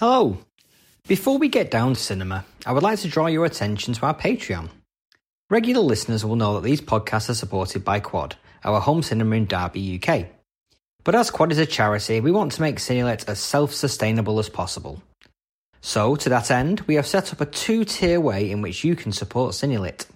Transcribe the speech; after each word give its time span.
Hello. 0.00 0.38
Before 1.06 1.36
we 1.36 1.50
get 1.50 1.70
down 1.70 1.92
to 1.92 2.00
cinema, 2.00 2.46
I 2.64 2.72
would 2.72 2.82
like 2.82 3.00
to 3.00 3.08
draw 3.08 3.26
your 3.26 3.44
attention 3.44 3.92
to 3.92 4.06
our 4.06 4.14
Patreon. 4.14 4.70
Regular 5.50 5.82
listeners 5.82 6.24
will 6.24 6.36
know 6.36 6.54
that 6.54 6.62
these 6.62 6.80
podcasts 6.80 7.28
are 7.28 7.34
supported 7.34 7.84
by 7.84 8.00
Quad, 8.00 8.36
our 8.64 8.80
home 8.80 9.02
cinema 9.02 9.36
in 9.36 9.44
Derby, 9.44 10.00
UK. 10.02 10.28
But 11.04 11.14
as 11.14 11.30
Quad 11.30 11.52
is 11.52 11.58
a 11.58 11.66
charity, 11.66 12.18
we 12.20 12.30
want 12.30 12.52
to 12.52 12.62
make 12.62 12.76
Cinelit 12.76 13.28
as 13.28 13.40
self 13.40 13.74
sustainable 13.74 14.38
as 14.38 14.48
possible. 14.48 15.02
So, 15.82 16.16
to 16.16 16.30
that 16.30 16.50
end, 16.50 16.80
we 16.86 16.94
have 16.94 17.06
set 17.06 17.34
up 17.34 17.42
a 17.42 17.44
two 17.44 17.84
tier 17.84 18.22
way 18.22 18.50
in 18.50 18.62
which 18.62 18.82
you 18.82 18.96
can 18.96 19.12
support 19.12 19.52
Cinelit. 19.52 20.06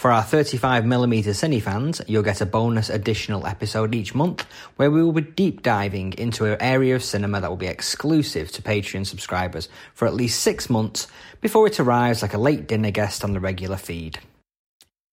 For 0.00 0.10
our 0.10 0.22
35mm 0.22 1.24
Cine 1.28 1.60
fans, 1.60 2.00
you'll 2.06 2.22
get 2.22 2.40
a 2.40 2.46
bonus 2.46 2.88
additional 2.88 3.46
episode 3.46 3.94
each 3.94 4.14
month 4.14 4.46
where 4.76 4.90
we 4.90 5.02
will 5.02 5.12
be 5.12 5.20
deep 5.20 5.60
diving 5.60 6.14
into 6.14 6.46
an 6.46 6.56
area 6.58 6.96
of 6.96 7.04
cinema 7.04 7.38
that 7.38 7.50
will 7.50 7.58
be 7.58 7.66
exclusive 7.66 8.50
to 8.52 8.62
Patreon 8.62 9.04
subscribers 9.04 9.68
for 9.92 10.08
at 10.08 10.14
least 10.14 10.40
six 10.40 10.70
months 10.70 11.06
before 11.42 11.66
it 11.66 11.78
arrives 11.78 12.22
like 12.22 12.32
a 12.32 12.38
late 12.38 12.66
dinner 12.66 12.90
guest 12.90 13.24
on 13.24 13.34
the 13.34 13.40
regular 13.40 13.76
feed. 13.76 14.18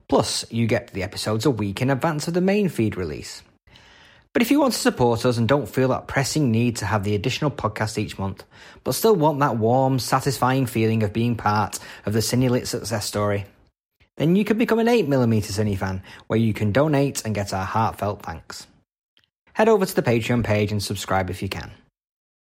Plus, 0.08 0.50
you 0.50 0.68
get 0.68 0.94
the 0.94 1.04
episodes 1.04 1.46
a 1.46 1.52
week 1.52 1.82
in 1.82 1.90
advance 1.90 2.30
of 2.30 2.34
the 2.34 2.40
main 2.40 2.70
feed 2.70 2.96
release. 2.96 3.44
But 4.32 4.42
if 4.42 4.52
you 4.52 4.62
want 4.62 4.72
to 4.72 4.80
support 4.80 5.26
us 5.26 5.38
and 5.38 5.50
don't 5.50 5.68
feel 5.68 5.90
that 5.90 6.08
pressing 6.08 6.50
need 6.50 6.78
to 6.78 6.86
have 6.86 7.04
the 7.04 7.14
additional 7.14 7.52
podcast 7.52 7.98
each 7.98 8.18
month, 8.18 8.46
but 8.86 8.96
still 8.96 9.18
want 9.18 9.40
that 9.40 9.58
warm, 9.58 10.00
satisfying 10.00 10.66
feeling 10.66 11.04
of 11.04 11.12
being 11.12 11.36
part 11.36 11.78
of 12.06 12.14
the 12.14 12.20
Cinelit 12.20 12.68
success 12.68 13.06
story, 13.06 13.48
then 14.18 14.36
you 14.36 14.44
can 14.44 14.58
become 14.58 14.80
an 14.80 14.88
8mm 14.88 15.44
Cine 15.44 15.78
fan, 15.78 16.04
where 16.28 16.40
you 16.40 16.54
can 16.54 16.72
donate 16.72 17.24
and 17.24 17.34
get 17.34 17.54
our 17.54 17.66
heartfelt 17.66 18.24
thanks. 18.24 18.68
Head 19.54 19.70
over 19.70 19.86
to 19.86 19.96
the 19.96 20.04
Patreon 20.04 20.44
page 20.44 20.72
and 20.72 20.84
subscribe 20.84 21.30
if 21.30 21.42
you 21.42 21.50
can. 21.50 21.72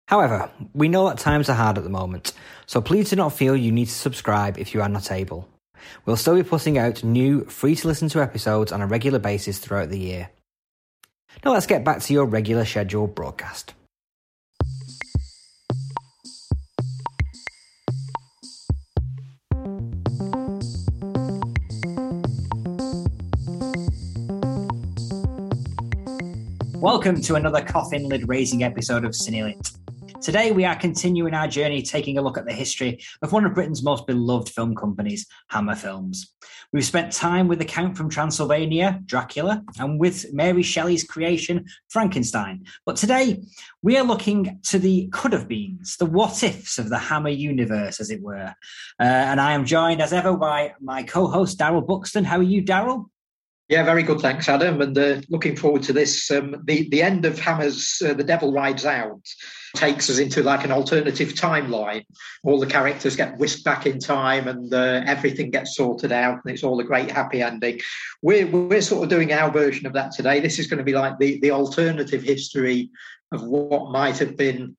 However, 0.08 0.50
we 0.72 0.88
know 0.88 1.08
that 1.08 1.18
times 1.18 1.50
are 1.50 1.54
hard 1.54 1.76
at 1.76 1.84
the 1.84 1.90
moment, 1.90 2.32
so 2.66 2.80
please 2.80 3.10
do 3.10 3.16
not 3.16 3.34
feel 3.34 3.54
you 3.54 3.70
need 3.70 3.86
to 3.86 3.92
subscribe 3.92 4.58
if 4.58 4.72
you 4.72 4.80
are 4.80 4.88
not 4.88 5.12
able. 5.12 5.46
We'll 6.06 6.16
still 6.16 6.36
be 6.36 6.42
putting 6.42 6.78
out 6.78 7.05
new, 7.05 7.44
free 7.44 7.74
to 7.77 7.88
listen 7.88 8.08
to 8.11 8.22
episodes 8.22 8.72
on 8.72 8.80
a 8.80 8.86
regular 8.86 9.18
basis 9.18 9.58
throughout 9.58 9.90
the 9.90 9.98
year. 9.98 10.30
Now 11.44 11.52
let's 11.52 11.66
get 11.66 11.84
back 11.84 12.00
to 12.00 12.12
your 12.12 12.24
regular 12.24 12.64
scheduled 12.64 13.14
broadcast. 13.14 13.74
Welcome 26.80 27.20
to 27.22 27.34
another 27.34 27.60
coffin 27.60 28.08
lid 28.08 28.28
raising 28.28 28.62
episode 28.62 29.04
of 29.04 29.10
Cinelit. 29.10 29.76
Today, 30.22 30.52
we 30.52 30.64
are 30.64 30.76
continuing 30.76 31.34
our 31.34 31.48
journey 31.48 31.82
taking 31.82 32.18
a 32.18 32.22
look 32.22 32.38
at 32.38 32.46
the 32.46 32.52
history 32.52 33.00
of 33.20 33.32
one 33.32 33.44
of 33.44 33.52
Britain's 33.52 33.82
most 33.82 34.06
beloved 34.06 34.48
film 34.48 34.76
companies, 34.76 35.26
Hammer 35.48 35.74
Films. 35.74 36.36
We've 36.72 36.84
spent 36.84 37.12
time 37.12 37.48
with 37.48 37.58
the 37.58 37.64
Count 37.64 37.96
from 37.96 38.08
Transylvania, 38.08 39.00
Dracula, 39.06 39.64
and 39.80 39.98
with 39.98 40.32
Mary 40.32 40.62
Shelley's 40.62 41.02
creation, 41.02 41.66
Frankenstein. 41.88 42.64
But 42.86 42.94
today, 42.94 43.42
we 43.82 43.96
are 43.96 44.04
looking 44.04 44.60
to 44.68 44.78
the 44.78 45.08
could 45.08 45.32
have 45.32 45.48
beens, 45.48 45.96
the 45.96 46.06
what 46.06 46.44
ifs 46.44 46.78
of 46.78 46.90
the 46.90 46.98
Hammer 46.98 47.28
universe, 47.28 47.98
as 47.98 48.12
it 48.12 48.22
were. 48.22 48.54
Uh, 49.00 49.02
and 49.02 49.40
I 49.40 49.54
am 49.54 49.64
joined, 49.64 50.00
as 50.00 50.12
ever, 50.12 50.36
by 50.36 50.74
my 50.80 51.02
co 51.02 51.26
host, 51.26 51.58
Daryl 51.58 51.84
Buxton. 51.84 52.22
How 52.22 52.38
are 52.38 52.42
you, 52.42 52.62
Daryl? 52.62 53.06
Yeah, 53.69 53.83
very 53.83 54.02
good. 54.02 54.20
Thanks, 54.20 54.48
Adam. 54.48 54.80
And 54.80 54.97
uh, 54.97 55.20
looking 55.28 55.55
forward 55.55 55.83
to 55.84 55.92
this. 55.92 56.30
Um, 56.30 56.62
the 56.64 56.88
the 56.88 57.02
end 57.02 57.27
of 57.27 57.38
Hammer's 57.38 58.00
uh, 58.05 58.14
"The 58.14 58.24
Devil 58.24 58.50
Rides 58.50 58.86
Out" 58.86 59.20
takes 59.77 60.08
us 60.08 60.19
into 60.19 60.42
like 60.42 60.64
an 60.64 60.72
alternative 60.72 61.34
timeline. 61.34 62.06
All 62.44 62.58
the 62.58 62.66
characters 62.66 63.14
get 63.14 63.36
whisked 63.36 63.64
back 63.64 63.84
in 63.84 63.98
time, 63.98 64.48
and 64.48 64.72
uh, 64.72 65.02
everything 65.05 65.50
gets 65.50 65.77
sorted 65.77 66.12
out, 66.12 66.41
and 66.42 66.55
it's 66.55 66.64
all 66.64 66.80
a 66.80 66.84
great 66.84 67.11
happy 67.11 67.42
ending. 67.42 67.80
We're 68.22 68.46
we're 68.46 68.80
sort 68.80 69.02
of 69.02 69.11
doing 69.11 69.34
our 69.34 69.51
version 69.51 69.86
of 69.86 69.92
that 69.92 70.12
today. 70.12 70.40
This 70.40 70.58
is 70.58 70.67
going 70.67 70.79
to 70.79 70.85
be 70.85 70.95
like 70.95 71.18
the 71.18 71.39
the 71.40 71.50
alternative 71.50 72.23
history 72.23 72.89
of 73.33 73.42
what 73.42 73.92
might 73.92 74.17
have 74.17 74.35
been 74.35 74.79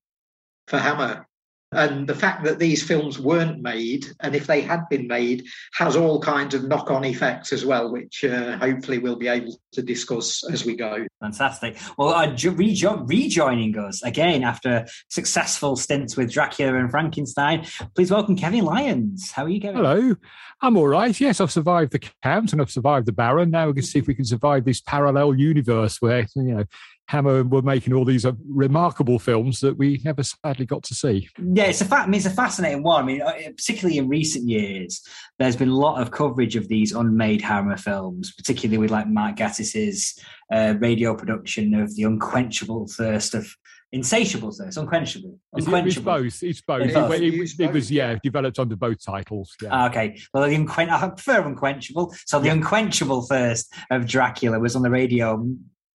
for 0.68 0.80
Hammer. 0.80 1.29
And 1.72 2.08
the 2.08 2.16
fact 2.16 2.44
that 2.46 2.58
these 2.58 2.82
films 2.82 3.20
weren't 3.20 3.62
made, 3.62 4.08
and 4.22 4.36
if 4.36 4.48
they 4.48 4.62
had 4.62 4.90
been 4.90 5.08
made, 5.08 5.46
has 5.76 5.96
all 5.96 6.20
kinds 6.20 6.56
of 6.56 6.68
knock 6.68 6.90
on 6.90 7.06
effects 7.06 7.54
as 7.54 7.64
well, 7.64 7.92
which 7.92 8.24
uh, 8.24 8.58
hopefully 8.58 8.98
we'll 8.98 9.16
be 9.16 9.28
able 9.28 9.54
to 9.74 9.84
discuss 9.84 10.44
as 10.52 10.66
we 10.66 10.76
go. 10.76 11.06
Fantastic. 11.22 11.78
Well, 11.96 12.10
uh, 12.10 12.28
rejo- 12.28 13.08
rejoining 13.08 13.78
us 13.78 14.02
again 14.02 14.44
after 14.44 14.88
successful 15.10 15.76
stints 15.76 16.18
with 16.18 16.32
Dracula 16.32 16.76
and 16.76 16.90
Frankenstein, 16.90 17.68
please 17.94 18.10
welcome 18.10 18.36
Kevin 18.36 18.66
Lyons. 18.66 19.32
How 19.32 19.46
are 19.46 19.50
you, 19.50 19.62
Kevin? 19.62 19.78
Hello. 19.78 20.16
I'm 20.62 20.76
all 20.76 20.88
right. 20.88 21.18
Yes, 21.20 21.40
I've 21.40 21.52
survived 21.52 21.92
the 21.92 22.00
Count 22.24 22.52
and 22.52 22.62
I've 22.62 22.72
survived 22.72 23.06
the 23.06 23.12
Baron. 23.12 23.52
Now 23.52 23.68
we 23.68 23.74
can 23.74 23.84
see 23.84 24.00
if 24.00 24.08
we 24.08 24.16
can 24.16 24.26
survive 24.26 24.66
this 24.66 24.82
parallel 24.82 25.36
universe 25.36 26.02
where, 26.02 26.26
you 26.36 26.56
know, 26.56 26.64
Hammer 27.10 27.44
were 27.44 27.64
making 27.64 27.94
all 27.94 28.06
these 28.06 28.24
uh, 28.24 28.34
remarkable 28.48 29.18
films 29.18 29.62
that 29.62 29.76
we 29.76 30.00
never 30.06 30.22
sadly 30.22 30.68
got 30.68 30.84
to 30.84 30.94
see. 30.94 31.28
Yeah, 31.40 31.64
it's 31.64 31.82
a 31.82 31.86
fact. 31.86 32.08
I 32.08 32.12
mean, 32.12 32.20
it's 32.20 32.28
a 32.28 32.30
fascinating 32.30 32.84
one. 32.84 33.04
I 33.04 33.06
mean, 33.08 33.22
uh, 33.24 33.34
particularly 33.58 33.98
in 33.98 34.08
recent 34.08 34.48
years, 34.48 35.02
there's 35.40 35.56
been 35.56 35.70
a 35.70 35.76
lot 35.76 36.00
of 36.00 36.12
coverage 36.12 36.56
of 36.56 36.68
these 36.68 36.94
unmade 36.94 37.42
Hammer 37.42 37.78
films, 37.78 38.32
particularly 38.36 38.78
with 38.78 38.92
like 38.92 39.08
Mark 39.08 39.38
Gatiss's 39.38 40.20
uh, 40.54 40.76
radio 40.78 41.16
production 41.16 41.74
of 41.74 41.96
the 41.96 42.04
unquenchable 42.04 42.88
thirst 42.88 43.34
of 43.34 43.56
insatiable 43.92 44.52
thirst, 44.52 44.78
unquenchable. 44.78 45.40
unquenchable. 45.54 45.88
It's 45.88 45.98
both. 45.98 46.44
It's 46.44 46.62
both. 46.62 46.82
It's 46.84 46.94
both. 46.94 47.14
It, 47.16 47.34
it, 47.34 47.60
it, 47.60 47.74
was 47.74 47.90
yeah, 47.90 48.18
developed 48.22 48.60
under 48.60 48.76
both 48.76 49.04
titles. 49.04 49.56
Yeah. 49.64 49.70
Ah, 49.72 49.90
okay. 49.90 50.20
Well, 50.32 50.48
the 50.48 50.56
unquen- 50.56 50.92
I 50.92 51.10
prefer 51.10 51.42
unquenchable. 51.42 52.14
So 52.28 52.38
the 52.38 52.50
yeah. 52.50 52.54
unquenchable 52.54 53.24
thirst 53.24 53.74
of 53.90 54.06
Dracula 54.06 54.60
was 54.60 54.76
on 54.76 54.84
the 54.84 54.92
radio 54.92 55.44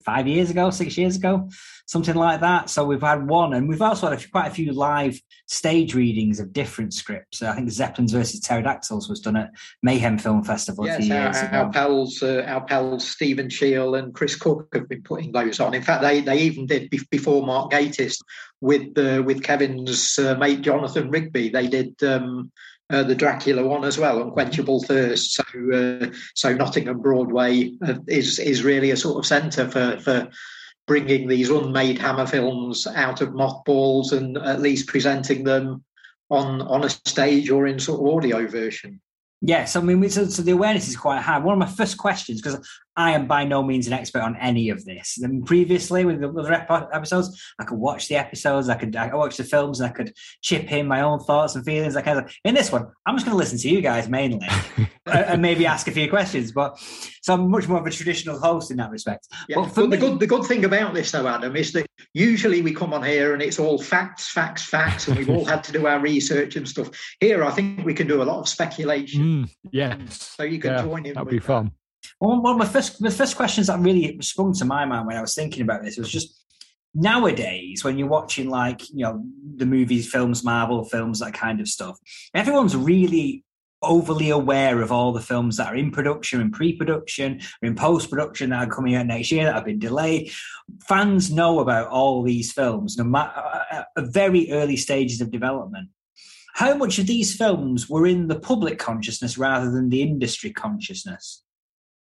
five 0.05 0.27
years 0.27 0.51
ago, 0.51 0.71
six 0.71 0.97
years 0.99 1.17
ago, 1.17 1.49
something 1.87 2.15
like 2.15 2.41
that. 2.41 2.71
So 2.71 2.85
we've 2.85 3.01
had 3.01 3.27
one, 3.27 3.55
and 3.55 3.69
we've 3.69 3.83
also 3.83 4.11
had 4.11 4.31
quite 4.31 4.49
a 4.49 4.55
few 4.55 4.73
live 4.73 5.21
stage 5.47 5.95
readings 5.95 6.41
of 6.41 6.53
different 6.53 6.95
scripts. 6.95 7.43
I 7.43 7.55
think 7.55 7.71
Zeppelins 7.71 8.13
versus 8.13 8.41
Pterodactyls 8.41 9.09
was 9.09 9.21
done 9.21 9.37
at 9.37 9.51
Mayhem 9.83 10.19
Film 10.19 10.43
Festival 10.45 10.87
yes, 10.87 10.99
a 10.99 11.03
few 11.03 11.15
years 11.15 11.37
our, 11.37 11.49
ago. 11.49 11.57
Our 11.57 11.73
pals, 11.73 12.23
uh, 12.23 12.45
our 12.47 12.65
pals 12.65 13.07
Steven 13.07 13.49
Sheil 13.49 13.95
and 13.95 14.15
Chris 14.15 14.37
Cooke 14.37 14.69
have 14.75 14.89
been 14.89 15.03
putting 15.03 15.33
those 15.33 15.61
on. 15.61 15.75
In 15.75 15.83
fact, 15.83 16.03
they 16.03 16.21
they 16.21 16.39
even 16.39 16.67
did 16.67 16.91
before 17.11 17.47
Mark 17.47 17.73
Gatiss 17.73 18.19
with 18.61 18.97
uh, 18.99 19.23
with 19.23 19.43
Kevin's 19.43 20.19
uh, 20.19 20.35
mate 20.37 20.63
Jonathan 20.63 21.11
Rigby. 21.11 21.49
They 21.49 21.67
did. 21.67 22.03
Um, 22.03 22.53
uh, 22.91 23.03
the 23.03 23.15
Dracula 23.15 23.67
one 23.67 23.85
as 23.85 23.99
well, 23.99 24.23
Unquenchable 24.23 24.83
Thirst. 24.83 25.35
So, 25.35 25.43
uh, 25.73 26.07
so 26.35 26.55
Nottingham 26.55 27.01
Broadway 27.01 27.73
uh, 27.87 27.95
is 28.07 28.39
is 28.39 28.65
really 28.65 28.91
a 28.91 28.97
sort 28.97 29.19
of 29.19 29.27
centre 29.27 29.69
for 29.71 29.99
for 30.01 30.29
bringing 30.87 31.29
these 31.29 31.51
unmade 31.51 31.99
Hammer 31.99 32.27
films 32.27 32.87
out 32.87 33.23
of 33.23 33.35
mothballs 33.35 34.13
and 34.13 34.37
at 34.37 34.61
least 34.61 34.87
presenting 34.87 35.45
them 35.45 35.83
on 36.31 36.63
on 36.63 36.85
a 36.85 36.91
stage 36.91 37.51
or 37.51 37.67
in 37.67 37.79
sort 37.79 38.01
of 38.01 38.15
audio 38.15 38.47
version. 38.47 39.01
Yes, 39.47 39.77
I 39.77 39.83
mean, 39.83 40.09
so, 40.09 40.27
so, 40.27 40.41
the 40.41 40.53
awareness 40.53 40.89
is 40.89 40.97
quite 40.97 41.21
high. 41.21 41.39
One 41.39 41.53
of 41.53 41.59
my 41.59 41.75
first 41.75 41.99
questions, 41.99 42.41
because 42.41 42.67
I 42.97 43.13
am 43.13 43.27
by 43.27 43.45
no 43.45 43.63
means 43.63 43.87
an 43.87 43.93
expert 43.93 44.23
on 44.23 44.37
any 44.37 44.71
of 44.71 44.85
this. 44.85 45.19
And 45.21 45.45
previously, 45.45 46.05
with 46.05 46.21
the 46.21 46.29
other 46.29 46.53
episodes, 46.93 47.43
I 47.59 47.65
could 47.65 47.79
watch 47.79 48.09
the 48.09 48.17
episodes, 48.17 48.69
I 48.69 48.77
could, 48.77 48.95
I 48.95 49.09
could 49.09 49.19
watch 49.19 49.37
the 49.37 49.45
films, 49.45 49.81
and 49.81 49.91
I 49.91 49.93
could 49.93 50.15
chip 50.43 50.71
in 50.71 50.87
my 50.87 51.01
own 51.01 51.19
thoughts 51.19 51.57
and 51.57 51.65
feelings. 51.65 51.95
Like 51.95 52.07
in 52.45 52.55
this 52.55 52.71
one, 52.71 52.87
I'm 53.05 53.17
just 53.17 53.27
going 53.27 53.35
to 53.35 53.39
listen 53.39 53.59
to 53.59 53.69
you 53.69 53.81
guys 53.81 54.09
mainly, 54.09 54.47
and 55.07 55.43
maybe 55.43 55.67
ask 55.67 55.89
a 55.89 55.93
few 55.93 56.09
questions. 56.09 56.53
But 56.53 56.79
so 57.23 57.35
I'm 57.35 57.51
much 57.51 57.67
more 57.67 57.81
of 57.81 57.87
a 57.87 57.91
traditional 57.91 58.39
host 58.39 58.71
in 58.71 58.77
that 58.77 58.91
respect. 58.91 59.27
Yeah. 59.49 59.57
But, 59.57 59.75
but 59.75 59.89
me, 59.89 59.97
the 59.97 60.01
good 60.01 60.21
the 60.21 60.27
good 60.27 60.45
thing 60.45 60.65
about 60.65 60.95
this, 60.95 61.11
though, 61.11 61.27
Adam, 61.27 61.57
is 61.57 61.73
that 61.73 61.87
usually 62.13 62.63
we 62.63 62.73
come 62.73 62.95
on 62.95 63.03
here 63.03 63.35
and 63.35 63.43
it's 63.43 63.59
all 63.59 63.79
facts, 63.79 64.31
facts, 64.31 64.63
facts, 64.65 65.09
and 65.09 65.19
we've 65.19 65.31
all 65.31 65.45
had 65.45 65.65
to 65.65 65.73
do 65.73 65.87
our 65.87 65.99
research 65.99 66.55
and 66.55 66.69
stuff. 66.69 66.91
Here, 67.19 67.43
I 67.45 67.51
think 67.51 67.85
we 67.85 67.95
can 67.95 68.07
do 68.07 68.23
a 68.23 68.25
lot 68.25 68.39
of 68.39 68.49
speculation. 68.49 69.23
Mm, 69.23 69.55
yes. 69.73 70.35
So 70.37 70.45
you 70.45 70.61
can 70.61 70.73
yeah, 70.73 70.83
join 70.83 71.07
in. 71.07 71.15
That'd 71.15 71.29
be 71.29 71.41
fun. 71.41 71.73
One 72.25 72.53
of 72.53 72.59
my 72.59 72.67
first, 72.67 73.03
the 73.03 73.11
first 73.11 73.37
questions 73.37 73.67
that 73.67 73.81
really 73.81 74.17
sprung 74.23 74.55
to 74.55 74.65
my 74.65 74.87
mind 74.87 75.07
when 75.07 75.17
I 75.17 75.21
was 75.21 75.35
thinking 75.35 75.63
about 75.63 75.83
this 75.83 75.99
was 75.99 76.11
just 76.11 76.43
nowadays 76.95 77.85
when 77.85 77.99
you're 77.99 78.09
watching 78.09 78.49
like 78.49 78.89
you 78.91 79.05
know 79.05 79.23
the 79.57 79.67
movies, 79.67 80.11
films, 80.11 80.43
Marvel 80.43 80.85
films, 80.85 81.21
that 81.21 81.35
kind 81.35 81.61
of 81.61 81.69
stuff. 81.69 81.99
Everyone's 82.35 82.77
really 82.77 83.45
overly 83.83 84.31
aware 84.31 84.81
of 84.81 84.91
all 84.91 85.13
the 85.13 85.21
films 85.21 85.59
that 85.59 85.67
are 85.67 85.77
in 85.77 85.91
production 85.91 86.41
and 86.41 86.55
pre-production 86.55 87.39
in 87.61 87.75
post-production 87.75 88.49
that 88.49 88.67
are 88.67 88.75
coming 88.75 88.95
out 88.95 89.05
next 89.05 89.31
year 89.31 89.45
that 89.45 89.55
have 89.55 89.67
been 89.67 89.79
delayed 89.79 90.33
fans 90.89 91.31
know 91.31 91.61
about 91.61 91.89
all 91.89 92.23
these 92.23 92.51
films 92.51 92.97
no 92.97 93.05
matter 93.05 93.39
uh, 93.39 93.63
uh, 93.71 93.85
at 93.99 94.05
very 94.07 94.51
early 94.53 94.77
stages 94.77 95.21
of 95.21 95.31
development 95.31 95.91
how 96.55 96.75
much 96.75 96.99
of 96.99 97.07
these 97.07 97.37
films 97.37 97.91
were 97.91 98.07
in 98.07 98.27
the 98.29 98.41
public 98.41 98.79
consciousness 98.79 99.37
rather 99.37 99.71
than 99.71 99.91
the 99.91 100.01
industry 100.01 100.51
consciousness 100.51 101.44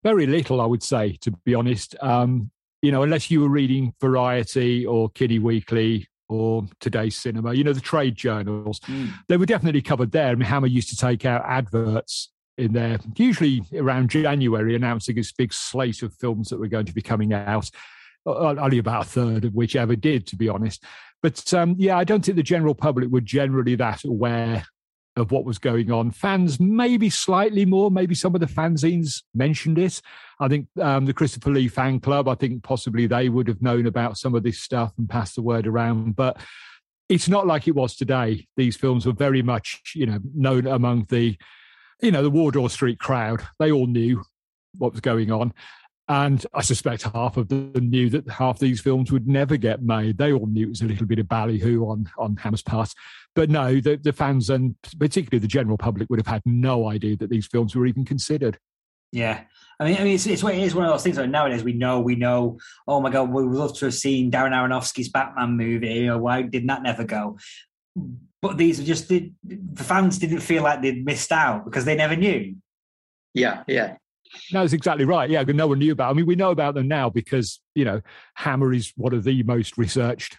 very 0.05 0.27
little, 0.27 0.61
I 0.61 0.67
would 0.67 0.83
say, 0.83 1.17
to 1.23 1.33
be 1.45 1.55
honest. 1.55 1.97
Um, 2.01 2.51
you 2.83 2.93
know, 2.93 3.03
unless 3.03 3.31
you 3.31 3.41
were 3.41 3.49
reading 3.49 3.95
Variety 4.01 4.87
or 4.87 5.09
Kine 5.11 5.43
Weekly, 5.43 6.07
or 6.29 6.67
Today's 6.81 7.17
Cinema, 7.17 7.55
you 7.55 7.65
know, 7.65 7.73
the 7.73 7.81
trade 7.81 8.15
journals, 8.15 8.81
mm. 8.81 9.11
they 9.29 9.37
were 9.37 9.47
definitely 9.47 9.83
covered 9.83 10.13
there. 10.13 10.29
I 10.29 10.35
mean, 10.35 10.47
Hammer 10.47 10.67
used 10.67 10.91
to 10.91 10.97
take 10.97 11.25
out 11.25 11.45
adverts 11.47 12.31
in 12.57 12.73
there, 12.73 12.99
usually 13.17 13.63
around 13.75 14.11
January, 14.11 14.75
announcing 14.75 15.17
this 15.17 15.33
big 15.33 15.53
slate 15.53 16.03
of 16.03 16.15
films 16.15 16.49
that 16.49 16.59
were 16.59 16.69
going 16.69 16.87
to 16.87 16.95
be 16.95 17.03
coming 17.03 17.33
out. 17.33 17.71
Only 18.27 18.79
about 18.79 19.07
a 19.07 19.09
third 19.09 19.45
of 19.45 19.55
which 19.55 19.77
ever 19.77 19.97
did, 19.97 20.27
to 20.29 20.37
be 20.37 20.49
honest. 20.49 20.83
But 21.23 21.53
um, 21.53 21.75
yeah, 21.79 21.99
I 21.99 22.05
don't 22.05 22.25
think 22.25 22.37
the 22.37 22.43
general 22.43 22.75
public 22.75 23.11
were 23.11 23.21
generally 23.21 23.75
that 23.77 24.05
aware 24.05 24.65
of 25.17 25.31
what 25.31 25.45
was 25.45 25.59
going 25.59 25.93
on. 25.93 26.11
Fans, 26.11 26.59
maybe 26.59 27.09
slightly 27.09 27.65
more, 27.65 27.91
maybe 27.91 28.15
some 28.15 28.35
of 28.35 28.41
the 28.41 28.47
fanzines 28.47 29.23
mentioned 29.35 29.79
it. 29.79 30.01
I 30.41 30.49
think 30.49 30.67
um, 30.81 31.07
the 31.07 31.13
Christopher 31.13 31.51
Lee 31.51 31.69
fan 31.69 32.01
club, 32.01 32.29
I 32.29 32.35
think 32.35 32.63
possibly 32.63 33.07
they 33.07 33.29
would 33.29 33.47
have 33.49 33.63
known 33.63 33.87
about 33.87 34.19
some 34.19 34.35
of 34.35 34.43
this 34.43 34.61
stuff 34.61 34.93
and 34.99 35.09
passed 35.09 35.37
the 35.37 35.43
word 35.43 35.67
around. 35.67 36.17
But 36.17 36.39
it's 37.09 37.29
not 37.29 37.47
like 37.47 37.69
it 37.69 37.75
was 37.75 37.95
today. 37.95 38.47
These 38.57 38.77
films 38.77 39.07
were 39.07 39.13
very 39.13 39.43
much, 39.43 39.93
you 39.95 40.07
know, 40.07 40.19
known 40.35 40.67
among 40.67 41.07
the, 41.11 41.37
you 42.03 42.11
know, 42.11 42.23
the 42.23 42.31
Wardour 42.31 42.69
Street 42.69 42.99
crowd. 42.99 43.47
They 43.59 43.71
all 43.71 43.87
knew 43.87 44.23
what 44.79 44.93
was 44.93 45.01
going 45.01 45.31
on. 45.31 45.53
And 46.07 46.45
I 46.53 46.61
suspect 46.61 47.05
half 47.05 47.39
of 47.39 47.49
them 47.49 47.73
knew 47.75 48.11
that 48.11 48.29
half 48.29 48.59
these 48.59 48.81
films 48.81 49.11
would 49.11 49.27
never 49.27 49.57
get 49.57 49.83
made. 49.83 50.19
They 50.19 50.33
all 50.33 50.47
knew 50.47 50.67
it 50.67 50.71
was 50.71 50.83
a 50.83 50.87
little 50.87 51.07
bit 51.07 51.19
of 51.19 51.29
ballyhoo 51.29 51.87
on, 51.87 52.11
on 52.19 52.37
Hammer's 52.37 52.63
part. 52.63 52.93
But 53.35 53.49
no, 53.49 53.81
the, 53.81 53.97
the 53.97 54.13
fans 54.13 54.51
and 54.51 54.77
particularly 54.99 55.41
the 55.41 55.49
general 55.49 55.79
public 55.79 56.11
would 56.11 56.19
have 56.19 56.27
had 56.27 56.43
no 56.45 56.91
idea 56.91 57.17
that 57.17 57.31
these 57.31 57.47
films 57.47 57.75
were 57.75 57.87
even 57.87 58.05
considered. 58.05 58.59
Yeah. 59.13 59.45
I 59.81 59.85
mean, 59.85 59.97
I 59.97 60.05
mean, 60.05 60.15
it's, 60.15 60.27
it's, 60.27 60.45
it 60.45 60.59
is 60.59 60.75
one 60.75 60.85
of 60.85 60.91
those 60.91 61.03
things. 61.03 61.17
Like 61.17 61.31
nowadays, 61.31 61.65
we 61.65 61.73
know, 61.73 62.01
we 62.01 62.17
know. 62.17 62.59
Oh 62.87 63.01
my 63.01 63.11
god, 63.11 63.31
we 63.31 63.47
would 63.47 63.57
love 63.57 63.75
to 63.79 63.87
have 63.87 63.95
seen 63.95 64.31
Darren 64.31 64.53
Aronofsky's 64.53 65.09
Batman 65.09 65.57
movie. 65.57 66.09
Or 66.09 66.19
why 66.19 66.43
did 66.43 66.69
that 66.69 66.83
never 66.83 67.05
go? 67.05 67.39
But 68.43 68.59
these 68.59 68.79
are 68.79 68.85
just 68.85 69.09
the, 69.09 69.33
the 69.43 69.85
fans 69.85 70.19
didn't 70.19 70.41
feel 70.41 70.65
like 70.65 70.83
they'd 70.83 71.05
missed 71.05 71.33
out 71.33 71.65
because 71.65 71.87
they 71.87 71.97
never 71.97 72.15
knew. 72.15 72.57
Yeah, 73.33 73.63
yeah. 73.67 73.97
That's 74.53 74.73
exactly 74.73 75.05
right. 75.05 75.31
Yeah, 75.31 75.43
no 75.43 75.67
one 75.67 75.79
knew 75.79 75.93
about. 75.93 76.11
I 76.11 76.15
mean, 76.15 76.27
we 76.27 76.35
know 76.35 76.51
about 76.51 76.75
them 76.75 76.89
now 76.89 77.11
because 77.11 77.61
you 77.75 77.85
know 77.85 78.01
Hammer 78.35 78.73
is 78.73 78.93
one 78.97 79.15
of 79.15 79.25
the 79.25 79.43
most 79.43 79.79
researched 79.79 80.39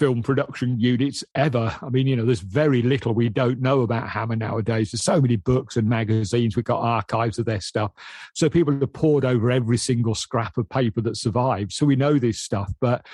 film 0.00 0.22
production 0.22 0.80
units 0.80 1.22
ever. 1.34 1.76
I 1.82 1.90
mean, 1.90 2.06
you 2.06 2.16
know, 2.16 2.24
there's 2.24 2.40
very 2.40 2.80
little 2.80 3.12
we 3.12 3.28
don't 3.28 3.60
know 3.60 3.82
about 3.82 4.08
Hammer 4.08 4.34
nowadays. 4.34 4.92
There's 4.92 5.04
so 5.04 5.20
many 5.20 5.36
books 5.36 5.76
and 5.76 5.86
magazines. 5.86 6.56
We've 6.56 6.64
got 6.64 6.80
archives 6.80 7.38
of 7.38 7.44
their 7.44 7.60
stuff. 7.60 7.92
So 8.34 8.48
people 8.48 8.72
have 8.80 8.92
poured 8.94 9.26
over 9.26 9.50
every 9.50 9.76
single 9.76 10.14
scrap 10.14 10.56
of 10.56 10.70
paper 10.70 11.02
that 11.02 11.18
survived. 11.18 11.72
So 11.72 11.84
we 11.84 11.96
know 11.96 12.18
this 12.18 12.40
stuff. 12.40 12.72
But 12.80 13.06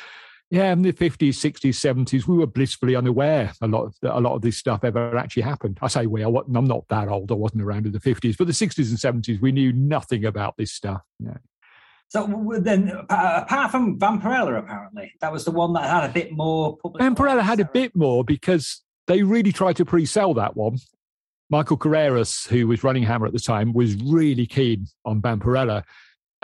yeah, 0.51 0.73
in 0.73 0.83
the 0.83 0.93
50s, 0.93 1.31
60s, 1.31 1.75
70s, 1.75 2.27
we 2.29 2.37
were 2.37 2.47
blissfully 2.47 2.95
unaware 2.95 3.53
a 3.61 3.67
lot 3.67 3.87
of 3.87 3.95
a 4.03 4.21
lot 4.21 4.37
of 4.37 4.43
this 4.43 4.57
stuff 4.57 4.85
ever 4.85 5.17
actually 5.17 5.43
happened. 5.43 5.79
I 5.83 5.89
say 5.89 6.07
we, 6.07 6.23
I'm 6.23 6.47
not 6.49 6.87
that 6.89 7.09
old. 7.09 7.33
I 7.33 7.35
wasn't 7.35 7.63
around 7.63 7.87
in 7.87 7.93
the 7.93 7.99
50s, 7.99 8.37
but 8.37 8.47
the 8.47 8.53
60s 8.53 8.89
and 8.91 9.25
70s, 9.25 9.41
we 9.41 9.51
knew 9.51 9.73
nothing 9.73 10.25
about 10.25 10.57
this 10.57 10.73
stuff. 10.73 11.03
Yeah. 11.19 11.39
So 12.09 12.55
then, 12.61 12.93
apart 13.09 13.73
from 13.73 13.99
Vampirella, 13.99 14.59
apparently 14.59 15.13
that 15.21 15.33
was 15.33 15.45
the 15.45 15.51
one 15.51 15.73
that 15.73 15.91
had 15.91 16.09
a 16.09 16.13
bit 16.13 16.31
more. 16.31 16.77
Public 16.77 17.03
Vampirella 17.03 17.43
had 17.43 17.59
a 17.59 17.65
bit 17.65 17.97
more 17.97 18.23
because 18.23 18.83
they 19.09 19.25
really 19.25 19.51
tried 19.51 19.77
to 19.77 19.85
pre-sell 19.85 20.33
that 20.35 20.57
one. 20.57 20.79
Michael 21.51 21.77
Carreras, 21.77 22.47
who 22.49 22.69
was 22.69 22.85
running 22.85 23.03
Hammer 23.03 23.27
at 23.27 23.33
the 23.33 23.41
time, 23.41 23.73
was 23.73 23.97
really 23.97 24.47
keen 24.47 24.87
on 25.05 25.21
Vampirella, 25.21 25.83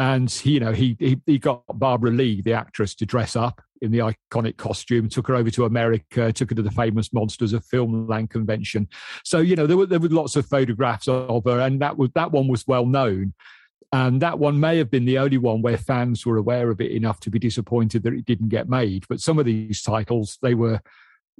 and 0.02 0.28
he, 0.28 0.52
you 0.52 0.60
know 0.60 0.72
he, 0.72 0.96
he 0.98 1.20
he 1.26 1.38
got 1.38 1.62
Barbara 1.78 2.10
Leigh, 2.10 2.42
the 2.42 2.54
actress, 2.54 2.94
to 2.96 3.06
dress 3.06 3.36
up 3.36 3.62
in 3.80 3.92
the 3.92 3.98
iconic 3.98 4.56
costume, 4.56 5.08
took 5.08 5.28
her 5.28 5.36
over 5.36 5.50
to 5.50 5.64
America, 5.64 6.32
took 6.32 6.50
her 6.50 6.56
to 6.56 6.62
the 6.62 6.72
famous 6.72 7.12
Monsters 7.12 7.52
of 7.52 7.64
Filmland 7.64 8.30
convention. 8.30 8.88
So 9.24 9.38
you 9.38 9.54
know 9.54 9.66
there 9.66 9.76
were 9.76 9.86
there 9.86 10.00
were 10.00 10.08
lots 10.08 10.34
of 10.34 10.44
photographs 10.46 11.06
of 11.06 11.44
her, 11.44 11.60
and 11.60 11.80
that 11.80 11.98
was 11.98 12.10
that 12.16 12.32
one 12.32 12.48
was 12.48 12.66
well 12.66 12.84
known. 12.84 13.34
And 13.92 14.22
that 14.22 14.38
one 14.38 14.58
may 14.58 14.78
have 14.78 14.90
been 14.90 15.04
the 15.04 15.18
only 15.18 15.36
one 15.36 15.60
where 15.60 15.76
fans 15.76 16.24
were 16.24 16.38
aware 16.38 16.70
of 16.70 16.80
it 16.80 16.92
enough 16.92 17.20
to 17.20 17.30
be 17.30 17.38
disappointed 17.38 18.02
that 18.02 18.14
it 18.14 18.24
didn't 18.24 18.48
get 18.48 18.66
made. 18.66 19.04
But 19.06 19.20
some 19.20 19.38
of 19.38 19.44
these 19.44 19.82
titles, 19.82 20.38
they 20.42 20.54
were 20.54 20.80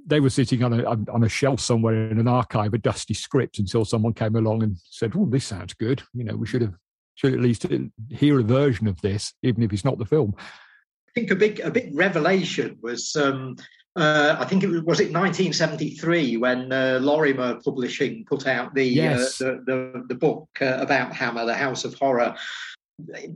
they 0.05 0.21
were 0.21 0.29
sitting 0.29 0.63
on 0.63 0.71
a 0.71 0.83
on 0.85 1.23
a 1.23 1.29
shelf 1.29 1.59
somewhere 1.59 2.09
in 2.09 2.17
an 2.19 2.29
archive, 2.29 2.73
a 2.73 2.77
dusty 2.77 3.13
script, 3.13 3.59
until 3.59 3.83
someone 3.83 4.13
came 4.13 4.37
along 4.37 4.63
and 4.63 4.77
said, 4.89 5.11
"Oh, 5.17 5.25
this 5.25 5.45
sounds 5.45 5.73
good. 5.73 6.01
You 6.13 6.23
know, 6.23 6.37
we 6.37 6.47
should 6.47 6.61
have 6.61 6.75
should 7.15 7.33
at 7.33 7.39
least 7.39 7.65
hear 8.09 8.39
a 8.39 8.43
version 8.43 8.87
of 8.87 8.99
this, 9.01 9.33
even 9.43 9.63
if 9.63 9.73
it's 9.73 9.85
not 9.85 9.97
the 9.97 10.05
film." 10.05 10.33
I 10.37 11.11
think 11.13 11.31
a 11.31 11.35
big 11.35 11.59
a 11.59 11.69
big 11.69 11.95
revelation 11.95 12.77
was 12.81 13.15
um, 13.15 13.55
uh, 13.95 14.35
I 14.39 14.45
think 14.45 14.63
it 14.63 14.67
was, 14.67 14.81
was 14.81 14.99
it 14.99 15.13
1973 15.13 16.37
when 16.37 16.71
uh, 16.71 16.99
Lorrimer 17.01 17.63
Publishing 17.63 18.25
put 18.25 18.47
out 18.47 18.73
the, 18.73 18.99
uh, 18.99 19.03
yes. 19.03 19.39
uh, 19.39 19.45
the, 19.45 19.63
the, 19.65 20.03
the 20.09 20.15
book 20.15 20.47
uh, 20.61 20.77
about 20.79 21.13
Hammer, 21.13 21.45
the 21.45 21.53
House 21.53 21.85
of 21.85 21.93
Horror. 21.95 22.35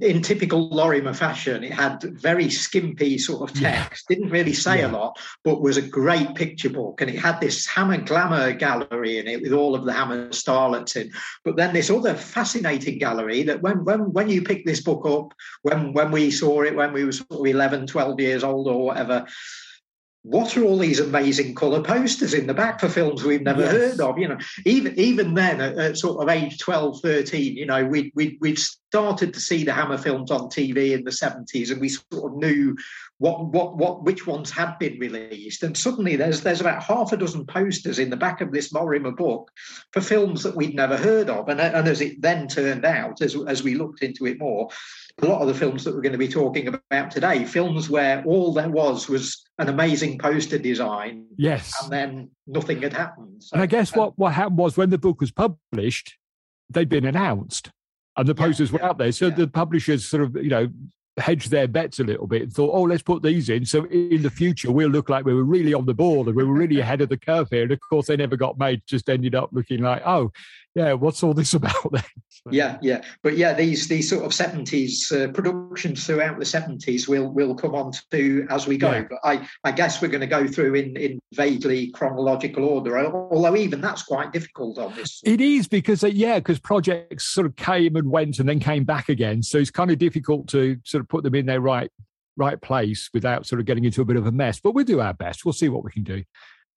In 0.02 0.22
typical 0.22 0.70
Lorrimer 0.70 1.16
fashion, 1.16 1.64
it 1.64 1.74
had 1.74 2.04
very 2.04 2.48
skimpy 2.48 3.18
sort 3.18 3.50
of 3.50 3.60
text, 3.60 4.06
yeah. 4.08 4.16
didn't 4.16 4.30
really 4.30 4.54
say 4.54 4.80
yeah. 4.80 4.88
a 4.88 4.92
lot, 4.92 5.20
but 5.44 5.62
was 5.62 5.78
a 5.78 5.82
great 5.82 6.36
picture 6.36 6.70
book. 6.70 7.02
And 7.02 7.10
it 7.10 7.18
had 7.18 7.42
this 7.42 7.66
Hammer 7.66 7.98
Glamour 7.98 8.54
gallery 8.54 9.18
in 9.18 9.28
it 9.28 9.42
with 9.42 9.54
all 9.54 9.74
of 9.74 9.84
the 9.84 9.94
Hammer 9.94 10.30
starlets 10.30 10.96
in. 10.96 11.12
But 11.44 11.56
then 11.56 11.74
this 11.74 11.90
other 11.90 12.14
fascinating 12.14 13.00
gallery 13.00 13.42
that 13.44 13.64
when 13.64 13.84
when 13.84 14.14
when 14.14 14.30
you 14.30 14.44
pick 14.44 14.64
this 14.64 14.82
book 14.82 15.06
up, 15.08 15.34
when 15.64 15.92
when 15.92 16.12
we 16.12 16.30
saw 16.30 16.62
it 16.62 16.76
when 16.76 16.94
we 16.94 17.04
were 17.04 17.12
sort 17.12 17.32
of 17.32 17.46
11, 17.46 17.88
12 17.88 18.20
years 18.20 18.44
old 18.44 18.68
or 18.68 18.86
whatever, 18.86 19.26
what 20.24 20.58
are 20.58 20.64
all 20.64 20.78
these 20.78 21.00
amazing 21.00 21.56
colour 21.56 21.82
posters 21.82 22.34
in 22.34 22.48
the 22.48 22.54
back 22.54 22.82
for 22.82 22.90
films 22.90 23.24
we've 23.24 23.42
never 23.42 23.62
yes. 23.62 23.72
heard 23.72 24.02
of? 24.02 24.18
You 24.18 24.28
know, 24.28 24.38
even 24.66 24.94
even 25.00 25.34
then, 25.36 25.62
at, 25.62 25.78
at, 25.78 25.98
sort 25.98 26.22
of 26.22 26.30
age 26.30 26.58
12, 26.58 27.02
13, 27.02 27.56
you 27.56 27.66
know, 27.66 27.86
we 27.86 28.12
we 28.14 28.38
we'd 28.42 28.60
started 28.60 29.34
to 29.34 29.40
see 29.40 29.64
the 29.64 29.72
Hammer 29.72 29.98
films 29.98 30.30
on 30.30 30.50
TV 30.50 30.92
in 30.92 31.04
the 31.04 31.12
70s, 31.12 31.72
and 31.72 31.80
we 31.80 31.90
sort 31.90 32.34
of 32.34 32.38
knew 32.38 32.76
what 33.20 33.46
what 33.46 33.78
what 33.78 34.04
which 34.04 34.28
ones 34.28 34.52
had 34.52 34.78
been 34.80 35.00
released. 35.00 35.64
And 35.64 35.78
suddenly, 35.78 36.16
there's 36.16 36.42
there's 36.42 36.62
about 36.62 36.84
half 36.84 37.14
a 37.14 37.18
dozen 37.18 37.46
posters 37.46 38.00
in 38.00 38.10
the 38.10 38.18
back 38.18 38.42
of 38.42 38.52
this 38.52 38.74
Lorrimer 38.74 39.16
book 39.16 39.50
for 39.94 40.02
films 40.02 40.44
that 40.44 40.56
we'd 40.56 40.76
never 40.76 40.98
heard 40.98 41.30
of. 41.30 41.48
And 41.48 41.62
and 41.62 41.88
as 41.88 42.02
it 42.02 42.22
then 42.22 42.48
turned 42.48 42.86
out, 42.86 43.22
as 43.22 43.36
as 43.48 43.64
we 43.64 43.76
looked 43.76 44.04
into 44.04 44.26
it 44.26 44.40
more, 44.40 44.70
a 45.22 45.26
lot 45.26 45.42
of 45.42 45.48
the 45.48 45.54
films 45.54 45.84
that 45.84 45.96
we're 45.96 46.02
going 46.02 46.12
to 46.12 46.18
be 46.18 46.28
talking 46.28 46.68
about 46.68 47.10
today, 47.10 47.44
films 47.44 47.90
where 47.90 48.24
all 48.24 48.54
there 48.54 48.70
was 48.70 49.10
was 49.10 49.44
an 49.58 49.68
amazing 49.68 50.20
poster 50.20 50.60
design. 50.60 51.26
Yes. 51.38 51.74
And 51.82 51.92
then 51.92 52.30
nothing 52.46 52.82
had 52.84 52.94
happened. 52.94 53.44
So, 53.44 53.54
and 53.54 53.64
I 53.64 53.66
guess 53.66 53.96
what, 53.96 54.18
what 54.18 54.34
happened 54.34 54.58
was 54.58 54.78
when 54.78 54.92
the 54.92 54.98
book 54.98 55.20
was 55.20 55.32
published, 55.32 56.18
they'd 56.70 56.90
been 56.90 57.06
announced 57.06 57.72
and 58.16 58.28
the 58.28 58.36
posters 58.36 58.70
yeah, 58.70 58.78
were 58.78 58.84
out 58.84 58.98
there. 59.00 59.12
So 59.12 59.28
yeah. 59.28 59.36
the 59.36 59.48
publishers 59.48 60.06
sort 60.06 60.24
of, 60.24 60.36
you 60.36 60.50
know, 60.50 60.70
hedged 61.18 61.50
their 61.50 61.68
bets 61.68 62.00
a 62.00 62.04
little 62.04 62.28
bit 62.28 62.44
and 62.44 62.54
thought, 62.54 62.72
oh, 62.72 62.84
let's 62.84 63.02
put 63.02 63.24
these 63.24 63.50
in. 63.50 63.66
So 63.66 63.86
in 63.86 64.22
the 64.22 64.30
future, 64.30 64.72
we'll 64.72 64.90
look 64.90 65.10
like 65.10 65.26
we 65.26 65.34
were 65.34 65.44
really 65.44 65.74
on 65.74 65.88
the 65.88 65.94
ball 65.94 66.28
and 66.28 66.36
we 66.36 66.44
were 66.44 66.54
really 66.54 66.80
ahead 66.80 67.02
of 67.02 67.10
the 67.10 67.18
curve 67.18 67.48
here. 67.50 67.64
And 67.64 67.72
of 67.72 67.80
course, 67.90 68.06
they 68.06 68.18
never 68.18 68.38
got 68.38 68.60
made, 68.60 68.84
just 68.88 69.10
ended 69.10 69.34
up 69.34 69.50
looking 69.52 69.82
like, 69.82 70.04
oh, 70.06 70.32
yeah, 70.78 70.94
what's 70.94 71.24
all 71.24 71.34
this 71.34 71.54
about 71.56 71.92
then? 71.92 72.04
Yeah, 72.52 72.78
yeah, 72.82 73.02
but 73.24 73.36
yeah, 73.36 73.54
these 73.54 73.88
these 73.88 74.10
sort 74.10 74.24
of 74.24 74.34
seventies 74.34 75.12
uh, 75.12 75.30
productions 75.34 76.06
throughout 76.06 76.38
the 76.38 76.46
seventies 76.46 77.08
will 77.08 77.30
will 77.30 77.56
come 77.56 77.74
on 77.74 77.92
to 78.12 78.48
as 78.50 78.68
we 78.68 78.78
go. 78.78 78.92
Yeah. 78.92 79.06
But 79.10 79.20
I 79.24 79.48
I 79.64 79.72
guess 79.72 80.02
we're 80.02 80.08
going 80.10 80.22
to 80.22 80.28
go 80.28 80.48
through 80.48 80.76
in 80.76 80.96
in 80.96 81.20
vaguely 81.34 81.90
chronological 81.92 82.64
order. 82.64 82.98
Although 83.00 83.58
even 83.58 83.82
that's 83.82 84.04
quite 84.04 84.32
difficult 84.32 84.78
on 84.78 84.96
this. 84.96 85.20
It 85.26 85.42
is 85.42 85.68
because 85.68 86.04
uh, 86.04 86.08
yeah, 86.08 86.38
because 86.38 86.60
projects 86.60 87.26
sort 87.26 87.48
of 87.48 87.56
came 87.56 87.96
and 87.96 88.12
went 88.12 88.40
and 88.40 88.48
then 88.48 88.60
came 88.60 88.84
back 88.84 89.10
again, 89.10 89.42
so 89.42 89.58
it's 89.58 89.72
kind 89.72 89.90
of 89.90 89.98
difficult 89.98 90.48
to 90.50 90.78
sort 90.86 91.02
of 91.02 91.10
put 91.10 91.24
them 91.24 91.34
in 91.36 91.48
their 91.48 91.60
right 91.60 91.92
right 92.38 92.62
place 92.62 93.10
without 93.16 93.48
sort 93.48 93.60
of 93.60 93.66
getting 93.66 93.84
into 93.84 94.02
a 94.02 94.06
bit 94.06 94.16
of 94.16 94.28
a 94.28 94.32
mess. 94.32 94.60
But 94.60 94.76
we'll 94.76 94.86
do 94.86 95.02
our 95.02 95.14
best. 95.14 95.44
We'll 95.44 95.54
see 95.54 95.70
what 95.70 95.84
we 95.84 95.92
can 95.92 96.04
do. 96.04 96.24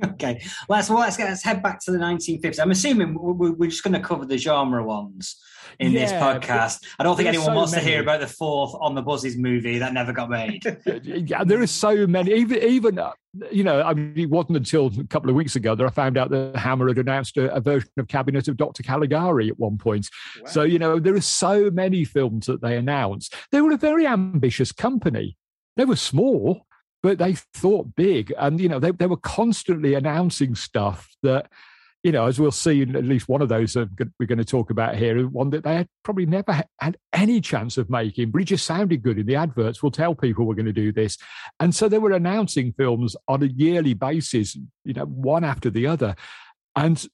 Okay, 0.04 0.42
let's 0.68 0.88
well, 0.88 1.00
let's, 1.00 1.18
let's 1.18 1.42
head 1.42 1.62
back 1.62 1.80
to 1.84 1.90
the 1.90 1.98
1950s. 1.98 2.60
I'm 2.60 2.70
assuming 2.70 3.16
we're, 3.18 3.68
just 3.68 3.82
going 3.82 3.94
to 3.94 4.00
cover 4.00 4.24
the 4.24 4.38
genre 4.38 4.82
ones 4.84 5.36
in 5.78 5.92
yeah, 5.92 6.00
this 6.00 6.12
podcast. 6.12 6.84
I 6.98 7.04
don't 7.04 7.16
think 7.16 7.28
anyone 7.28 7.46
so 7.46 7.54
wants 7.54 7.72
many. 7.72 7.84
to 7.84 7.90
hear 7.90 8.00
about 8.00 8.20
the 8.20 8.26
fourth 8.26 8.74
On 8.80 8.94
the 8.94 9.02
Buses 9.02 9.36
movie 9.36 9.78
that 9.78 9.92
never 9.92 10.12
got 10.12 10.30
made. 10.30 10.64
yeah, 11.04 11.44
there 11.44 11.60
are 11.60 11.66
so 11.66 12.06
many. 12.06 12.32
Even 12.32 12.62
even 12.62 12.98
uh, 12.98 13.12
you 13.50 13.64
know, 13.64 13.82
I 13.82 13.94
mean, 13.94 14.12
it 14.16 14.30
wasn't 14.30 14.58
until 14.58 14.86
a 14.86 15.04
couple 15.04 15.30
of 15.30 15.36
weeks 15.36 15.56
ago 15.56 15.74
that 15.74 15.86
I 15.86 15.90
found 15.90 16.16
out 16.16 16.30
that 16.30 16.56
Hammer 16.56 16.88
had 16.88 16.98
announced 16.98 17.36
a, 17.36 17.52
a 17.54 17.60
version 17.60 17.90
of 17.98 18.08
Cabinet 18.08 18.48
of 18.48 18.56
Dr. 18.56 18.82
Caligari 18.82 19.48
at 19.48 19.58
one 19.58 19.78
point. 19.78 20.08
Wow. 20.40 20.46
So 20.46 20.62
you 20.62 20.78
know, 20.78 20.98
there 20.98 21.14
are 21.14 21.20
so 21.20 21.70
many 21.70 22.04
films 22.04 22.46
that 22.46 22.60
they 22.60 22.76
announced. 22.76 23.34
They 23.52 23.60
were 23.60 23.72
a 23.72 23.78
very 23.78 24.06
ambitious 24.06 24.72
company. 24.72 25.36
They 25.76 25.84
were 25.84 25.96
small, 25.96 26.66
but 27.02 27.18
they 27.18 27.34
thought 27.54 27.94
big 27.94 28.32
and 28.38 28.60
you 28.60 28.68
know 28.68 28.78
they, 28.78 28.90
they 28.90 29.06
were 29.06 29.16
constantly 29.16 29.94
announcing 29.94 30.54
stuff 30.54 31.08
that 31.22 31.50
you 32.02 32.12
know, 32.12 32.26
as 32.26 32.40
we'll 32.40 32.50
see 32.50 32.80
in 32.80 32.96
at 32.96 33.04
least 33.04 33.28
one 33.28 33.42
of 33.42 33.50
those 33.50 33.74
that 33.74 33.90
we're 34.18 34.26
going 34.26 34.38
to 34.38 34.44
talk 34.44 34.70
about 34.70 34.96
here, 34.96 35.26
one 35.28 35.50
that 35.50 35.64
they 35.64 35.74
had 35.74 35.88
probably 36.02 36.24
never 36.24 36.62
had 36.78 36.96
any 37.12 37.40
chance 37.40 37.76
of 37.76 37.90
making, 37.90 38.30
but 38.30 38.40
it 38.40 38.46
just 38.46 38.64
sounded 38.64 39.02
good 39.02 39.18
in 39.18 39.26
the 39.26 39.36
adverts. 39.36 39.82
We'll 39.82 39.92
tell 39.92 40.14
people 40.14 40.46
we're 40.46 40.54
going 40.54 40.64
to 40.64 40.72
do 40.72 40.92
this. 40.92 41.18
And 41.58 41.74
so 41.74 41.88
they 41.88 41.98
were 41.98 42.12
announcing 42.12 42.72
films 42.72 43.16
on 43.28 43.42
a 43.42 43.46
yearly 43.46 43.92
basis, 43.92 44.56
you 44.84 44.94
know, 44.94 45.04
one 45.04 45.44
after 45.44 45.68
the 45.68 45.86
other. 45.86 46.16
And 46.74 47.04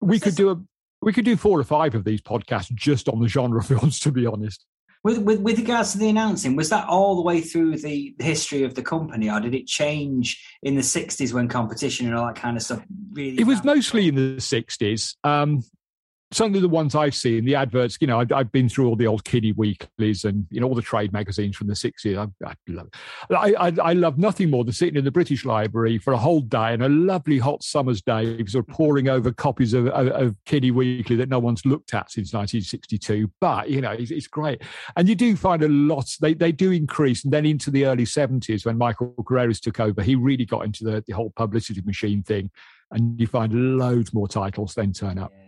we 0.00 0.18
could 0.18 0.36
do 0.36 0.50
a 0.50 0.56
we 1.02 1.12
could 1.12 1.26
do 1.26 1.36
four 1.36 1.60
or 1.60 1.64
five 1.64 1.94
of 1.94 2.04
these 2.04 2.22
podcasts 2.22 2.74
just 2.74 3.10
on 3.10 3.20
the 3.20 3.28
genre 3.28 3.62
films, 3.62 4.00
to 4.00 4.10
be 4.10 4.24
honest. 4.24 4.64
With, 5.04 5.18
with, 5.18 5.40
with 5.40 5.58
regards 5.58 5.92
to 5.92 5.98
the 5.98 6.08
announcing, 6.08 6.56
was 6.56 6.70
that 6.70 6.88
all 6.88 7.14
the 7.14 7.22
way 7.22 7.42
through 7.42 7.76
the 7.76 8.14
history 8.18 8.62
of 8.62 8.74
the 8.74 8.82
company, 8.82 9.30
or 9.30 9.38
did 9.38 9.54
it 9.54 9.66
change 9.66 10.42
in 10.62 10.76
the 10.76 10.80
'60s 10.80 11.34
when 11.34 11.46
competition 11.46 12.06
and 12.06 12.16
all 12.16 12.26
that 12.26 12.36
kind 12.36 12.56
of 12.56 12.62
stuff 12.62 12.82
really? 13.12 13.38
It 13.38 13.46
was 13.46 13.62
mostly 13.62 14.08
in 14.08 14.14
the 14.14 14.36
'60s. 14.38 15.14
Um, 15.22 15.62
certainly 16.34 16.60
the 16.60 16.68
ones 16.68 16.94
I've 16.94 17.14
seen, 17.14 17.44
the 17.44 17.54
adverts, 17.54 17.98
you 18.00 18.06
know, 18.06 18.20
I've, 18.20 18.32
I've, 18.32 18.52
been 18.52 18.68
through 18.68 18.88
all 18.88 18.96
the 18.96 19.06
old 19.06 19.24
Kine 19.24 19.54
Weeklies 19.56 20.24
and, 20.24 20.46
you 20.50 20.60
know, 20.60 20.66
all 20.66 20.74
the 20.74 20.82
trade 20.82 21.12
magazines 21.12 21.56
from 21.56 21.66
the 21.66 21.74
60s. 21.74 22.16
I, 22.16 22.46
I 22.46 22.54
love, 22.68 22.88
I, 23.30 23.54
I, 23.58 23.72
I, 23.82 23.92
love 23.92 24.18
nothing 24.18 24.50
more 24.50 24.64
than 24.64 24.72
sitting 24.72 24.96
in 24.96 25.04
the 25.04 25.10
British 25.10 25.44
Library 25.44 25.98
for 25.98 26.12
a 26.12 26.18
whole 26.18 26.40
day 26.40 26.72
and 26.72 26.82
a 26.82 26.88
lovely 26.88 27.38
hot 27.38 27.62
summer's 27.62 28.02
day, 28.02 28.44
sort 28.46 28.68
of 28.68 28.74
pouring 28.74 29.08
over 29.08 29.32
copies 29.32 29.74
of, 29.74 29.86
of, 29.88 30.08
of 30.08 30.36
Kine 30.44 30.74
Weekly 30.74 31.16
that 31.16 31.28
no 31.28 31.38
one's 31.38 31.64
looked 31.64 31.94
at 31.94 32.10
since 32.10 32.32
1962. 32.32 33.30
But, 33.40 33.70
you 33.70 33.80
know, 33.80 33.92
it's, 33.92 34.10
it's, 34.10 34.26
great. 34.26 34.62
And 34.96 35.08
you 35.08 35.14
do 35.14 35.36
find 35.36 35.62
a 35.62 35.68
lot, 35.68 36.16
they, 36.20 36.34
they 36.34 36.52
do 36.52 36.72
increase. 36.72 37.24
And 37.24 37.32
then 37.32 37.46
into 37.46 37.70
the 37.70 37.86
early 37.86 38.04
70s 38.04 38.66
when 38.66 38.78
Michael 38.78 39.14
Carreras 39.26 39.60
took 39.60 39.80
over, 39.80 40.02
he 40.02 40.16
really 40.16 40.44
got 40.44 40.64
into 40.64 40.84
the, 40.84 41.04
the 41.06 41.12
whole 41.12 41.32
publicity 41.36 41.82
machine 41.82 42.22
thing. 42.22 42.50
And 42.90 43.18
you 43.20 43.26
find 43.26 43.78
loads 43.78 44.12
more 44.12 44.28
titles 44.28 44.74
then 44.74 44.92
turn 44.92 45.18
up. 45.18 45.32
Yeah. 45.34 45.43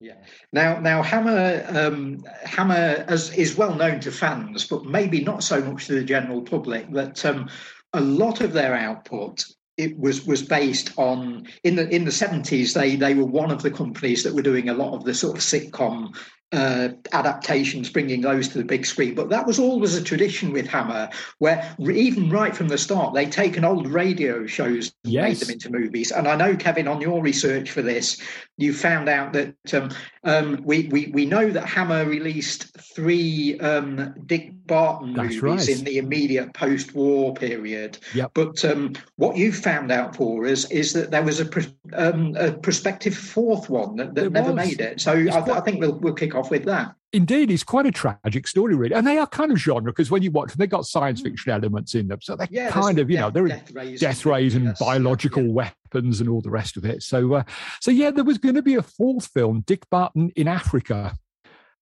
Yeah. 0.00 0.14
Now, 0.52 0.80
now 0.80 1.02
Hammer, 1.02 1.64
um, 1.68 2.24
Hammer 2.44 3.04
as, 3.06 3.32
is 3.34 3.56
well 3.56 3.74
known 3.74 4.00
to 4.00 4.10
fans, 4.10 4.66
but 4.66 4.86
maybe 4.86 5.22
not 5.22 5.44
so 5.44 5.60
much 5.60 5.86
to 5.86 5.92
the 5.92 6.04
general 6.04 6.40
public. 6.40 6.90
That 6.92 7.22
um, 7.26 7.50
a 7.92 8.00
lot 8.00 8.40
of 8.40 8.54
their 8.54 8.74
output 8.74 9.44
it 9.76 9.98
was 9.98 10.26
was 10.26 10.42
based 10.42 10.92
on 10.96 11.46
in 11.64 11.76
the 11.76 11.88
in 11.94 12.04
the 12.04 12.12
seventies. 12.12 12.72
They 12.72 12.96
they 12.96 13.14
were 13.14 13.26
one 13.26 13.50
of 13.50 13.62
the 13.62 13.70
companies 13.70 14.22
that 14.24 14.34
were 14.34 14.42
doing 14.42 14.70
a 14.70 14.74
lot 14.74 14.94
of 14.94 15.04
the 15.04 15.14
sort 15.14 15.36
of 15.36 15.42
sitcom 15.42 16.16
uh, 16.52 16.88
adaptations, 17.12 17.90
bringing 17.90 18.20
those 18.20 18.48
to 18.48 18.58
the 18.58 18.64
big 18.64 18.84
screen. 18.84 19.14
But 19.14 19.28
that 19.30 19.46
was 19.46 19.58
always 19.58 19.94
a 19.94 20.02
tradition 20.02 20.52
with 20.52 20.66
Hammer, 20.66 21.08
where 21.38 21.74
even 21.78 22.30
right 22.30 22.54
from 22.54 22.68
the 22.68 22.78
start, 22.78 23.14
they 23.14 23.26
take 23.26 23.56
an 23.56 23.64
old 23.64 23.86
radio 23.86 24.46
shows 24.46 24.92
and 25.04 25.12
yes. 25.12 25.28
made 25.28 25.36
them 25.38 25.50
into 25.50 25.70
movies. 25.70 26.10
And 26.10 26.26
I 26.26 26.36
know, 26.36 26.56
Kevin, 26.56 26.88
on 26.88 27.00
your 27.00 27.22
research 27.22 27.70
for 27.70 27.82
this, 27.82 28.20
you 28.56 28.74
found 28.74 29.08
out 29.08 29.32
that 29.32 29.74
um, 29.74 29.90
um, 30.24 30.62
we, 30.64 30.88
we 30.88 31.06
we 31.08 31.24
know 31.24 31.50
that 31.50 31.66
Hammer 31.66 32.04
released 32.04 32.76
three 32.94 33.58
um, 33.60 34.14
Dick 34.26 34.52
Barton 34.66 35.14
That's 35.14 35.40
movies 35.40 35.68
right. 35.68 35.68
in 35.68 35.84
the 35.84 35.98
immediate 35.98 36.52
post-war 36.54 37.34
period. 37.34 37.98
Yep. 38.14 38.30
But 38.34 38.64
um, 38.64 38.92
what 39.16 39.36
you 39.36 39.52
found 39.52 39.90
out 39.90 40.14
for 40.14 40.46
us 40.46 40.70
is 40.70 40.92
that 40.92 41.10
there 41.10 41.22
was 41.22 41.40
a, 41.40 41.48
um, 41.94 42.36
a 42.36 42.52
prospective 42.52 43.16
fourth 43.16 43.68
one 43.68 43.96
that, 43.96 44.14
that 44.14 44.30
never 44.30 44.52
was. 44.52 44.68
made 44.68 44.80
it. 44.80 45.00
So 45.00 45.12
I, 45.12 45.58
I, 45.58 45.60
think 45.60 45.80
we'll, 45.80 45.98
we'll 45.98 46.14
kick 46.14 46.34
off 46.40 46.50
with 46.50 46.64
that. 46.64 46.94
Indeed, 47.12 47.50
it's 47.50 47.64
quite 47.64 47.86
a 47.86 47.90
tragic 47.90 48.46
story, 48.46 48.76
really. 48.76 48.94
And 48.94 49.06
they 49.06 49.18
are 49.18 49.26
kind 49.26 49.50
of 49.50 49.58
genre 49.58 49.90
because 49.90 50.10
when 50.10 50.22
you 50.22 50.30
watch 50.30 50.50
them, 50.50 50.58
they've 50.58 50.70
got 50.70 50.86
science 50.86 51.20
fiction 51.20 51.50
elements 51.52 51.94
in 51.94 52.06
them. 52.06 52.20
So 52.22 52.36
they're 52.36 52.48
yeah, 52.50 52.70
kind 52.70 52.98
of, 53.00 53.10
you 53.10 53.16
death, 53.16 53.24
know, 53.24 53.30
they're 53.30 53.48
death 53.48 53.72
rays, 53.72 54.00
death 54.00 54.24
rays 54.26 54.54
and, 54.54 54.74
biological 54.78 55.44
yeah. 55.44 55.52
weapons 55.52 56.20
and 56.20 56.28
all 56.28 56.40
the 56.40 56.50
rest 56.50 56.76
of 56.76 56.84
it. 56.84 57.02
So, 57.02 57.34
uh, 57.34 57.42
so 57.80 57.90
yeah, 57.90 58.10
there 58.10 58.24
was 58.24 58.38
going 58.38 58.54
to 58.54 58.62
be 58.62 58.76
a 58.76 58.82
fourth 58.82 59.26
film, 59.26 59.64
Dick 59.66 59.88
Barton 59.90 60.30
in 60.36 60.46
Africa, 60.46 61.16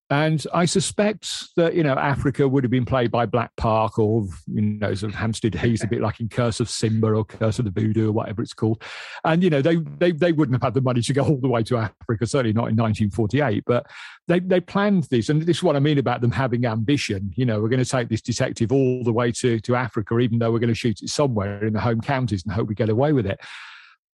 and 0.10 0.46
I 0.54 0.64
suspect 0.64 1.54
that, 1.58 1.76
you 1.76 1.84
know, 1.84 1.96
Africa 1.96 2.48
would 2.48 2.64
have 2.64 2.72
been 2.72 2.86
played 2.86 3.12
by 3.12 3.26
Black 3.26 3.54
Park 3.58 4.00
or, 4.00 4.26
you 4.48 4.62
know, 4.62 4.94
sort 4.94 5.12
of 5.12 5.20
Hampstead 5.20 5.54
Heath, 5.54 5.84
a 5.84 5.88
bit 5.88 6.00
like 6.00 6.22
in 6.22 6.30
Curse 6.30 6.62
of 6.62 6.70
Simba 6.70 7.08
or 7.08 7.26
Curse 7.26 7.60
of 7.60 7.66
the 7.66 7.72
Voodoo 7.72 8.08
or 8.08 8.12
whatever 8.14 8.42
it's 8.42 8.54
called. 8.54 8.82
And, 9.26 9.44
you 9.44 9.50
know, 9.50 9.62
they, 9.62 9.76
they, 9.76 10.14
they 10.14 10.32
wouldn't 10.32 10.56
have 10.56 10.64
had 10.64 10.76
the 10.76 10.82
money 10.82 11.02
to 11.02 11.14
go 11.14 11.24
all 11.24 11.42
the 11.42 11.50
way 11.50 11.62
to 11.64 11.78
Africa, 11.78 12.26
certainly 12.26 12.54
not 12.54 12.70
in 12.70 12.78
1948. 12.78 13.66
But 13.66 13.86
they, 14.28 14.40
they 14.40 14.62
planned 14.62 15.04
this. 15.06 15.28
And 15.28 15.42
this 15.42 15.58
is 15.58 15.64
what 15.64 15.76
I 15.76 15.80
mean 15.80 15.98
about 15.98 16.22
them 16.22 16.32
having 16.32 16.66
ambition. 16.66 17.34
You 17.36 17.46
know, 17.46 17.60
we're 17.60 17.70
going 17.70 17.84
to 17.84 17.90
take 17.90 18.08
this 18.08 18.22
detective 18.22 18.72
all 18.72 19.04
the 19.04 19.12
way 19.12 19.34
to, 19.34 19.60
to 19.60 19.76
Africa, 19.76 20.18
even 20.20 20.40
though 20.40 20.54
we're 20.54 20.60
going 20.60 20.70
to 20.70 20.76
shoot 20.76 21.02
it 21.02 21.10
somewhere 21.10 21.66
in 21.66 21.74
the 21.74 21.82
home 21.82 22.00
counties 22.00 22.44
and 22.46 22.54
hope 22.54 22.70
we 22.70 22.76
get 22.76 22.88
away 22.88 23.12
with 23.12 23.26
it. 23.26 23.42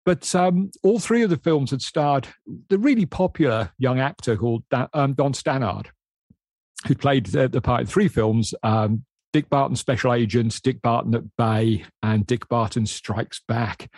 But 0.05 0.33
um, 0.33 0.71
all 0.83 0.99
three 0.99 1.21
of 1.21 1.29
the 1.29 1.37
films 1.37 1.71
had 1.71 1.81
starred 1.81 2.27
the 2.69 2.79
really 2.79 3.05
popular 3.05 3.71
young 3.77 3.99
actor 3.99 4.35
called 4.35 4.63
um, 4.93 5.13
Don 5.13 5.33
Stannard, 5.33 5.87
who 6.87 6.95
played 6.95 7.27
the, 7.27 7.47
the 7.47 7.61
part 7.61 7.81
in 7.81 7.87
three 7.87 8.07
films 8.07 8.53
um, 8.63 9.05
Dick 9.33 9.49
Barton 9.49 9.75
Special 9.75 10.13
Agent, 10.13 10.59
Dick 10.63 10.81
Barton 10.81 11.15
at 11.15 11.35
Bay, 11.37 11.85
and 12.03 12.25
Dick 12.27 12.47
Barton 12.49 12.85
Strikes 12.85 13.41
Back 13.47 13.89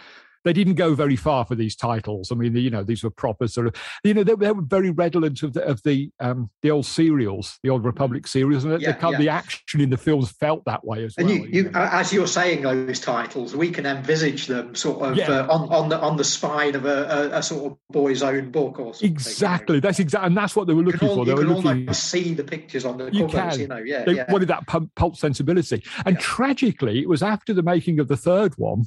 they 0.44 0.54
didn't 0.54 0.76
go 0.76 0.94
very 0.94 1.16
far 1.16 1.46
for 1.46 1.56
these 1.56 1.76
titles. 1.76 2.32
I 2.32 2.36
mean, 2.36 2.56
you 2.56 2.70
know, 2.70 2.84
these 2.84 3.04
were 3.04 3.10
proper 3.10 3.48
sort 3.48 3.68
of, 3.68 3.76
you 4.04 4.14
know, 4.14 4.24
they, 4.24 4.36
they 4.36 4.52
were 4.52 4.62
very 4.62 4.92
redolent 4.92 5.44
of 5.44 5.54
the 5.54 5.64
of 5.64 5.82
the 5.84 6.12
um, 6.20 6.50
the 6.62 6.72
old 6.72 6.86
serials, 6.86 7.60
the 7.64 7.70
old 7.70 7.86
Republic 7.86 8.28
serials, 8.28 8.64
and 8.64 8.82
yeah, 8.82 8.92
the, 8.94 9.10
yeah. 9.10 9.18
the 9.18 9.30
action 9.30 9.82
in 9.82 9.90
the 9.90 9.98
films 9.98 10.32
felt 10.32 10.64
that 10.66 10.86
way 10.86 11.04
as 11.06 11.16
and 11.18 11.28
well. 11.28 11.38
You, 11.38 11.46
you, 11.46 11.72
as 11.74 12.14
you're 12.14 12.28
saying 12.28 12.64
those 12.64 13.00
titles, 13.00 13.56
we 13.56 13.70
can 13.70 13.86
envisage 13.86 14.48
them 14.48 14.76
sort 14.76 15.02
of 15.02 15.18
yeah. 15.18 15.30
uh, 15.30 15.48
on 15.48 15.70
on 15.70 15.90
the 15.90 16.00
on 16.00 16.18
the 16.18 16.24
spine 16.24 16.76
of 16.76 16.86
a, 16.86 17.32
a, 17.34 17.40
a, 17.40 17.44
sort 17.44 17.72
of 17.72 17.78
boy's 17.90 18.24
own 18.24 18.52
book 18.52 18.80
or 18.80 18.94
something. 18.94 19.12
Exactly. 19.12 19.76
You 19.76 19.82
know? 19.82 19.88
That's 19.88 20.00
exactly, 20.00 20.28
and 20.28 20.38
that's 20.38 20.56
what 20.56 20.68
they 20.68 20.74
were 20.74 20.84
looking 20.84 21.08
all, 21.08 21.16
for. 21.18 21.26
They 21.26 21.32
you 21.32 21.38
were 21.38 21.44
can 21.44 21.54
looking, 21.54 21.82
almost 21.82 22.04
see 22.10 22.34
the 22.34 22.44
pictures 22.44 22.86
on 22.86 22.98
the 22.98 23.10
you 23.12 23.28
covers. 23.28 23.54
Can. 23.54 23.60
You 23.60 23.68
know, 23.68 23.78
yeah. 23.78 24.04
They 24.04 24.26
wanted 24.30 24.50
that 24.50 24.68
pulp 24.96 25.16
sensibility, 25.16 25.84
and 26.06 26.20
tragically, 26.20 27.00
it 27.00 27.10
was 27.10 27.24
after 27.24 27.54
the 27.54 27.64
making 27.64 28.00
of 28.00 28.08
the 28.08 28.18
third 28.18 28.54
one 28.58 28.86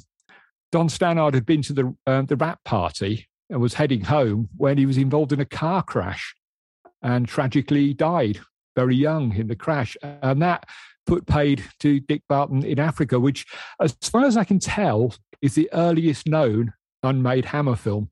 Don 0.71 0.89
Stannard 0.89 1.33
had 1.33 1.45
been 1.45 1.61
to 1.63 1.73
the 1.73 1.95
uh, 2.05 2.21
the 2.23 2.35
wrap 2.35 2.63
party 2.63 3.27
and 3.49 3.61
was 3.61 3.75
heading 3.75 4.03
home 4.03 4.49
when 4.57 4.77
he 4.77 4.85
was 4.85 4.97
involved 4.97 5.31
in 5.31 5.39
a 5.39 5.45
car 5.45 5.81
crash, 5.83 6.35
and 7.01 7.27
tragically 7.27 7.93
died 7.93 8.39
very 8.75 8.95
young 8.95 9.35
in 9.35 9.47
the 9.47 9.55
crash, 9.55 9.97
and 10.03 10.41
that 10.41 10.65
put 11.05 11.25
paid 11.25 11.63
to 11.79 11.99
Dick 12.01 12.21
Barton 12.27 12.63
in 12.63 12.79
Africa, 12.79 13.19
which, 13.19 13.45
as 13.81 13.93
far 14.03 14.25
as 14.25 14.37
I 14.37 14.43
can 14.43 14.59
tell, 14.59 15.15
is 15.41 15.55
the 15.55 15.69
earliest 15.73 16.27
known 16.27 16.73
unmade 17.01 17.45
Hammer 17.45 17.75
film. 17.75 18.09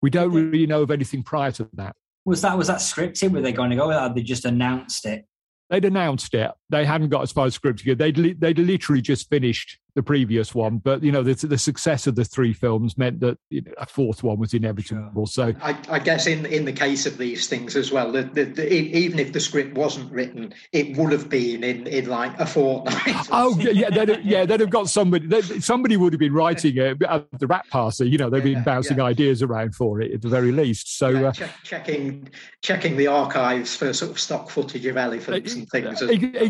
We 0.00 0.10
don't 0.10 0.32
really 0.32 0.66
know 0.66 0.82
of 0.82 0.92
anything 0.92 1.24
prior 1.24 1.50
to 1.52 1.68
that. 1.74 1.96
Was 2.24 2.42
that 2.42 2.56
was 2.56 2.68
that 2.68 2.78
scripted? 2.78 3.32
Were 3.32 3.40
they 3.40 3.52
going 3.52 3.70
to 3.70 3.76
go 3.76 3.88
with 3.88 3.96
that? 3.96 4.14
They 4.14 4.22
just 4.22 4.44
announced 4.44 5.04
it. 5.06 5.26
They'd 5.70 5.84
announced 5.84 6.32
it. 6.34 6.50
They 6.70 6.84
hadn't 6.84 7.08
got 7.08 7.22
as 7.22 7.32
far 7.32 7.46
as 7.46 7.58
scripted. 7.58 7.98
They'd 7.98 8.40
they'd 8.40 8.58
literally 8.58 9.00
just 9.00 9.28
finished 9.28 9.78
the 9.98 10.02
previous 10.04 10.54
one. 10.54 10.78
But 10.78 11.02
you 11.02 11.10
know, 11.10 11.24
the, 11.24 11.34
the 11.34 11.58
success 11.58 12.06
of 12.06 12.14
the 12.14 12.24
three 12.24 12.52
films 12.52 12.96
meant 12.96 13.18
that 13.18 13.36
you 13.50 13.62
know, 13.62 13.72
a 13.78 13.86
fourth 13.86 14.22
one 14.22 14.38
was 14.38 14.54
inevitable. 14.54 15.26
So 15.26 15.52
I, 15.60 15.76
I, 15.90 15.98
guess 15.98 16.28
in 16.28 16.46
in 16.46 16.64
the 16.64 16.72
case 16.72 17.04
of 17.04 17.18
these 17.18 17.48
things 17.48 17.74
as 17.74 17.90
well, 17.90 18.12
the, 18.12 18.22
the, 18.22 18.44
the, 18.44 18.72
even 18.72 19.18
if 19.18 19.32
the 19.32 19.40
script 19.40 19.76
wasn't 19.76 20.12
written, 20.12 20.54
it 20.72 20.96
would 20.96 21.10
have 21.10 21.28
been 21.28 21.64
in 21.64 21.88
in 21.88 22.08
like 22.08 22.38
a 22.38 22.46
fortnight. 22.46 23.16
Oh 23.30 23.58
yeah, 23.58 23.90
they'd 23.90 24.08
have, 24.08 24.24
yeah, 24.24 24.46
they'd 24.46 24.60
have 24.60 24.70
got 24.70 24.88
somebody. 24.88 25.42
Somebody 25.60 25.96
would 25.96 26.12
have 26.12 26.20
been 26.20 26.32
writing 26.32 26.76
it 26.76 27.02
at 27.02 27.26
the 27.38 27.46
wrap 27.46 27.68
party. 27.68 28.08
You 28.08 28.18
know, 28.18 28.30
they've 28.30 28.42
been 28.42 28.62
bouncing 28.62 28.98
yeah. 28.98 29.04
ideas 29.04 29.42
around 29.42 29.74
for 29.74 30.00
it 30.00 30.12
at 30.12 30.22
the 30.22 30.28
very 30.28 30.52
least. 30.52 30.96
So 30.96 31.08
yeah, 31.08 31.28
uh, 31.28 31.48
checking 31.64 32.28
checking 32.62 32.96
the 32.96 33.08
archives 33.08 33.74
for 33.74 33.92
sort 33.92 34.12
of 34.12 34.20
stock 34.20 34.48
footage 34.48 34.86
of 34.86 34.96
elephants 34.96 35.54
and 35.54 35.68
things. 35.68 36.00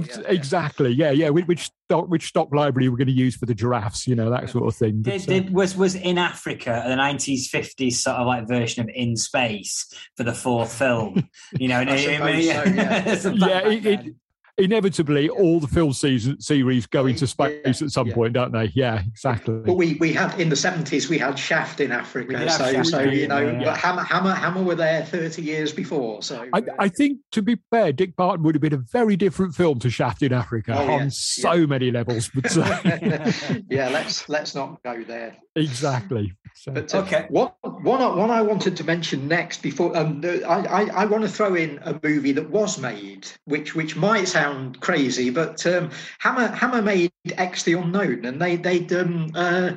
Ex- 0.08 0.18
exactly. 0.26 0.92
Yeah, 0.92 1.10
yeah. 1.10 1.28
Which 1.28 1.70
stock 1.86 2.08
which 2.08 2.26
stock 2.28 2.52
library 2.54 2.88
we're 2.88 2.96
going 2.96 3.08
to 3.08 3.12
use 3.12 3.36
for 3.36 3.46
the 3.46 3.54
giraffes, 3.54 4.06
you 4.06 4.14
know, 4.14 4.30
that 4.30 4.50
sort 4.50 4.66
of 4.66 4.74
thing. 4.74 5.02
Did, 5.02 5.22
did, 5.26 5.48
uh, 5.48 5.52
was 5.52 5.76
was 5.76 5.94
in 5.94 6.18
Africa 6.18 6.84
the 6.86 6.96
nineties, 6.96 7.48
fifties 7.48 8.02
sort 8.02 8.16
of 8.16 8.26
like 8.26 8.48
version 8.48 8.82
of 8.82 8.88
In 8.94 9.16
Space 9.16 9.92
for 10.16 10.24
the 10.24 10.34
fourth 10.34 10.72
film. 10.72 11.28
You 11.52 11.68
know, 11.68 11.78
I 11.78 11.84
mean, 11.84 11.98
so, 11.98 12.10
yeah, 12.10 12.68
yeah 13.34 13.68
it, 13.68 13.86
it, 13.86 14.14
inevitably 14.58 15.28
all 15.28 15.60
the 15.60 15.68
film 15.68 15.92
season 15.92 16.40
series 16.40 16.86
go 16.86 17.06
into 17.06 17.26
space 17.26 17.80
yeah, 17.80 17.86
at 17.86 17.90
some 17.90 18.08
yeah. 18.08 18.14
point, 18.14 18.32
don't 18.32 18.52
they? 18.52 18.70
Yeah, 18.74 19.02
exactly. 19.06 19.54
But 19.64 19.74
we 19.74 19.94
we 19.94 20.12
had 20.12 20.38
in 20.38 20.48
the 20.48 20.56
seventies 20.56 21.08
we 21.08 21.18
had 21.18 21.38
Shaft 21.38 21.80
in 21.80 21.92
Africa, 21.92 22.50
so 22.50 22.72
Shaft, 22.72 22.88
so 22.88 23.00
you 23.00 23.28
know, 23.28 23.40
yeah. 23.40 23.64
but 23.64 23.76
Hammer 23.76 24.02
Hammer 24.02 24.34
Hammer 24.34 24.62
were 24.62 24.74
there 24.74 25.04
thirty 25.04 25.42
years 25.42 25.72
before. 25.72 26.22
So 26.22 26.48
I, 26.52 26.62
I, 26.78 26.88
think 26.88 27.20
to 27.32 27.42
be 27.42 27.58
fair, 27.70 27.92
Dick 27.92 28.16
Barton 28.16 28.42
would 28.44 28.54
have 28.54 28.62
been 28.62 28.74
a 28.74 28.84
very 28.92 29.16
different 29.16 29.54
film 29.54 29.78
to 29.80 29.90
Shaft 29.90 30.22
in 30.22 30.32
Africa 30.32 30.74
oh, 30.76 30.90
on 30.90 31.10
so 31.10 31.66
many 31.66 31.90
levels. 31.90 32.30
But 32.34 32.54
yeah, 33.70 33.88
let's 33.88 34.28
let's 34.28 34.54
not 34.54 34.82
go 34.82 35.02
there. 35.04 35.36
Exactly. 35.54 36.34
So. 36.54 36.72
But 36.72 36.94
uh, 36.94 36.98
okay, 36.98 37.26
what 37.28 37.54
one 37.62 38.00
one 38.16 38.30
I 38.30 38.42
wanted 38.42 38.76
to 38.78 38.84
mention 38.84 39.28
next 39.28 39.62
before 39.62 39.96
um, 39.96 40.20
I, 40.24 40.64
I 40.66 40.82
I 40.82 41.04
want 41.04 41.22
to 41.22 41.28
throw 41.28 41.54
in 41.54 41.78
a 41.82 41.98
movie 42.02 42.32
that 42.32 42.50
was 42.50 42.78
made, 42.78 43.28
which 43.44 43.74
which 43.74 43.94
might 43.96 44.26
sound 44.26 44.47
sound 44.48 44.80
crazy, 44.80 45.30
but 45.30 45.64
um, 45.66 45.90
Hammer 46.18 46.48
Hammer 46.48 46.82
made 46.82 47.12
X 47.36 47.62
the 47.62 47.74
Unknown, 47.74 48.24
and 48.24 48.40
they 48.40 48.56
they'd 48.56 48.92
um, 48.92 49.30
uh, 49.34 49.72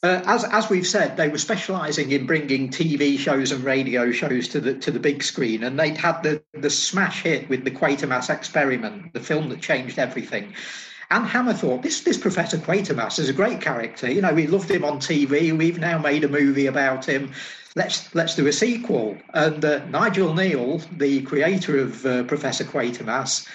Uh, 0.00 0.22
as 0.26 0.44
as 0.44 0.70
we've 0.70 0.86
said, 0.86 1.16
they 1.16 1.28
were 1.28 1.38
specialising 1.38 2.12
in 2.12 2.24
bringing 2.24 2.70
TV 2.70 3.18
shows 3.18 3.50
and 3.50 3.64
radio 3.64 4.12
shows 4.12 4.46
to 4.46 4.60
the 4.60 4.74
to 4.74 4.92
the 4.92 5.00
big 5.00 5.24
screen, 5.24 5.64
and 5.64 5.76
they'd 5.76 5.96
had 5.96 6.22
the 6.22 6.40
the 6.54 6.70
smash 6.70 7.22
hit 7.24 7.48
with 7.48 7.64
the 7.64 7.70
Quatermass 7.72 8.30
Experiment, 8.30 9.12
the 9.12 9.20
film 9.20 9.48
that 9.48 9.60
changed 9.60 9.98
everything. 9.98 10.54
And 11.10 11.26
Hammer 11.26 11.52
thought 11.52 11.82
this 11.82 12.02
this 12.02 12.16
Professor 12.16 12.58
Quatermass 12.58 13.18
is 13.18 13.28
a 13.28 13.32
great 13.32 13.60
character. 13.60 14.08
You 14.08 14.20
know, 14.20 14.32
we 14.32 14.46
loved 14.46 14.70
him 14.70 14.84
on 14.84 15.00
TV. 15.00 15.56
We've 15.56 15.80
now 15.80 15.98
made 15.98 16.22
a 16.22 16.28
movie 16.28 16.66
about 16.66 17.04
him. 17.04 17.32
Let's 17.74 18.14
let's 18.14 18.36
do 18.36 18.46
a 18.46 18.52
sequel. 18.52 19.16
And 19.34 19.64
uh, 19.64 19.84
Nigel 19.86 20.32
Kneale, 20.32 20.78
the 20.96 21.22
creator 21.22 21.76
of 21.76 22.06
uh, 22.06 22.22
Professor 22.22 22.64
Quatermass, 22.64 23.48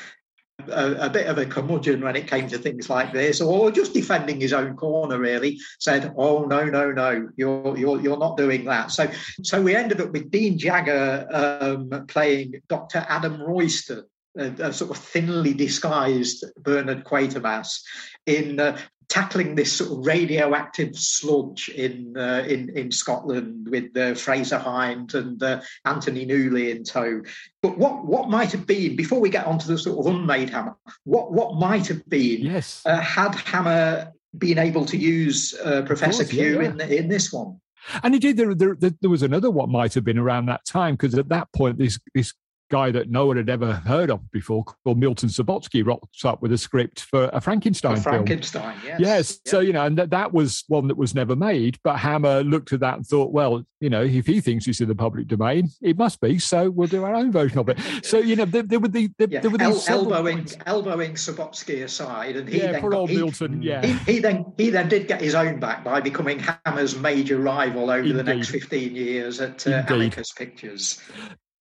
a, 0.70 1.06
a, 1.06 1.10
bit 1.10 1.28
of 1.28 1.38
a 1.38 1.46
curmudgeon 1.46 2.02
when 2.02 2.16
it 2.16 2.28
came 2.28 2.48
to 2.48 2.58
things 2.58 2.90
like 2.90 3.12
this, 3.12 3.42
or 3.42 3.72
just 3.72 3.94
defending 3.94 4.40
his 4.40 4.54
own 4.54 4.76
corner, 4.76 5.20
really, 5.20 5.60
said, 5.80 6.14
"Oh 6.18 6.46
no, 6.46 6.66
no, 6.66 6.92
no, 6.92 7.30
you're 7.36 7.78
you're 7.78 8.02
you're 8.02 8.18
not 8.18 8.38
doing 8.38 8.66
that." 8.66 8.92
So, 8.92 9.10
so 9.42 9.62
we 9.62 9.76
ended 9.76 10.02
up 10.02 10.12
with 10.12 10.32
Dean 10.32 10.58
Jagger 10.58 11.28
um, 11.32 12.06
playing 12.08 12.62
Dr. 12.70 13.06
Adam 13.10 13.42
Royston, 13.42 14.04
a, 14.38 14.46
a, 14.60 14.74
sort 14.74 14.92
of 14.92 14.98
thinly 14.98 15.54
disguised 15.54 16.46
Bernard 16.58 17.04
Quatermass, 17.04 17.82
in 18.26 18.60
uh, 18.60 18.78
tackling 19.13 19.53
this 19.53 19.72
sort 19.72 19.91
of 19.91 20.03
radioactive 20.08 20.96
sludge 20.96 21.70
in 21.70 22.17
uh, 22.17 22.43
in 22.48 22.75
in 22.75 22.91
Scotland 22.91 23.67
with 23.70 23.96
uh, 23.96 24.15
Frazer 24.15 24.58
Hines 24.58 25.13
and 25.13 25.41
uh, 25.43 25.62
Anthony 25.86 26.25
Newley 26.25 26.75
in 26.75 26.84
tow. 26.84 27.22
But 27.62 27.77
what 27.77 28.05
what 28.05 28.27
might 28.29 28.51
have 28.51 28.65
been 28.65 28.96
before 28.96 29.20
we 29.20 29.29
get 29.29 29.46
onto 29.46 29.67
the 29.67 29.77
sort 29.77 30.00
of 30.00 30.12
unmade 30.12 30.50
Hammer? 30.50 30.75
What 31.03 31.32
what 31.32 31.60
might 31.60 31.86
have 31.88 32.03
been? 32.10 32.41
Yes. 32.41 32.82
Uh, 32.86 33.00
had 33.01 33.36
Hammer 33.36 34.12
been 34.36 34.58
able 34.58 34.84
to 34.86 34.98
use 34.98 35.53
uh, 35.63 35.84
Professor 35.84 36.24
course, 36.24 36.32
Q 36.32 36.55
yeah, 36.55 36.62
yeah. 36.62 36.70
in 36.70 36.82
in 36.82 37.08
this 37.08 37.32
one? 37.32 37.60
And 38.01 38.15
he 38.15 38.20
did. 38.20 38.38
There, 38.38 38.55
there, 38.55 38.75
there 39.00 39.10
was 39.12 39.22
another 39.22 39.51
what 39.51 39.70
might 39.70 39.93
have 39.93 40.05
been 40.05 40.17
around 40.17 40.48
that 40.48 40.65
time 40.65 40.96
because 40.96 41.13
at 41.15 41.29
that 41.29 41.51
point, 41.53 41.77
this 41.77 42.00
this 42.15 42.34
guy 42.74 42.89
that 42.92 43.10
no 43.12 43.27
one 43.27 43.38
had 43.38 43.50
ever 43.50 43.74
heard 43.74 44.10
of 44.10 44.20
before, 44.32 44.63
called 44.63 44.98
Milton 44.98 45.30
Subotsky, 45.30 45.86
rocks 45.86 46.25
up 46.25 46.42
with 46.42 46.51
a 46.51 46.58
script 46.58 47.01
for 47.01 47.30
a 47.32 47.39
Frankenstein, 47.39 47.94
film. 47.98 48.03
Frankenstein, 48.15 48.75
yes. 48.84 49.00
Yes. 49.00 49.39
Yeah. 49.46 49.51
So, 49.51 49.60
you 49.60 49.74
know, 49.74 49.86
and 49.86 49.96
that, 50.00 50.10
that 50.10 50.34
was 50.34 50.63
one 50.68 50.88
that 50.88 50.98
was 50.98 51.13
never 51.13 51.36
made. 51.36 51.77
But 51.84 51.98
Hammer 51.98 52.44
looked 52.44 52.74
at 52.74 52.80
that 52.80 52.96
and 52.96 53.06
thought, 53.06 53.32
well, 53.32 53.63
you 53.80 53.89
know, 53.92 54.01
if 54.01 54.25
he 54.25 54.42
thinks 54.42 54.65
it's 54.68 54.82
in 54.82 54.88
the 54.88 54.96
public 54.96 55.27
domain, 55.27 55.70
it 55.82 55.98
must 55.98 56.20
be. 56.20 56.39
So 56.39 56.70
we'll 56.72 56.88
do 56.88 57.03
our 57.03 57.13
own 57.13 57.32
version 57.32 57.60
of 57.60 57.70
it. 57.70 57.77
So, 58.03 58.18
you 58.20 58.36
know, 58.36 58.46
there, 58.46 58.63
there 58.63 58.80
were 58.80 58.88
the 58.88 59.10
there, 59.18 59.27
Yeah, 59.30 59.39
there 59.42 59.51
were 59.51 59.62
El- 59.62 59.74
these 59.74 59.84
several 59.84 60.13
elbowing 60.15 60.38
points. 60.38 60.58
elbowing 60.65 61.13
Subotsky 61.13 61.84
aside, 61.84 62.36
and 62.38 62.48
he 62.50 62.58
Yeah, 62.58 62.72
then 62.74 62.82
poor 62.82 62.92
got- 62.92 63.00
old 63.00 63.10
he- 63.12 63.18
Milton. 63.18 63.62
Yeah. 63.62 63.86
He, 63.86 64.13
he 64.13 64.20
then 64.20 64.46
he 64.58 64.70
then 64.70 64.89
did 64.89 65.08
get 65.08 65.22
his 65.22 65.36
own 65.36 65.60
back 65.60 65.84
by 65.84 66.01
becoming 66.01 66.39
Hammer's 66.65 66.98
major 66.98 67.38
rival 67.38 67.89
over 67.92 68.12
the 68.12 68.24
next 68.24 68.50
fifteen 68.50 68.96
years 68.96 69.39
at 69.42 69.65
uh, 69.68 69.84
Amicus 69.89 70.32
Pictures. 70.32 71.00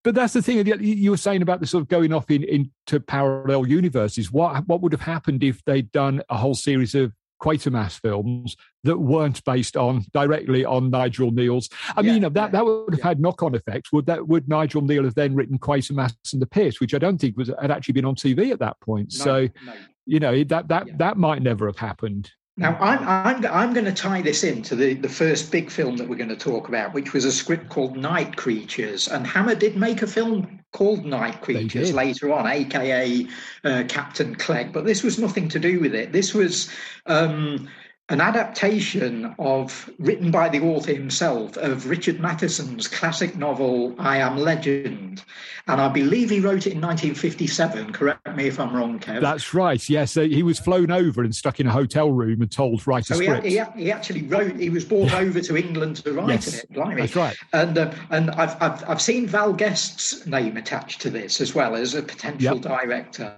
But 0.05 0.15
that's 0.15 0.33
the 0.33 0.43
thing. 0.43 0.67
you- 0.67 0.77
You 0.77 1.11
were 1.13 1.17
saying 1.17 1.43
about 1.43 1.61
the 1.61 1.67
sort 1.67 1.83
of 1.83 1.89
going 1.89 2.13
off 2.13 2.31
in, 2.31 2.43
into 2.45 3.01
parallel 3.01 3.67
universes. 3.67 4.33
What 4.33 4.67
what 4.69 4.81
would 4.81 4.93
have 4.93 5.01
happened 5.03 5.43
if 5.45 5.65
they'd 5.65 5.91
done 5.93 6.23
a 6.29 6.37
whole 6.37 6.55
series 6.55 6.95
of 6.95 7.13
Quatermass 7.41 7.99
films 8.01 8.57
that 8.85 8.99
weren't 8.99 9.45
based 9.45 9.77
on 9.77 10.05
directly 10.13 10.65
on 10.65 10.91
Nigel 10.91 11.31
Kneale's? 11.33 11.69
I 11.97 12.01
Yeah, 12.01 12.07
mean, 12.07 12.15
you 12.15 12.21
know, 12.21 12.29
that, 12.31 12.47
yeah, 12.47 12.51
that 12.51 12.65
would 12.65 12.95
have 12.95 12.99
yeah. 13.01 13.07
had 13.09 13.21
knock 13.21 13.43
on 13.43 13.55
effects. 13.55 13.93
Would 13.93 14.07
that 14.07 14.27
would 14.29 14.49
Nigel 14.49 14.83
Kneale 14.83 15.05
have 15.05 15.15
then 15.15 15.35
written 15.35 15.59
Quatermass 15.59 16.15
and 16.33 16.43
the 16.43 16.47
Pit, 16.47 16.81
which 16.81 16.95
I 16.95 16.99
don't 16.99 17.19
think 17.19 17.37
was 17.37 17.51
had 17.61 17.71
actually 17.71 17.95
been 17.95 18.05
on 18.05 18.15
TV 18.17 18.51
at 18.53 18.59
that 18.61 18.81
point. 18.81 19.13
No, 19.19 19.25
so 19.25 19.49
no. 19.65 19.73
you 20.07 20.19
know 20.21 20.43
that 20.45 20.69
that 20.69 20.99
that 20.99 21.17
might 21.17 21.43
never 21.43 21.67
have 21.67 21.79
happened. 21.79 22.31
Now, 22.59 22.77
I'm, 22.81 23.09
I'm, 23.09 23.47
I'm 23.47 23.73
going 23.73 23.87
to 23.87 23.93
tie 23.93 24.21
this 24.21 24.45
into 24.45 24.77
the, 24.77 24.93
the 24.93 25.09
first 25.09 25.51
big 25.51 25.71
film 25.71 25.97
that 25.97 26.07
we're 26.07 26.17
going 26.17 26.29
to 26.29 26.37
talk 26.37 26.69
about, 26.69 26.93
which 26.93 27.15
was 27.15 27.25
a 27.25 27.33
script 27.33 27.71
called 27.71 27.97
Night 27.97 28.37
Creatures. 28.37 29.09
And 29.09 29.27
Hammer 29.27 29.55
did 29.55 29.77
make 29.77 30.03
a 30.03 30.07
film 30.07 30.61
called 30.73 31.07
Night 31.07 31.41
Creatures 31.41 31.95
later 31.95 32.31
on, 32.31 32.47
aka 32.47 33.27
uh, 33.65 33.85
Captain 33.89 34.35
Clegg. 34.35 34.71
But 34.71 34.85
this 34.85 35.03
was 35.03 35.19
nothing 35.19 35.49
to 35.49 35.59
do 35.59 35.81
with 35.81 35.95
it. 35.95 36.13
This 36.13 36.35
was 36.35 36.71
um, 37.07 37.71
an 38.13 38.21
adaptation 38.21 39.35
of, 39.39 39.91
written 39.99 40.31
by 40.31 40.49
the 40.49 40.61
author 40.61 40.93
himself, 40.93 41.57
of 41.57 41.89
Richard 41.89 42.21
Matheson's 42.21 42.87
classic 42.87 43.37
novel, 43.37 43.95
I 43.99 44.19
Am 44.19 44.37
Legend. 44.37 45.25
And 45.69 45.81
I 45.81 45.89
believe 45.89 46.29
he 46.29 46.41
wrote 46.41 46.67
it 46.67 46.73
in 46.75 46.81
1957. 46.81 47.93
Correct 47.93 48.37
me 48.37 48.49
if 48.49 48.61
I'm 48.61 48.75
wrong, 48.77 48.99
Kev. 48.99 49.21
That's 49.21 49.55
right. 49.55 49.89
Yes, 49.89 50.15
he 50.15 50.43
was 50.43 50.59
flown 50.59 50.91
over 50.91 51.23
and 51.23 51.35
stuck 51.35 51.59
in 51.61 51.67
a 51.67 51.71
hotel 51.71 52.11
room 52.11 52.43
and 52.43 52.51
told 52.51 52.87
write 52.87 53.09
a 53.11 53.15
So 53.15 53.19
he, 53.21 53.27
script. 53.27 53.47
he, 53.47 53.61
he 53.85 53.93
actually 53.93 54.23
wrote. 54.25 54.57
He 54.57 54.71
was 54.71 54.85
brought 54.85 55.15
over 55.15 55.41
to 55.41 55.57
England 55.57 55.97
to 56.05 56.13
write 56.13 56.29
Yes, 56.31 56.59
it. 56.65 56.73
Blimey! 56.73 57.03
That's 57.03 57.15
right. 57.17 57.37
And 57.53 57.79
uh, 57.79 57.93
and 58.11 58.31
I've, 58.33 58.61
I've 58.61 58.89
I've 58.91 59.01
seen 59.03 59.27
Val 59.29 59.53
Guest's 59.53 60.27
name 60.27 60.57
attached 60.57 61.01
to 61.03 61.11
this 61.11 61.41
as 61.41 61.55
well 61.55 61.77
as 61.77 61.95
a 61.95 62.03
potential 62.03 62.57
Yep. 62.57 62.63
director. 62.63 63.33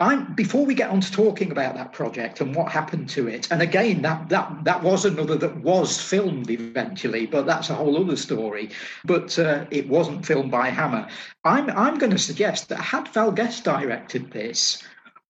I'm 0.00 0.32
before 0.32 0.64
we 0.64 0.74
get 0.74 0.88
on 0.88 1.02
to 1.02 1.12
talking 1.12 1.52
about 1.52 1.74
that 1.74 1.92
project 1.92 2.40
and 2.40 2.54
what 2.54 2.72
happened 2.72 3.10
to 3.10 3.28
it. 3.28 3.50
And 3.52 3.60
again, 3.60 4.00
that 4.02 4.30
that 4.30 4.64
that 4.64 4.82
was 4.82 5.04
another 5.04 5.36
that 5.36 5.58
was 5.58 6.00
filmed 6.00 6.50
eventually, 6.50 7.26
but 7.26 7.44
that's 7.44 7.68
a 7.68 7.74
whole 7.74 8.02
other 8.02 8.16
story. 8.16 8.70
But 9.04 9.38
uh, 9.38 9.66
it 9.70 9.88
wasn't 9.88 10.24
filmed 10.24 10.50
by 10.50 10.70
Hammer. 10.70 11.06
I'm 11.44 11.68
I'm 11.70 11.98
going 11.98 12.12
to 12.12 12.18
suggest 12.18 12.70
that 12.70 12.80
had 12.80 13.08
Val 13.08 13.30
Guest 13.30 13.62
directed 13.64 14.30
this, 14.30 14.82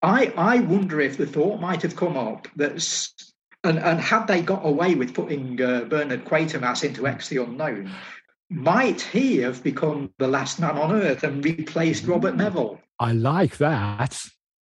I 0.03 0.33
I 0.37 0.61
wonder 0.61 1.01
if 1.01 1.17
the 1.17 1.27
thought 1.27 1.61
might 1.61 1.83
have 1.83 1.97
come 1.97 2.17
up 2.17 2.47
that. 2.57 3.09
And, 3.63 3.79
and 3.79 4.01
had 4.01 4.27
they 4.27 4.41
got 4.41 4.65
away 4.65 4.95
with 4.95 5.13
putting 5.13 5.61
uh, 5.61 5.85
Bernard 5.85 6.25
Quatermass 6.25 6.83
into 6.83 7.07
X 7.07 7.29
the 7.29 7.43
Unknown, 7.43 7.91
might 8.49 9.03
he 9.03 9.37
have 9.39 9.63
become 9.63 10.15
the 10.17 10.29
last 10.29 10.59
man 10.59 10.79
on 10.79 10.93
earth 10.93 11.25
and 11.25 11.45
replaced 11.45 12.07
Robert 12.07 12.37
Neville? 12.37 12.81
I 12.99 13.13
like 13.13 13.59
that. 13.59 14.19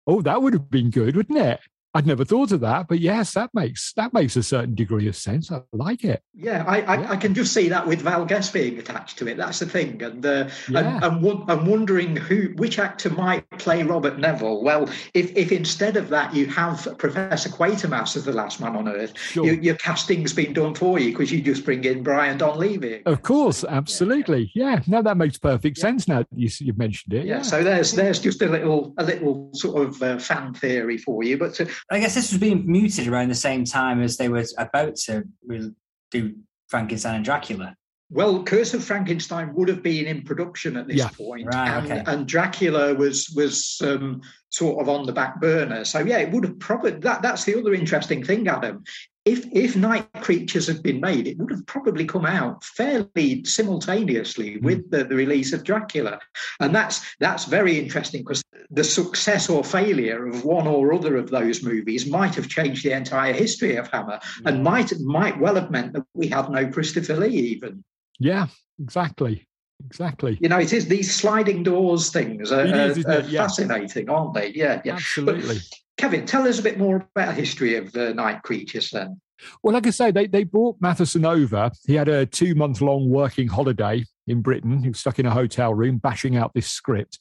Oh, 0.07 0.21
that 0.21 0.41
would 0.41 0.53
have 0.53 0.69
been 0.69 0.89
good, 0.91 1.15
wouldn't 1.15 1.37
it? 1.39 1.59
I'd 1.95 2.07
never 2.07 2.25
thought 2.25 2.51
of 2.51 2.61
that, 2.61 2.87
but 2.87 2.99
yes, 2.99 3.33
that 3.33 3.51
makes 3.53 3.93
that 3.93 4.13
makes 4.13 4.35
a 4.35 4.41
certain 4.43 4.73
degree 4.73 5.07
of 5.07 5.15
sense. 5.15 5.51
I 5.51 5.61
like 5.71 6.03
it. 6.03 6.23
Yeah, 6.33 6.63
I, 6.67 6.81
I, 6.81 6.95
Yeah. 7.01 7.11
I 7.11 7.15
can 7.17 7.33
just 7.35 7.53
see 7.53 7.69
that 7.69 7.85
with 7.85 8.01
Val 8.01 8.25
Guest 8.25 8.51
being 8.51 8.79
attached 8.79 9.19
to 9.19 9.27
it. 9.27 9.37
That's 9.37 9.59
the 9.59 9.67
thing, 9.67 10.01
and 10.01 10.25
uh, 10.25 10.49
Yeah. 10.69 10.79
and, 10.95 11.03
and 11.03 11.21
won- 11.21 11.45
I'm 11.47 11.65
wondering 11.67 12.15
who, 12.15 12.53
which 12.55 12.79
actor 12.79 13.11
might 13.11 13.47
play 13.59 13.83
Robert 13.83 14.17
Neville. 14.17 14.63
Well, 14.63 14.89
if 15.13 15.35
if 15.37 15.51
instead 15.51 15.95
of 15.97 16.09
that 16.09 16.33
you 16.33 16.47
have 16.47 16.97
Professor 16.97 17.49
Quatermass 17.49 18.15
as 18.17 18.25
the 18.25 18.33
last 18.33 18.59
man 18.59 18.75
on 18.75 18.87
Earth, 18.87 19.13
Sure. 19.17 19.45
your, 19.45 19.55
your 19.55 19.75
casting's 19.75 20.33
been 20.33 20.53
done 20.53 20.73
for 20.73 20.97
you 20.99 21.11
because 21.11 21.31
you 21.31 21.41
just 21.41 21.63
bring 21.63 21.83
in 21.83 22.01
Brian 22.01 22.39
Donlevy. 22.39 23.03
Of 23.05 23.21
course, 23.21 23.63
absolutely. 23.63 24.51
Yeah, 24.55 24.81
no, 24.87 25.01
that 25.03 25.17
makes 25.17 25.37
perfect 25.37 25.77
sense 25.77 26.07
now 26.07 26.25
you, 26.35 26.49
you've 26.59 26.77
mentioned 26.77 27.13
it. 27.13 27.25
Yeah, 27.27 27.43
so 27.43 27.63
there's 27.63 27.91
there's 27.91 28.19
just 28.19 28.41
a 28.41 28.47
little 28.47 28.93
a 28.97 29.03
little 29.03 29.51
sort 29.53 29.85
of 29.87 30.01
uh, 30.01 30.17
fan 30.17 30.53
theory 30.55 30.97
for 30.97 31.23
you, 31.23 31.37
but 31.37 31.59
uh, 31.61 31.65
I 31.91 31.99
guess 31.99 32.15
this 32.15 32.31
was 32.31 32.39
being 32.39 32.69
muted 32.69 33.07
around 33.07 33.29
the 33.29 33.35
same 33.35 33.65
time 33.65 34.01
as 34.01 34.17
they 34.17 34.29
were 34.29 34.45
about 34.57 34.95
to 35.05 35.23
re- 35.45 35.71
do 36.11 36.35
Frankenstein 36.67 37.15
and 37.15 37.25
Dracula. 37.25 37.75
Well, 38.09 38.43
Curse 38.43 38.73
of 38.75 38.83
Frankenstein 38.83 39.53
would 39.55 39.67
have 39.69 39.81
been 39.81 40.05
in 40.05 40.21
production 40.21 40.77
at 40.77 40.87
this 40.87 40.97
Yeah. 40.97 41.09
point, 41.09 41.47
Right, 41.47 41.69
and, 41.69 41.91
okay. 41.91 42.03
and 42.05 42.27
Dracula 42.27 42.93
was 42.93 43.29
was 43.35 43.81
um, 43.83 44.21
sort 44.49 44.81
of 44.81 44.87
on 44.89 45.05
the 45.05 45.13
back 45.13 45.41
burner. 45.41 45.83
So 45.83 45.99
yeah, 45.99 46.19
it 46.19 46.31
would 46.31 46.43
have 46.43 46.59
probably 46.59 46.91
that. 46.91 47.21
That's 47.21 47.43
the 47.43 47.59
other 47.59 47.73
interesting 47.73 48.23
thing, 48.23 48.47
Adam. 48.47 48.83
If 49.25 49.45
if 49.53 49.77
Night 49.77 50.05
Creatures 50.21 50.67
had 50.67 50.83
been 50.83 50.99
made, 50.99 51.27
it 51.27 51.37
would 51.37 51.51
have 51.51 51.65
probably 51.65 52.03
come 52.05 52.25
out 52.25 52.61
fairly 52.63 53.43
simultaneously 53.45 54.55
Hmm. 54.55 54.65
with 54.65 54.91
the, 54.91 55.05
the 55.05 55.15
release 55.15 55.53
of 55.53 55.63
Dracula, 55.63 56.19
and 56.59 56.75
that's 56.75 57.01
that's 57.19 57.45
very 57.45 57.79
interesting 57.79 58.21
because 58.21 58.43
the 58.69 58.83
success 58.83 59.49
or 59.49 59.63
failure 59.63 60.27
of 60.27 60.43
one 60.43 60.67
or 60.67 60.93
other 60.93 61.15
of 61.15 61.29
those 61.29 61.63
movies 61.63 62.05
might 62.05 62.35
have 62.35 62.49
changed 62.49 62.83
the 62.83 62.91
entire 62.91 63.33
history 63.33 63.77
of 63.77 63.87
Hammer, 63.89 64.19
and 64.45 64.61
might 64.63 64.91
might 64.99 65.39
well 65.39 65.55
have 65.55 65.71
meant 65.71 65.93
that 65.93 66.03
we 66.13 66.27
have 66.27 66.49
no 66.49 66.67
Christopher 66.67 67.15
Lee 67.15 67.29
even. 67.37 67.83
yeah, 68.19 68.47
exactly, 68.81 69.47
exactly. 69.85 70.37
You 70.41 70.49
know, 70.49 70.59
it 70.59 70.73
is 70.73 70.87
these 70.87 71.13
sliding 71.15 71.63
doors 71.63 72.09
things 72.11 72.51
are, 72.51 72.65
is, 72.65 73.05
are- 73.05 73.11
are? 73.11 73.21
Yeah. 73.21 73.43
fascinating, 73.43 74.09
aren't 74.09 74.33
they? 74.33 74.49
Yeah, 74.49 74.81
yeah. 74.83 74.95
Absolutely. 74.95 75.59
Kevin, 76.03 76.25
tell 76.25 76.45
us 76.45 76.59
a 76.59 76.61
bit 76.61 76.77
more 76.77 77.07
about 77.15 77.27
the 77.27 77.33
history 77.33 77.77
of 77.77 77.93
the 77.93 78.13
Night 78.13 78.43
Creatures 78.43 78.89
then. 78.89 79.21
Well, 79.63 79.73
like 79.73 79.87
I 79.87 79.91
say, 79.91 80.11
they, 80.11 80.27
they 80.27 80.43
brought 80.43 80.75
Matheson 80.81 81.23
over. 81.23 81.71
He 81.85 81.95
had 81.95 82.09
a 82.09 82.25
two 82.25 82.55
month 82.55 82.81
long 82.81 83.09
working 83.09 83.47
holiday 83.47 84.03
in 84.27 84.41
Britain. 84.41 84.83
He 84.83 84.89
was 84.89 84.99
stuck 84.99 85.17
in 85.17 85.25
a 85.25 85.31
hotel 85.31 85.73
room 85.73 85.99
bashing 85.99 86.35
out 86.35 86.53
this 86.53 86.67
script, 86.67 87.19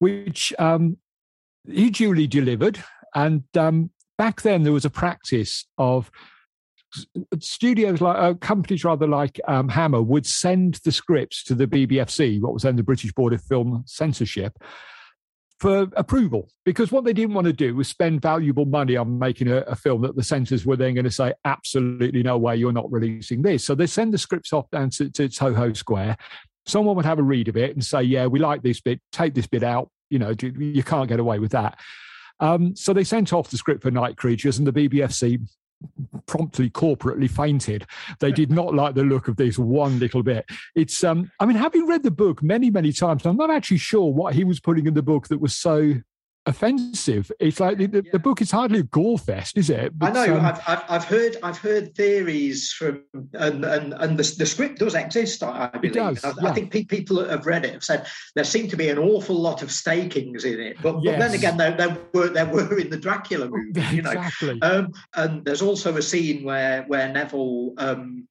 which 0.00 0.52
um, 0.58 0.96
he 1.64 1.90
duly 1.90 2.26
delivered. 2.26 2.82
And 3.14 3.44
um, 3.56 3.90
back 4.18 4.42
then, 4.42 4.64
there 4.64 4.72
was 4.72 4.84
a 4.84 4.90
practice 4.90 5.64
of 5.78 6.10
studios 7.38 8.00
like 8.00 8.16
uh, 8.16 8.34
companies 8.34 8.84
rather 8.84 9.06
like 9.06 9.40
um, 9.46 9.68
Hammer 9.68 10.02
would 10.02 10.26
send 10.26 10.80
the 10.84 10.90
scripts 10.90 11.44
to 11.44 11.54
the 11.54 11.68
BBFC, 11.68 12.40
what 12.40 12.52
was 12.52 12.64
then 12.64 12.74
the 12.74 12.82
British 12.82 13.12
Board 13.12 13.32
of 13.32 13.42
Film 13.42 13.84
Censorship, 13.86 14.58
for 15.64 15.88
approval 15.96 16.46
because 16.66 16.92
what 16.92 17.04
they 17.04 17.14
didn't 17.14 17.32
want 17.32 17.46
to 17.46 17.52
do 17.52 17.74
was 17.74 17.88
spend 17.88 18.20
valuable 18.20 18.66
money 18.66 18.98
on 18.98 19.18
making 19.18 19.48
a, 19.48 19.60
a 19.60 19.74
film 19.74 20.02
that 20.02 20.14
the 20.14 20.22
censors 20.22 20.66
were 20.66 20.76
then 20.76 20.92
going 20.92 21.06
to 21.06 21.10
say, 21.10 21.32
absolutely 21.46 22.22
no 22.22 22.36
way, 22.36 22.54
you're 22.54 22.70
not 22.70 22.92
releasing 22.92 23.40
this. 23.40 23.64
So 23.64 23.74
they 23.74 23.86
send 23.86 24.12
the 24.12 24.18
scripts 24.18 24.52
off 24.52 24.70
down 24.70 24.90
to, 24.90 25.08
to 25.12 25.30
Soho 25.30 25.72
Square. 25.72 26.18
Someone 26.66 26.96
would 26.96 27.06
have 27.06 27.18
a 27.18 27.22
read 27.22 27.48
of 27.48 27.56
it 27.56 27.72
and 27.72 27.82
say, 27.82 28.02
yeah, 28.02 28.26
we 28.26 28.40
like 28.40 28.60
this 28.60 28.82
bit, 28.82 29.00
take 29.10 29.32
this 29.32 29.46
bit 29.46 29.62
out. 29.62 29.88
You 30.10 30.18
know, 30.18 30.34
you 30.38 30.82
can't 30.82 31.08
get 31.08 31.18
away 31.18 31.38
with 31.38 31.52
that. 31.52 31.78
Um, 32.40 32.76
so 32.76 32.92
they 32.92 33.04
sent 33.04 33.32
off 33.32 33.48
the 33.48 33.56
script 33.56 33.84
for 33.84 33.90
Night 33.90 34.18
Creatures, 34.18 34.58
and 34.58 34.66
the 34.66 34.72
BBFC 34.72 35.48
promptly 36.26 36.70
corporately 36.70 37.30
fainted. 37.30 37.86
They 38.20 38.32
did 38.32 38.50
not 38.50 38.74
like 38.74 38.94
the 38.94 39.04
look 39.04 39.28
of 39.28 39.36
this 39.36 39.58
one 39.58 39.98
little 39.98 40.22
bit. 40.22 40.46
It's 40.74 41.04
um 41.04 41.30
I 41.40 41.46
mean 41.46 41.56
having 41.56 41.86
read 41.86 42.02
the 42.02 42.10
book 42.10 42.42
many 42.42 42.70
many 42.70 42.92
times 42.92 43.26
I'm 43.26 43.36
not 43.36 43.50
actually 43.50 43.78
sure 43.78 44.12
what 44.12 44.34
he 44.34 44.44
was 44.44 44.60
putting 44.60 44.86
in 44.86 44.94
the 44.94 45.02
book 45.02 45.28
that 45.28 45.40
was 45.40 45.54
so 45.54 45.94
offensive. 46.46 47.30
It's 47.40 47.60
like 47.60 47.78
the, 47.78 47.88
yeah. 47.88 48.10
the, 48.12 48.18
book 48.18 48.40
is 48.40 48.50
hardly 48.50 48.80
a 48.80 48.82
gore 48.82 49.18
fest, 49.18 49.56
is 49.56 49.70
it? 49.70 49.98
But, 49.98 50.16
I 50.16 50.26
know. 50.26 50.38
Um, 50.38 50.44
I've, 50.44 50.60
I've, 50.66 50.84
I've 50.88 51.04
heard 51.04 51.36
I've 51.42 51.58
heard 51.58 51.94
theories 51.94 52.72
from 52.72 53.02
and 53.32 53.64
and, 53.64 53.94
and 53.94 54.18
the, 54.18 54.34
the 54.38 54.46
script 54.46 54.78
does 54.78 54.94
exist. 54.94 55.42
I, 55.42 55.70
I 55.72 55.78
believe. 55.78 55.94
Does, 55.94 56.24
I, 56.24 56.32
yeah. 56.40 56.50
I, 56.50 56.52
think 56.52 56.72
pe- 56.72 56.84
people 56.84 57.16
that 57.16 57.30
have 57.30 57.46
read 57.46 57.64
it 57.64 57.72
have 57.72 57.84
said 57.84 58.06
there 58.34 58.44
seemed 58.44 58.70
to 58.70 58.76
be 58.76 58.88
an 58.88 58.98
awful 58.98 59.36
lot 59.36 59.62
of 59.62 59.70
stakings 59.70 60.44
in 60.44 60.60
it. 60.60 60.76
But, 60.82 61.02
yes. 61.02 61.14
but 61.14 61.18
then 61.18 61.34
again, 61.34 61.56
there, 61.56 61.76
there, 61.76 61.98
were 62.12 62.28
there 62.28 62.46
were 62.46 62.78
in 62.78 62.90
the 62.90 62.98
Dracula 62.98 63.48
movie. 63.50 63.96
You 63.96 64.02
know. 64.02 64.10
exactly. 64.10 64.60
Um, 64.62 64.92
and 65.14 65.44
there's 65.44 65.62
also 65.62 65.96
a 65.96 66.02
scene 66.02 66.44
where 66.44 66.82
where 66.84 67.08
Neville 67.12 67.74
um, 67.78 68.28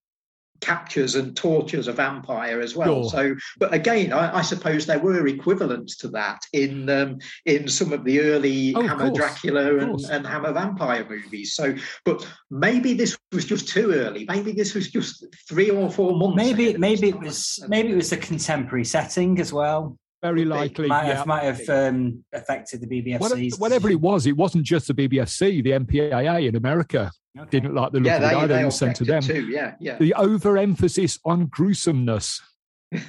captures 0.63 1.15
and 1.15 1.35
tortures 1.35 1.87
a 1.89 1.93
vampire 1.93 2.61
as 2.61 2.75
well. 2.75 3.09
Sure. 3.09 3.09
So, 3.09 3.35
but 3.59 3.73
again, 3.73 4.13
I, 4.13 4.37
I, 4.37 4.41
suppose 4.41 4.85
there 4.85 4.99
were 4.99 5.27
equivalents 5.27 5.97
to 5.97 6.07
that 6.09 6.39
in 6.53 6.89
um, 6.89 7.19
in 7.45 7.67
some 7.67 7.91
of 7.91 8.05
the 8.05 8.21
early 8.21 8.73
oh, 8.73 8.87
Hammer 8.87 9.11
Dracula 9.11 9.77
and, 9.77 9.99
and, 10.09 10.25
Hammer 10.25 10.53
vampire 10.53 11.05
movies. 11.07 11.53
So, 11.53 11.75
but 12.05 12.25
maybe 12.49 12.93
this 12.93 13.17
was 13.33 13.45
just 13.45 13.67
too 13.67 13.91
early. 13.91 14.25
Maybe 14.25 14.53
this 14.53 14.73
was 14.73 14.89
just 14.89 15.25
three 15.49 15.69
or 15.69 15.91
four 15.91 16.17
months. 16.17 16.37
Maybe 16.37 16.77
maybe 16.77 17.09
it 17.09 17.19
was 17.19 17.63
maybe 17.67 17.91
it 17.91 17.95
was 17.97 18.13
a 18.13 18.17
contemporary 18.17 18.85
setting 18.85 19.39
as 19.39 19.51
well. 19.51 19.97
Very 20.23 20.45
likely, 20.45 20.87
might 20.87 21.05
yeah. 21.05 21.17
have, 21.17 21.27
might 21.27 21.43
have 21.43 21.69
um, 21.69 22.23
affected 22.31 22.79
the 22.79 22.87
BBFC. 22.87 23.59
Whatever 23.59 23.89
it 23.89 23.99
was, 23.99 24.25
it 24.25 24.37
wasn't 24.37 24.63
just 24.63 24.87
the 24.87 24.93
BBFC. 24.93 25.61
The 25.61 25.71
MPAA 25.71 26.47
in 26.47 26.55
America 26.55 27.11
okay. 27.37 27.49
didn't 27.49 27.75
like 27.75 27.91
the 27.91 27.99
look 27.99 28.07
yeah, 28.07 28.15
of 28.15 28.23
it 28.23 28.35
either. 28.37 28.59
It 28.61 28.65
was 28.65 28.77
sent 28.77 28.95
to 28.95 29.03
them. 29.03 29.21
Too. 29.21 29.47
Yeah, 29.47 29.75
yeah. 29.81 29.97
The 29.97 30.13
overemphasis 30.13 31.19
on 31.25 31.47
gruesomeness 31.47 32.39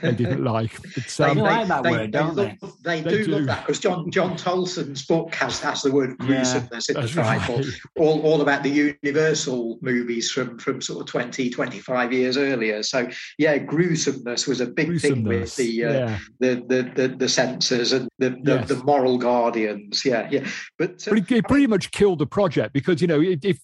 they 0.00 0.12
didn't 0.12 0.44
like. 0.52 0.78
It's, 0.96 1.18
um, 1.20 1.36
they 1.36 1.42
like 1.42 1.68
that 1.68 1.82
they, 1.82 1.90
word, 1.90 2.00
they, 2.00 2.06
don't 2.06 2.36
they? 2.36 2.58
Love, 2.60 2.82
they, 2.82 3.00
they 3.00 3.10
do, 3.10 3.24
do, 3.24 3.30
love 3.32 3.46
that 3.46 3.66
because 3.66 3.80
John 3.80 4.10
John 4.10 4.36
Tolson's 4.36 5.04
book 5.04 5.34
has 5.34 5.60
has 5.60 5.82
the 5.82 5.92
word 5.92 6.16
gruesomeness 6.18 6.88
yeah, 6.88 7.00
in 7.00 7.06
the 7.06 7.12
title. 7.12 7.56
Right. 7.56 7.66
All, 7.98 8.20
all 8.22 8.40
about 8.42 8.62
the 8.62 8.70
Universal 9.02 9.78
movies 9.80 10.30
from 10.30 10.58
from 10.58 10.80
sort 10.80 11.00
of 11.00 11.06
20, 11.06 11.50
25 11.50 12.12
years 12.12 12.36
earlier. 12.36 12.82
So 12.82 13.08
yeah, 13.38 13.58
gruesomeness 13.58 14.46
was 14.46 14.60
a 14.60 14.66
big 14.66 15.00
thing 15.00 15.24
with 15.24 15.54
the, 15.56 15.84
uh, 15.84 15.92
yeah. 15.92 16.18
the, 16.40 16.64
the, 16.66 16.92
the 16.94 17.16
the 17.16 17.28
censors 17.28 17.92
and 17.92 18.08
the 18.18 18.30
the, 18.42 18.54
yes. 18.54 18.68
the, 18.68 18.82
moral 18.84 19.18
guardians. 19.18 20.04
Yeah, 20.04 20.28
yeah. 20.30 20.48
But, 20.78 21.06
uh, 21.06 21.10
but 21.10 21.18
it, 21.18 21.32
it 21.32 21.44
pretty 21.48 21.66
much 21.66 21.90
killed 21.90 22.18
the 22.18 22.26
project 22.26 22.72
because 22.72 23.00
you 23.00 23.06
know 23.06 23.20
if 23.20 23.44
if 23.44 23.58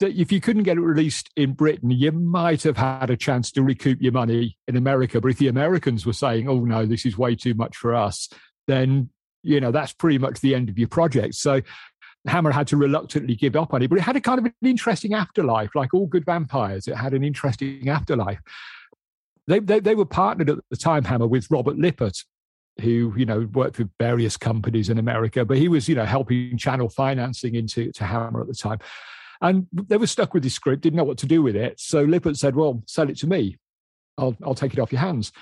if 0.00 0.32
you 0.32 0.40
couldn't 0.40 0.62
get 0.62 0.76
it 0.76 0.82
released 0.82 1.30
in 1.36 1.52
Britain, 1.52 1.90
you 1.90 2.12
might 2.12 2.62
have 2.62 2.76
had 2.76 3.10
a 3.10 3.16
chance 3.16 3.50
to 3.52 3.62
recoup 3.62 4.00
your 4.00 4.12
money 4.12 4.56
in 4.68 4.76
America. 4.76 5.20
But 5.20 5.32
if 5.32 5.38
the 5.38 5.48
Americans 5.48 6.06
were 6.06 6.12
saying, 6.12 6.48
"Oh 6.48 6.64
no, 6.64 6.86
this 6.86 7.04
is 7.04 7.18
way 7.18 7.34
too 7.34 7.54
much 7.54 7.76
for 7.76 7.94
us," 7.94 8.28
then 8.66 9.10
you 9.42 9.60
know 9.60 9.70
that's 9.70 9.92
pretty 9.92 10.18
much 10.18 10.40
the 10.40 10.54
end 10.54 10.68
of 10.68 10.78
your 10.78 10.88
project. 10.88 11.34
So 11.34 11.62
Hammer 12.26 12.50
had 12.50 12.66
to 12.68 12.76
reluctantly 12.76 13.34
give 13.34 13.56
up 13.56 13.72
on 13.72 13.82
it, 13.82 13.88
but 13.88 13.98
it 13.98 14.02
had 14.02 14.16
a 14.16 14.20
kind 14.20 14.38
of 14.38 14.46
an 14.46 14.54
interesting 14.62 15.14
afterlife, 15.14 15.74
like 15.74 15.94
all 15.94 16.06
good 16.06 16.24
vampires. 16.24 16.88
It 16.88 16.96
had 16.96 17.14
an 17.14 17.22
interesting 17.22 17.88
afterlife. 17.88 18.40
They, 19.46 19.60
they, 19.60 19.80
they 19.80 19.94
were 19.94 20.06
partnered 20.06 20.50
at 20.50 20.58
the 20.70 20.76
time, 20.76 21.04
Hammer, 21.04 21.28
with 21.28 21.50
Robert 21.50 21.76
Lippert, 21.76 22.18
who 22.80 23.14
you 23.16 23.24
know 23.24 23.48
worked 23.52 23.76
for 23.76 23.88
various 23.98 24.36
companies 24.36 24.90
in 24.90 24.98
America, 24.98 25.44
but 25.44 25.56
he 25.56 25.68
was 25.68 25.88
you 25.88 25.94
know 25.94 26.04
helping 26.04 26.58
channel 26.58 26.88
financing 26.88 27.54
into 27.54 27.92
to 27.92 28.04
Hammer 28.04 28.40
at 28.40 28.48
the 28.48 28.54
time. 28.54 28.78
And 29.40 29.66
they 29.72 29.96
were 29.96 30.06
stuck 30.06 30.34
with 30.34 30.42
this 30.42 30.54
script, 30.54 30.82
didn't 30.82 30.96
know 30.96 31.04
what 31.04 31.18
to 31.18 31.26
do 31.26 31.42
with 31.42 31.56
it. 31.56 31.78
So 31.80 32.02
Lippert 32.02 32.36
said, 32.36 32.56
Well, 32.56 32.82
sell 32.86 33.08
it 33.10 33.18
to 33.18 33.26
me. 33.26 33.58
I'll, 34.18 34.36
I'll 34.44 34.54
take 34.54 34.72
it 34.72 34.78
off 34.78 34.92
your 34.92 35.00
hands. 35.00 35.32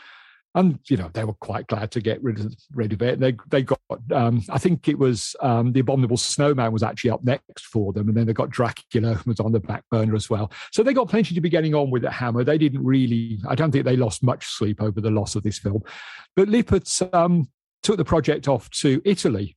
And 0.57 0.79
you 0.89 0.97
know 0.97 1.11
they 1.13 1.25
were 1.25 1.35
quite 1.35 1.67
glad 1.67 1.91
to 1.91 2.01
get 2.01 2.23
rid 2.23 2.39
of, 2.39 2.55
rid 2.73 2.93
of 2.93 3.03
it. 3.03 3.19
They 3.19 3.37
they 3.49 3.63
got 3.63 3.81
um, 4.13 4.41
I 4.49 4.59
think 4.59 4.87
it 4.87 4.97
was 4.97 5.35
um, 5.41 5.73
the 5.73 5.81
Abominable 5.81 6.17
Snowman 6.17 6.73
was 6.73 6.85
actually 6.85 7.11
up 7.11 7.25
next 7.25 7.67
for 7.67 7.93
them, 7.93 8.07
and 8.07 8.17
then 8.17 8.27
they 8.27 8.33
got 8.33 8.51
Dracula 8.51 9.15
who 9.15 9.31
was 9.31 9.41
on 9.41 9.51
the 9.51 9.59
back 9.59 9.83
burner 9.91 10.15
as 10.15 10.31
well. 10.31 10.53
So 10.71 10.85
they 10.85 10.93
got 10.93 11.09
plenty 11.09 11.35
to 11.35 11.41
be 11.41 11.49
getting 11.49 11.75
on 11.75 11.91
with 11.91 12.05
at 12.05 12.13
Hammer. 12.13 12.45
They 12.45 12.59
didn't 12.59 12.85
really 12.85 13.41
I 13.49 13.57
don't 13.57 13.73
think 13.73 13.85
they 13.85 13.97
lost 13.97 14.23
much 14.23 14.47
sleep 14.47 14.81
over 14.81 15.01
the 15.01 15.11
loss 15.11 15.35
of 15.35 15.43
this 15.43 15.59
film. 15.59 15.83
But 16.37 16.47
Lippert 16.47 16.89
um, 17.13 17.49
took 17.83 17.97
the 17.97 18.05
project 18.05 18.47
off 18.47 18.71
to 18.71 19.03
Italy 19.05 19.57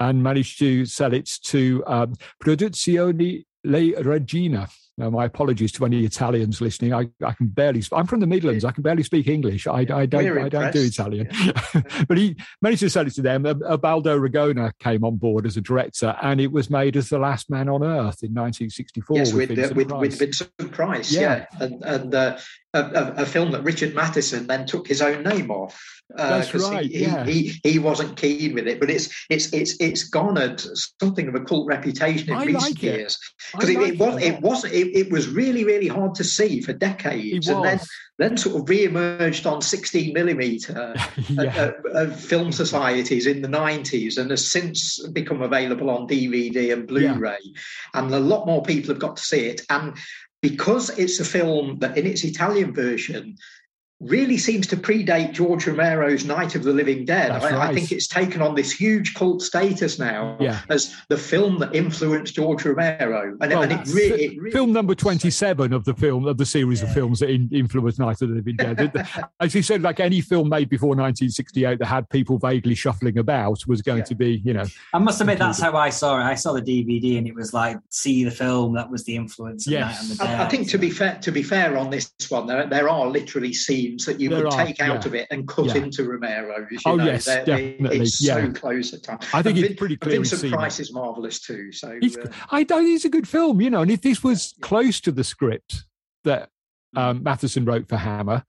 and 0.00 0.22
managed 0.22 0.58
to 0.60 0.86
sell 0.86 1.12
it 1.12 1.30
to 1.44 1.84
um, 1.86 2.14
Produzioni 2.42 3.44
Le 3.64 4.02
Regina. 4.02 4.68
Now, 4.96 5.10
my 5.10 5.24
apologies 5.24 5.72
to 5.72 5.84
any 5.86 6.04
Italians 6.04 6.60
listening. 6.60 6.94
I, 6.94 7.08
I 7.24 7.32
can 7.32 7.48
barely. 7.48 7.82
I'm 7.90 8.06
from 8.06 8.20
the 8.20 8.28
Midlands. 8.28 8.64
I 8.64 8.70
can 8.70 8.84
barely 8.84 9.02
speak 9.02 9.26
English. 9.26 9.66
I, 9.66 9.78
I 9.80 10.06
don't. 10.06 10.38
I 10.38 10.48
don't 10.48 10.72
do 10.72 10.82
Italian. 10.82 11.28
but 12.08 12.16
he 12.16 12.36
managed 12.62 12.80
to 12.80 12.90
sell 12.90 13.04
it 13.04 13.14
to 13.14 13.22
them. 13.22 13.44
Ubaldo 13.44 14.16
Ragona 14.16 14.70
came 14.78 15.02
on 15.02 15.16
board 15.16 15.46
as 15.46 15.56
a 15.56 15.60
director, 15.60 16.16
and 16.22 16.40
it 16.40 16.52
was 16.52 16.70
made 16.70 16.96
as 16.96 17.08
The 17.08 17.18
Last 17.18 17.50
Man 17.50 17.68
on 17.68 17.82
Earth 17.82 18.22
in 18.22 18.32
1964. 18.34 19.16
Yes, 19.16 19.32
with, 19.32 19.48
with, 19.48 19.58
Vincent, 19.58 19.76
with, 19.76 19.88
Price. 19.88 20.00
with 20.00 20.18
Vincent 20.18 20.72
Price. 20.72 21.12
Yeah, 21.12 21.20
yeah. 21.20 21.64
and, 21.64 21.84
and 21.84 22.14
uh, 22.14 22.38
a, 22.74 23.14
a, 23.18 23.26
film 23.26 23.52
that 23.52 23.62
Richard 23.62 23.94
Matheson 23.94 24.46
then 24.46 24.66
took 24.66 24.86
his 24.86 25.00
own 25.00 25.22
name 25.22 25.50
off. 25.50 25.80
Uh, 26.16 26.38
That's 26.38 26.54
right. 26.54 26.90
He, 26.90 27.02
yeah. 27.02 27.24
he, 27.24 27.48
he, 27.62 27.70
he 27.72 27.78
wasn't 27.78 28.16
keen 28.16 28.54
with 28.54 28.66
it, 28.66 28.80
but 28.80 28.90
it's 28.90 29.08
it's 29.30 29.52
it's 29.52 29.76
it's 29.80 30.04
garnered 30.04 30.60
something 31.00 31.28
of 31.28 31.34
a 31.34 31.40
cult 31.40 31.66
reputation 31.66 32.30
in 32.30 32.36
I 32.36 32.44
recent 32.44 32.74
like 32.74 32.82
years 32.82 33.18
because 33.52 33.70
it, 33.70 33.78
it, 33.78 33.98
was 33.98 34.22
it 34.22 34.40
was 34.40 34.64
it, 34.64 34.88
it 34.94 35.10
was 35.10 35.28
really 35.28 35.64
really 35.64 35.88
hard 35.88 36.14
to 36.16 36.24
see 36.24 36.60
for 36.60 36.72
decades, 36.72 37.48
and 37.48 37.64
then 37.64 37.80
then 38.18 38.36
sort 38.36 38.60
of 38.60 38.68
re-emerged 38.68 39.44
on 39.44 39.60
16 39.60 40.12
millimeter 40.12 40.94
yeah. 41.28 41.72
uh, 41.94 42.06
film 42.10 42.52
societies 42.52 43.26
in 43.26 43.42
the 43.42 43.48
90s 43.48 44.18
and 44.18 44.30
has 44.30 44.52
since 44.52 45.04
become 45.08 45.42
available 45.42 45.90
on 45.90 46.06
DVD 46.06 46.72
and 46.72 46.86
Blu-ray, 46.86 47.38
yeah. 47.42 47.60
and 47.94 48.14
a 48.14 48.20
lot 48.20 48.46
more 48.46 48.62
people 48.62 48.90
have 48.90 49.00
got 49.00 49.16
to 49.16 49.22
see 49.22 49.46
it 49.46 49.62
and 49.68 49.96
because 50.44 50.90
it's 50.98 51.20
a 51.20 51.24
film 51.24 51.78
that 51.78 51.96
in 51.96 52.06
its 52.06 52.22
Italian 52.22 52.70
version 52.70 53.34
really 54.00 54.36
seems 54.36 54.66
to 54.66 54.76
predate 54.76 55.32
George 55.32 55.66
Romero's 55.66 56.24
Night 56.24 56.54
of 56.54 56.64
the 56.64 56.72
Living 56.72 57.04
Dead. 57.04 57.30
I, 57.30 57.38
right. 57.38 57.70
I, 57.70 57.74
think 57.74 57.92
it's 57.92 58.08
taken 58.08 58.42
on 58.42 58.54
this 58.54 58.72
huge 58.72 59.14
cult 59.14 59.40
status 59.40 59.98
now 59.98 60.36
yeah. 60.40 60.60
as 60.68 60.94
the 61.08 61.16
film 61.16 61.58
that 61.60 61.74
influenced 61.74 62.34
George 62.34 62.64
Romero. 62.64 63.36
And, 63.40 63.52
well, 63.52 63.62
and 63.62 63.72
it, 63.72 63.86
really, 63.94 64.24
it, 64.24 64.38
really, 64.38 64.50
film 64.50 64.72
number 64.72 64.94
twenty-seven 64.94 65.72
of 65.72 65.84
the 65.84 65.94
film 65.94 66.26
of 66.26 66.38
the 66.38 66.46
series 66.46 66.82
yeah. 66.82 66.88
of 66.88 66.94
films 66.94 67.20
that 67.20 67.30
in, 67.30 67.48
influenced 67.52 67.98
Night 67.98 68.20
of 68.20 68.28
the 68.28 68.34
Living 68.34 68.56
Dead. 68.56 68.92
As 69.40 69.54
you 69.54 69.62
said, 69.62 69.82
like 69.82 70.00
any 70.00 70.20
film 70.20 70.48
made 70.48 70.68
before 70.68 70.88
1968 70.88 71.78
that 71.78 71.86
had 71.86 72.08
people 72.10 72.38
vaguely 72.38 72.74
shuffling 72.74 73.18
about 73.18 73.66
was 73.66 73.80
going 73.80 73.98
yeah. 73.98 74.04
to 74.04 74.14
be, 74.14 74.42
you 74.44 74.52
know. 74.52 74.64
I 74.92 74.98
must 74.98 75.20
admit 75.20 75.38
that's 75.38 75.60
how 75.60 75.76
I 75.76 75.90
saw 75.90 76.18
it. 76.20 76.24
I 76.24 76.34
saw 76.34 76.52
the 76.52 76.62
DVD 76.62 77.18
and 77.18 77.26
it 77.26 77.34
was 77.34 77.54
like 77.54 77.78
see 77.90 78.24
the 78.24 78.30
film 78.30 78.74
that 78.74 78.90
was 78.90 79.04
the 79.04 79.16
influence. 79.16 79.66
Yes. 79.66 80.20
I, 80.20 80.44
I, 80.44 80.48
think 80.48 80.68
to 80.70 80.78
be 80.78 80.90
fair, 80.90 81.18
to 81.22 81.30
be 81.30 81.42
fair 81.42 81.78
on 81.78 81.90
this 81.90 82.12
one, 82.28 82.46
there 82.46 82.66
there 82.66 82.88
are 82.88 83.06
literally 83.06 83.52
scenes 83.52 83.83
that 84.06 84.20
you 84.20 84.28
there 84.28 84.42
could 84.42 84.52
are, 84.52 84.64
take 84.64 84.80
out 84.80 85.02
yeah. 85.02 85.08
of 85.08 85.14
it 85.14 85.28
and 85.30 85.46
cut 85.48 85.66
yeah. 85.66 85.76
into 85.76 86.04
Romero. 86.04 86.66
oh 86.86 86.96
know, 86.96 87.04
yes, 87.04 87.24
definitely. 87.24 88.00
It's 88.00 88.22
yeah. 88.22 88.34
so 88.34 88.52
close 88.52 88.92
at 88.92 89.02
times. 89.02 89.24
I 89.32 89.42
think 89.42 89.58
and 89.58 89.66
it's 89.66 89.76
pretty 89.76 89.96
clear. 89.96 90.16
Vincent 90.16 90.52
Price 90.52 90.80
is 90.80 90.92
marvelous 90.92 91.40
too. 91.40 91.72
So 91.72 91.98
he's, 92.00 92.16
uh, 92.16 92.30
I 92.50 92.64
don't. 92.64 92.86
It's 92.86 93.04
a 93.04 93.08
good 93.08 93.28
film, 93.28 93.60
you 93.60 93.70
know. 93.70 93.82
And 93.82 93.90
if 93.90 94.02
this 94.02 94.22
was 94.22 94.54
close 94.60 95.00
to 95.02 95.12
the 95.12 95.24
script 95.24 95.84
that 96.24 96.48
um, 96.96 97.22
Matheson 97.22 97.64
wrote 97.64 97.88
for 97.88 97.96
Hammer, 97.96 98.44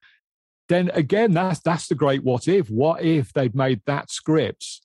then 0.69 0.89
again, 0.93 1.33
that's 1.33 1.59
that's 1.59 1.87
the 1.87 1.95
great 1.95 2.23
what 2.23 2.47
if. 2.47 2.69
What 2.69 3.03
if 3.03 3.33
they'd 3.33 3.55
made 3.55 3.81
that 3.85 4.09
script 4.09 4.81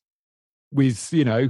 with 0.72 1.12
you 1.12 1.24
know 1.24 1.48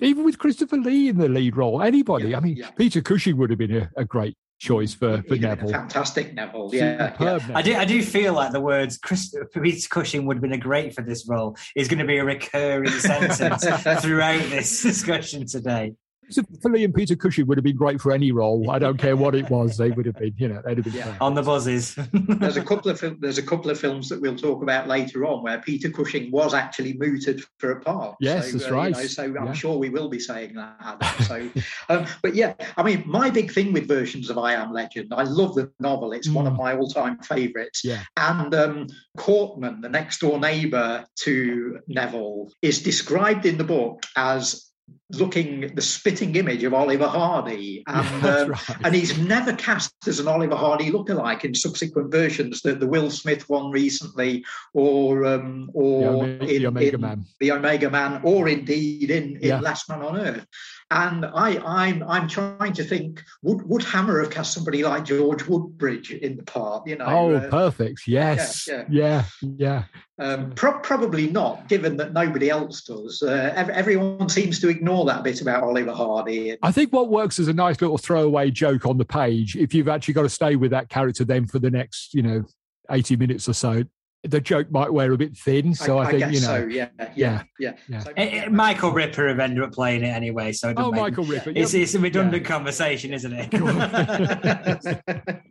even 0.00 0.24
with 0.24 0.38
Christopher 0.38 0.76
Lee 0.76 1.08
in 1.08 1.18
the 1.18 1.28
lead 1.28 1.56
role, 1.56 1.82
anybody. 1.82 2.28
Yeah, 2.28 2.38
I 2.38 2.40
mean, 2.40 2.56
yeah. 2.56 2.70
Peter 2.70 3.00
Cushing 3.00 3.36
would 3.36 3.50
have 3.50 3.58
been 3.58 3.76
a, 3.76 3.90
a 3.96 4.04
great 4.04 4.36
choice 4.64 4.94
for, 4.94 5.22
for 5.28 5.36
Neville. 5.36 5.68
Fantastic 5.68 6.34
Neville, 6.34 6.70
yeah. 6.72 7.14
yeah. 7.20 7.48
I 7.54 7.62
do 7.62 7.76
I 7.76 7.84
do 7.84 8.02
feel 8.02 8.32
like 8.32 8.52
the 8.52 8.60
words 8.60 8.96
Chris, 8.96 9.34
Peter 9.52 9.88
Cushing 9.88 10.26
would 10.26 10.36
have 10.36 10.42
been 10.42 10.52
a 10.52 10.58
great 10.58 10.94
for 10.94 11.02
this 11.02 11.28
role 11.28 11.56
is 11.76 11.86
going 11.86 11.98
to 11.98 12.06
be 12.06 12.16
a 12.16 12.24
recurring 12.24 12.90
sentence 12.98 13.64
throughout 14.02 14.42
this 14.50 14.82
discussion 14.82 15.46
today. 15.46 15.94
So 16.30 16.42
for 16.62 16.70
Liam 16.70 16.94
Peter 16.94 17.16
Cushing 17.16 17.46
would 17.46 17.58
have 17.58 17.64
been 17.64 17.76
great 17.76 18.00
for 18.00 18.12
any 18.12 18.32
role. 18.32 18.70
I 18.70 18.78
don't 18.78 18.96
care 18.98 19.16
what 19.16 19.34
it 19.34 19.48
was; 19.50 19.76
they 19.76 19.90
would 19.90 20.06
have 20.06 20.16
been, 20.16 20.34
you 20.36 20.48
know, 20.48 20.62
they'd 20.64 20.78
have 20.78 20.84
been 20.84 20.94
Yeah. 20.94 21.16
On 21.20 21.34
the 21.34 21.42
Buses. 21.42 21.94
there's 22.12 22.56
a 22.56 22.62
couple 22.64 22.90
of 22.90 23.20
there's 23.20 23.38
a 23.38 23.42
couple 23.42 23.70
of 23.70 23.78
films 23.78 24.08
that 24.08 24.20
we'll 24.20 24.36
talk 24.36 24.62
about 24.62 24.88
later 24.88 25.26
on 25.26 25.42
where 25.42 25.58
Peter 25.60 25.90
Cushing 25.90 26.30
was 26.30 26.54
actually 26.54 26.94
mooted 26.94 27.42
for 27.58 27.72
a 27.72 27.80
part. 27.80 28.16
Yes, 28.20 28.46
so, 28.46 28.52
that's 28.58 28.64
uh, 28.64 28.68
you 28.68 28.74
right. 28.74 28.92
know, 28.92 29.06
so 29.06 29.22
I'm 29.24 29.46
Yeah. 29.46 29.52
sure 29.52 29.78
we 29.78 29.90
will 29.90 30.08
be 30.08 30.18
saying 30.18 30.54
that. 30.54 30.76
Adam. 30.80 31.24
So, 31.24 31.50
um, 31.88 32.06
but 32.22 32.34
yeah, 32.34 32.54
I 32.76 32.82
mean, 32.82 33.04
my 33.06 33.30
big 33.30 33.52
thing 33.52 33.72
with 33.72 33.86
versions 33.86 34.30
of 34.30 34.38
I 34.38 34.54
Am 34.54 34.72
Legend, 34.72 35.12
I 35.12 35.22
love 35.24 35.54
the 35.54 35.70
novel. 35.80 36.12
It's 36.12 36.28
one 36.28 36.46
of 36.46 36.54
Mm. 36.54 36.58
my 36.58 36.76
all-time 36.76 37.18
favourites. 37.18 37.82
Yeah. 37.84 38.02
And 38.16 38.54
um, 38.54 38.86
Courtman, 39.18 39.82
the 39.82 39.88
next 39.88 40.18
door 40.20 40.38
neighbour 40.38 41.04
to 41.20 41.80
Neville, 41.88 42.50
is 42.62 42.82
described 42.82 43.46
in 43.46 43.58
the 43.58 43.64
book 43.64 44.04
as 44.16 44.70
looking 45.10 45.74
the 45.74 45.82
spitting 45.82 46.34
image 46.34 46.64
of 46.64 46.72
Oliver 46.72 47.06
Hardy. 47.06 47.82
And, 47.86 48.24
um, 48.26 48.48
right. 48.50 48.76
and 48.84 48.94
he's 48.94 49.18
never 49.18 49.52
cast 49.54 49.92
as 50.06 50.18
an 50.18 50.28
Oliver 50.28 50.56
Hardy 50.56 50.90
lookalike 50.90 51.44
in 51.44 51.54
subsequent 51.54 52.10
versions, 52.10 52.62
the, 52.62 52.74
the 52.74 52.86
Will 52.86 53.10
Smith 53.10 53.48
one 53.48 53.70
recently, 53.70 54.44
or 54.72 55.24
um, 55.26 55.66
the, 55.66 55.72
or 55.74 56.24
Ome- 56.24 56.38
the 56.38 56.66
Omega 56.66 56.94
in 56.94 57.00
Man. 57.00 57.24
the 57.40 57.52
Omega 57.52 57.90
Man, 57.90 58.20
or 58.24 58.48
indeed 58.48 59.10
in, 59.10 59.36
in 59.36 59.42
Yeah. 59.42 59.60
Last 59.60 59.88
Man 59.88 60.02
on 60.02 60.16
Earth. 60.16 60.46
And 60.90 61.24
I, 61.24 61.58
I'm 61.64 62.02
I'm 62.04 62.28
trying 62.28 62.72
to 62.74 62.84
think, 62.84 63.22
would 63.42 63.68
would 63.68 63.82
Hammer 63.82 64.20
have 64.22 64.30
cast 64.30 64.52
somebody 64.52 64.84
like 64.84 65.04
George 65.04 65.42
Woodbridge 65.46 66.12
in 66.12 66.36
the 66.36 66.42
part? 66.42 66.86
You 66.86 66.96
know, 66.96 67.06
Oh, 67.06 67.34
uh, 67.34 67.48
perfect. 67.50 68.02
Yes. 68.06 68.68
yeah. 68.68 68.84
Yeah. 68.88 69.24
Yeah. 69.40 69.84
um, 70.18 70.52
pro- 70.52 70.78
probably 70.80 71.28
not, 71.28 71.68
given 71.68 71.96
that 71.96 72.12
nobody 72.12 72.50
else 72.50 72.82
does. 72.82 73.22
Uh, 73.22 73.52
ev- 73.56 73.70
everyone 73.70 74.28
seems 74.28 74.60
to 74.60 74.68
ignore 74.68 75.04
that 75.06 75.24
bit 75.24 75.40
about 75.40 75.64
Oliver 75.64 75.92
Hardy. 75.92 76.50
And, 76.50 76.58
I 76.62 76.70
think 76.70 76.92
what 76.92 77.08
works 77.08 77.38
as 77.38 77.48
a 77.48 77.52
nice 77.54 77.80
little 77.80 77.98
throwaway 77.98 78.50
joke 78.50 78.86
on 78.86 78.98
the 78.98 79.04
page, 79.04 79.56
if 79.56 79.74
you've 79.74 79.88
actually 79.88 80.14
got 80.14 80.22
to 80.22 80.28
stay 80.28 80.54
with 80.54 80.70
that 80.70 80.88
character 80.90 81.24
then 81.24 81.46
for 81.46 81.58
the 81.58 81.70
next, 81.70 82.14
you 82.14 82.22
know, 82.22 82.44
80 82.90 83.16
minutes 83.16 83.48
or 83.48 83.54
so, 83.54 83.84
the 84.24 84.40
joke 84.40 84.70
might 84.70 84.92
wear 84.92 85.12
a 85.12 85.16
bit 85.18 85.36
thin. 85.36 85.74
So 85.74 85.98
I, 85.98 86.06
think, 86.10 86.18
guess 86.20 86.32
you 86.34 86.40
know. 86.40 86.46
so. 86.46 86.66
Yeah, 86.66 86.88
yeah, 87.14 87.42
yeah. 87.58 87.74
yeah. 87.88 87.98
So- 88.00 88.12
Eh, 88.16 88.44
eh, 88.44 88.48
Michael 88.48 88.90
Ripper 88.92 89.28
have 89.28 89.38
ended 89.38 89.62
up 89.62 89.72
playing 89.72 90.02
it 90.02 90.08
anyway, 90.08 90.52
so 90.52 90.70
it 90.70 90.74
Oh, 90.78 90.90
make- 90.90 91.00
Michael 91.00 91.24
Ripper. 91.24 91.52
It's, 91.54 91.74
yeah. 91.74 91.82
it's 91.82 91.94
a 91.94 91.98
redundant 92.00 92.44
conversation, 92.44 93.12
isn't 93.12 93.32
it? 93.32 93.48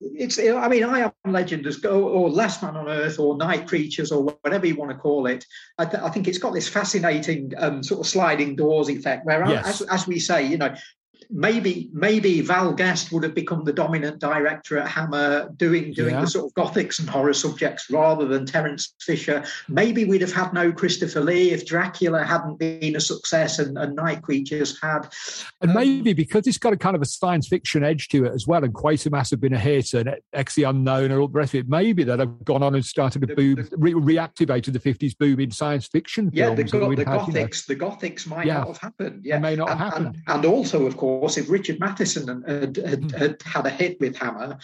it's 0.00 0.38
i 0.38 0.68
mean 0.68 0.84
i 0.84 1.00
am 1.00 1.10
legend 1.32 1.66
as 1.66 1.78
go 1.78 2.06
or 2.08 2.28
last 2.28 2.62
man 2.62 2.76
on 2.76 2.86
earth 2.88 3.18
or 3.18 3.36
night 3.38 3.66
creatures 3.66 4.12
or 4.12 4.24
whatever 4.42 4.66
you 4.66 4.74
want 4.76 4.90
to 4.90 4.96
call 4.96 5.26
it 5.26 5.44
i, 5.78 5.84
th- 5.86 6.02
I 6.02 6.10
think 6.10 6.28
it's 6.28 6.36
got 6.38 6.52
this 6.52 6.68
fascinating 6.68 7.52
um, 7.56 7.82
sort 7.82 8.00
of 8.00 8.06
sliding 8.06 8.56
doors 8.56 8.90
effect 8.90 9.24
where 9.24 9.46
Yes. 9.48 9.80
as, 9.80 9.88
as 9.88 10.06
we 10.06 10.18
say 10.18 10.46
you 10.46 10.58
know 10.58 10.74
maybe 11.30 11.88
maybe 11.92 12.40
val 12.40 12.72
guest 12.72 13.12
would 13.12 13.22
have 13.22 13.34
become 13.34 13.64
the 13.64 13.72
dominant 13.72 14.18
director 14.20 14.78
at 14.78 14.88
hammer 14.88 15.48
doing 15.56 15.92
doing 15.92 16.14
Yeah. 16.14 16.20
the 16.22 16.26
sort 16.26 16.46
of 16.46 16.54
gothics 16.54 16.98
and 16.98 17.08
horror 17.08 17.32
subjects 17.34 17.90
rather 17.90 18.26
than 18.26 18.46
terence 18.46 18.94
fisher 19.00 19.44
maybe 19.68 20.04
we'd 20.04 20.20
have 20.20 20.32
had 20.32 20.52
no 20.52 20.72
christopher 20.72 21.20
lee 21.20 21.50
if 21.52 21.66
dracula 21.66 22.24
hadn't 22.24 22.58
been 22.58 22.96
a 22.96 23.00
success 23.00 23.58
and, 23.58 23.76
and 23.78 23.96
night 23.96 24.22
creatures 24.22 24.78
had 24.82 25.08
And 25.62 25.70
Um, 25.70 25.76
maybe 25.76 26.12
because 26.12 26.46
it's 26.46 26.58
got 26.58 26.72
a 26.72 26.76
kind 26.76 26.94
of 26.96 27.02
a 27.02 27.06
science 27.06 27.48
fiction 27.48 27.82
edge 27.84 28.08
to 28.08 28.24
it 28.26 28.32
as 28.32 28.46
well, 28.46 28.62
and 28.64 28.72
Quatermass 28.74 29.30
have 29.30 29.40
been 29.40 29.54
a 29.54 29.58
hit, 29.58 29.94
and 29.94 30.14
X 30.32 30.54
the 30.54 30.64
Unknown, 30.64 31.04
and 31.10 31.14
all 31.14 31.28
the 31.28 31.32
rest 31.38 31.54
of 31.54 31.60
it. 31.60 31.68
Maybe 31.68 32.04
that 32.04 32.18
have 32.18 32.44
gone 32.44 32.62
on 32.62 32.74
and 32.74 32.84
started 32.84 33.26
to 33.26 33.34
boom, 33.34 33.54
the- 33.56 33.68
re- 33.76 33.94
reactivated 33.94 34.72
the 34.72 34.78
fifties 34.80 35.14
boom 35.14 35.40
in 35.40 35.50
science 35.50 35.86
fiction 35.86 36.30
Yeah, 36.32 36.54
the, 36.54 36.64
go- 36.64 36.94
the 36.94 37.04
had, 37.04 37.26
you 37.26 37.32
know, 37.32 37.46
Gothics, 37.46 37.66
the 37.66 37.76
Gothics 37.76 38.26
might 38.26 38.46
Yeah. 38.46 38.58
not 38.58 38.68
have 38.68 38.78
happened. 38.78 39.24
Yeah, 39.24 39.38
may 39.38 39.56
not 39.56 39.70
and, 39.70 39.78
have 39.78 39.88
happened. 39.92 40.06
And, 40.26 40.36
and 40.36 40.44
also, 40.44 40.86
of 40.86 40.96
course, 40.96 41.15
if 41.24 41.48
Richard 41.50 41.80
Matheson 41.80 42.42
had, 42.46 42.76
had, 42.76 43.02
Hmm. 43.02 43.08
had, 43.10 43.42
had 43.44 43.66
a 43.66 43.70
hit 43.70 43.98
with 44.00 44.16
Hammer, 44.16 44.58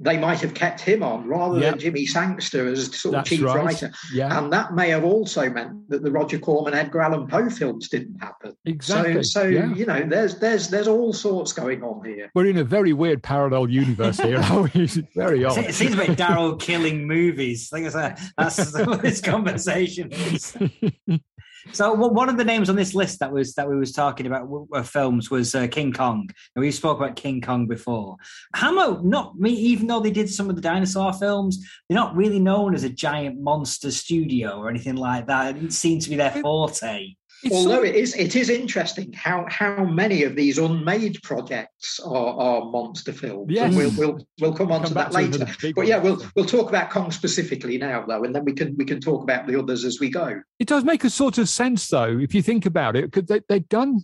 they 0.00 0.18
might 0.18 0.40
have 0.40 0.54
kept 0.54 0.80
him 0.80 1.04
on 1.04 1.26
rather 1.28 1.60
Yeah. 1.60 1.70
than 1.70 1.78
Jimmy 1.78 2.04
Sangster 2.04 2.66
as 2.66 2.86
sort 3.00 3.14
of 3.14 3.20
That's 3.20 3.28
chief 3.30 3.42
right. 3.44 3.64
writer. 3.64 3.92
yeah, 4.12 4.36
And 4.38 4.52
that 4.52 4.74
may 4.74 4.90
have 4.90 5.04
also 5.04 5.48
meant 5.48 5.88
that 5.88 6.02
the 6.02 6.10
Roger 6.10 6.36
Corman, 6.38 6.74
Edgar 6.74 7.00
Allan 7.00 7.28
Poe 7.28 7.48
films 7.48 7.88
didn't 7.88 8.18
happen. 8.20 8.54
exactly. 8.64 9.22
So, 9.22 9.42
so 9.42 9.46
yeah. 9.46 9.72
you 9.72 9.86
know, 9.86 10.02
there's 10.04 10.40
there's 10.40 10.68
there's 10.68 10.88
all 10.88 11.12
sorts 11.12 11.52
going 11.52 11.84
on 11.84 12.04
here. 12.04 12.28
We're 12.34 12.46
in 12.46 12.58
a 12.58 12.64
very 12.64 12.92
weird 12.92 13.22
parallel 13.22 13.68
universe 13.70 14.18
here. 14.18 14.38
aren't? 14.40 14.74
It's 14.74 14.98
very 15.14 15.44
odd. 15.44 15.58
It 15.58 15.74
seems 15.74 15.94
a 15.94 15.98
bit 15.98 16.10
Daryl 16.18 16.58
killing 16.60 17.06
movies. 17.06 17.70
I 17.72 17.80
think 17.80 17.92
that's, 17.92 18.32
that's 18.36 18.72
what 18.86 19.00
this 19.00 19.20
conversation 19.20 20.10
is. 20.10 20.56
So 21.72 21.92
one 21.94 22.28
of 22.28 22.36
the 22.36 22.44
names 22.44 22.68
on 22.68 22.76
this 22.76 22.94
list 22.94 23.20
that 23.20 23.32
was 23.32 23.54
that 23.54 23.68
we 23.68 23.76
was 23.76 23.92
talking 23.92 24.26
about 24.26 24.42
w- 24.42 24.66
uh, 24.72 24.82
films 24.82 25.30
was 25.30 25.54
uh, 25.54 25.66
King 25.66 25.92
Kong. 25.92 26.28
And 26.54 26.62
we 26.62 26.70
spoke 26.70 26.98
about 26.98 27.16
King 27.16 27.40
Kong 27.40 27.66
before. 27.66 28.16
Hammer, 28.54 29.00
not 29.02 29.38
me, 29.38 29.50
even 29.50 29.86
though 29.86 30.00
they 30.00 30.10
did 30.10 30.28
some 30.28 30.50
of 30.50 30.56
the 30.56 30.62
dinosaur 30.62 31.12
films, 31.12 31.64
they're 31.88 31.96
not 31.96 32.14
really 32.14 32.38
known 32.38 32.74
as 32.74 32.84
a 32.84 32.90
giant 32.90 33.40
monster 33.40 33.90
studio 33.90 34.58
or 34.58 34.68
anything 34.68 34.96
like 34.96 35.26
that. 35.26 35.50
It 35.50 35.52
didn't 35.54 35.70
seem 35.72 36.00
to 36.00 36.10
be 36.10 36.16
their 36.16 36.30
forte. 36.30 37.14
It's 37.44 37.54
Although 37.54 37.82
it 37.82 37.94
is 37.94 38.14
it 38.16 38.36
is 38.36 38.48
interesting 38.48 39.12
how 39.12 39.46
how 39.48 39.84
many 39.84 40.22
of 40.22 40.34
these 40.34 40.58
unmade 40.58 41.22
projects 41.22 42.00
are, 42.00 42.34
are 42.38 42.64
monster 42.64 43.12
films. 43.12 43.48
Yes. 43.50 43.66
And 43.66 43.76
we'll 43.76 43.92
we'll 43.96 44.26
we'll 44.40 44.54
come 44.54 44.72
on 44.72 44.80
Come 44.80 44.88
to 44.88 44.94
that 44.94 45.12
later. 45.12 45.46
But 45.74 45.86
yeah, 45.86 45.98
we'll 45.98 46.24
we'll 46.34 46.46
talk 46.46 46.68
about 46.68 46.90
Kong 46.90 47.10
specifically 47.10 47.78
now 47.78 48.04
though, 48.06 48.24
and 48.24 48.34
then 48.34 48.44
we 48.44 48.52
can 48.52 48.74
we 48.76 48.84
can 48.84 49.00
talk 49.00 49.22
about 49.22 49.46
the 49.46 49.58
others 49.58 49.84
as 49.84 50.00
we 50.00 50.10
go. 50.10 50.40
It 50.58 50.68
does 50.68 50.84
make 50.84 51.04
a 51.04 51.10
sort 51.10 51.38
of 51.38 51.48
sense, 51.48 51.88
though, 51.88 52.18
if 52.18 52.34
you 52.34 52.42
think 52.42 52.64
about 52.66 52.96
it, 52.96 53.10
because 53.10 53.26
they, 53.26 53.40
they've 53.48 53.68
done, 53.68 54.00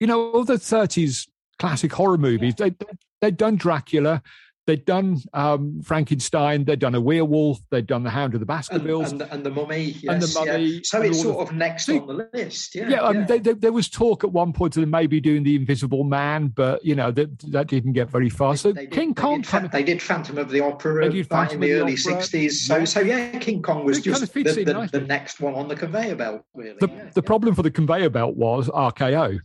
you 0.00 0.06
know, 0.06 0.30
all 0.32 0.44
the 0.44 0.54
30s 0.54 1.28
classic 1.58 1.92
horror 1.92 2.18
movies. 2.18 2.54
They, 2.56 2.74
they've 3.20 3.36
done 3.36 3.56
Dracula, 3.56 4.22
they've 4.68 4.84
done 4.84 5.16
um, 5.32 5.80
Frankenstein, 5.82 6.64
they've 6.64 6.78
done 6.78 6.94
a 6.94 7.00
werewolf, 7.00 7.58
they've 7.70 7.86
done 7.86 8.02
the 8.04 8.10
Hound 8.10 8.34
of 8.34 8.40
the 8.40 8.44
And, 8.44 8.46
Baskervilles. 8.46 9.10
and, 9.12 9.22
and 9.22 9.42
the 9.44 9.50
mummy, 9.50 9.96
yes, 10.02 10.04
And 10.12 10.22
the 10.22 10.32
Mummy, 10.38 10.64
yeah. 10.66 10.80
So 10.84 10.98
and 10.98 11.06
it's 11.08 11.22
sort 11.22 11.48
of 11.48 11.54
next 11.56 11.86
See, 11.86 11.98
on 11.98 12.06
the 12.06 12.28
list. 12.34 12.74
Yeah, 12.74 12.88
yeah, 12.90 13.02
I 13.02 13.12
mean, 13.12 13.20
yeah. 13.22 13.26
they, 13.26 13.38
they, 13.38 13.52
there 13.54 13.72
was 13.72 13.88
talk 13.88 14.24
at 14.24 14.30
one 14.30 14.52
point 14.52 14.76
of 14.76 14.82
them 14.82 14.90
maybe 14.90 15.20
doing 15.20 15.42
the 15.42 15.56
Invisible 15.56 16.04
Man, 16.04 16.48
but 16.48 16.84
you 16.84 16.94
know 16.94 17.10
that 17.12 17.38
that 17.50 17.66
didn't 17.68 17.94
get 17.94 18.10
very 18.10 18.28
far. 18.28 18.56
So 18.56 18.72
They 18.72 18.82
did- 18.82 18.90
King 18.92 19.08
they 19.14 19.22
Kong 19.22 19.40
did, 19.40 19.46
kind 19.48 19.64
of 19.64 19.70
they 19.72 19.82
did 19.82 20.02
Phantom 20.02 20.36
of 20.38 20.50
the 20.50 20.60
Opera 20.60 21.10
did 21.10 21.28
back 21.30 21.52
in 21.54 21.60
the 21.60 21.72
early 21.72 21.94
60s. 21.94 22.52
So, 22.52 22.76
Yeah. 22.78 22.84
so 22.84 23.00
yeah, 23.00 23.38
King 23.38 23.62
Kong 23.62 23.84
was 23.84 23.98
It 23.98 24.02
kind 24.04 24.18
just 24.20 24.36
of 24.36 24.44
the, 24.44 24.64
the, 24.64 24.88
the 25.00 25.06
next 25.06 25.40
one 25.40 25.54
on 25.54 25.66
the 25.66 25.76
conveyor 25.76 26.16
belt, 26.16 26.42
really. 26.54 26.76
the, 26.80 27.10
the 27.14 27.22
problem 27.22 27.54
for 27.54 27.62
the 27.62 27.70
conveyor 27.70 28.10
belt 28.10 28.36
was 28.36 28.68
RKO, 28.68 29.40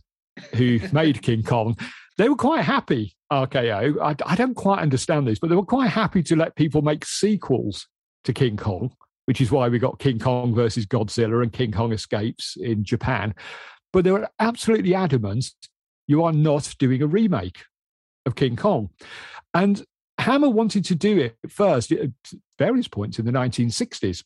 who 0.54 0.80
made 0.92 1.22
King 1.22 1.42
Kong. 1.42 1.76
They 2.18 2.28
were 2.28 2.36
quite 2.36 2.62
happy, 2.62 3.16
RKO. 3.34 4.00
I, 4.00 4.14
I 4.26 4.34
don't 4.36 4.54
quite 4.54 4.80
understand 4.80 5.26
this, 5.26 5.38
but 5.38 5.50
they 5.50 5.56
were 5.56 5.64
quite 5.64 5.90
happy 5.90 6.22
to 6.24 6.36
let 6.36 6.56
people 6.56 6.82
make 6.82 7.04
sequels 7.04 7.88
to 8.24 8.32
King 8.32 8.56
Kong, 8.56 8.92
which 9.26 9.40
is 9.40 9.50
why 9.50 9.68
we 9.68 9.78
got 9.78 9.98
King 9.98 10.18
Kong 10.18 10.54
versus 10.54 10.86
Godzilla 10.86 11.42
and 11.42 11.52
King 11.52 11.72
Kong 11.72 11.92
Escapes 11.92 12.56
in 12.56 12.84
Japan. 12.84 13.34
But 13.92 14.04
they 14.04 14.10
were 14.10 14.28
absolutely 14.40 14.94
adamant 14.94 15.46
you 16.06 16.22
are 16.24 16.32
not 16.32 16.74
doing 16.78 17.02
a 17.02 17.06
remake 17.06 17.64
of 18.26 18.34
King 18.34 18.56
Kong. 18.56 18.90
And 19.52 19.84
Hammer 20.18 20.50
wanted 20.50 20.84
to 20.86 20.94
do 20.94 21.18
it 21.18 21.36
first 21.48 21.92
at 21.92 22.10
various 22.58 22.88
points 22.88 23.18
in 23.18 23.26
the 23.26 23.32
1960s. 23.32 24.24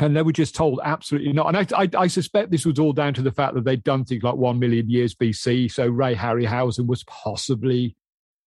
And 0.00 0.16
they 0.16 0.22
were 0.22 0.32
just 0.32 0.56
told 0.56 0.80
absolutely 0.82 1.32
not. 1.32 1.54
And 1.54 1.56
I, 1.56 1.82
I, 1.82 1.88
I 2.02 2.06
suspect 2.08 2.50
this 2.50 2.66
was 2.66 2.80
all 2.80 2.92
down 2.92 3.14
to 3.14 3.22
the 3.22 3.30
fact 3.30 3.54
that 3.54 3.64
they'd 3.64 3.84
done 3.84 4.04
things 4.04 4.24
like 4.24 4.34
one 4.34 4.58
million 4.58 4.90
years 4.90 5.14
BC. 5.14 5.70
So 5.70 5.86
Ray 5.86 6.16
Harryhausen 6.16 6.86
was 6.86 7.04
possibly 7.04 7.96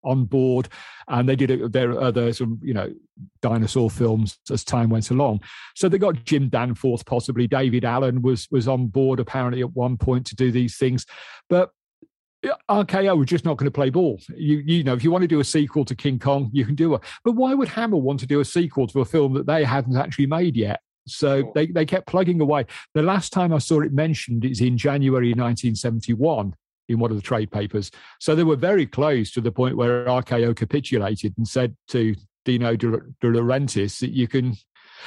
on 0.07 0.25
board, 0.25 0.69
and 1.07 1.27
they 1.27 1.35
did 1.35 1.51
it, 1.51 1.71
their 1.71 1.99
other 1.99 2.33
some 2.33 2.59
you 2.63 2.73
know 2.73 2.91
dinosaur 3.41 3.89
films 3.89 4.39
as 4.49 4.63
time 4.63 4.89
went 4.89 5.11
along. 5.11 5.41
So 5.75 5.89
they 5.89 5.97
got 5.97 6.23
Jim 6.23 6.49
Danforth, 6.49 7.05
possibly 7.05 7.47
David 7.47 7.85
Allen 7.85 8.21
was 8.21 8.47
was 8.49 8.67
on 8.67 8.87
board 8.87 9.19
apparently 9.19 9.61
at 9.61 9.75
one 9.75 9.97
point 9.97 10.25
to 10.27 10.35
do 10.35 10.51
these 10.51 10.77
things, 10.77 11.05
but 11.49 11.71
RKO 12.69 13.17
were 13.17 13.25
just 13.25 13.45
not 13.45 13.57
going 13.57 13.65
to 13.65 13.71
play 13.71 13.89
ball. 13.89 14.19
You 14.35 14.57
you 14.65 14.83
know, 14.83 14.93
if 14.93 15.03
you 15.03 15.11
want 15.11 15.23
to 15.23 15.27
do 15.27 15.39
a 15.39 15.43
sequel 15.43 15.85
to 15.85 15.95
King 15.95 16.19
Kong, 16.19 16.49
you 16.53 16.65
can 16.65 16.75
do 16.75 16.95
it. 16.95 17.01
But 17.23 17.33
why 17.33 17.53
would 17.53 17.67
Hammer 17.67 17.97
want 17.97 18.19
to 18.21 18.27
do 18.27 18.39
a 18.39 18.45
sequel 18.45 18.87
to 18.87 19.01
a 19.01 19.05
film 19.05 19.33
that 19.33 19.47
they 19.47 19.63
hadn't 19.63 19.97
actually 19.97 20.27
made 20.27 20.55
yet? 20.55 20.81
So 21.07 21.51
they, 21.55 21.67
they 21.67 21.85
kept 21.85 22.07
plugging 22.07 22.41
away. 22.41 22.65
The 22.93 23.01
last 23.01 23.31
time 23.31 23.53
I 23.53 23.59
saw 23.59 23.81
it 23.81 23.93
mentioned 23.93 24.43
is 24.45 24.61
in 24.61 24.77
January 24.77 25.29
1971 25.29 26.53
in 26.89 26.99
one 26.99 27.11
of 27.11 27.17
the 27.17 27.23
trade 27.23 27.51
papers. 27.51 27.91
So 28.19 28.35
they 28.35 28.43
were 28.43 28.55
very 28.55 28.85
close 28.85 29.31
to 29.31 29.41
the 29.41 29.51
point 29.51 29.77
where 29.77 30.05
RKO 30.05 30.55
capitulated 30.55 31.33
and 31.37 31.47
said 31.47 31.75
to 31.89 32.15
Dino 32.45 32.75
De, 32.75 32.89
De 32.89 33.27
Laurentiis 33.27 33.99
that 33.99 34.11
you 34.11 34.27
can. 34.27 34.55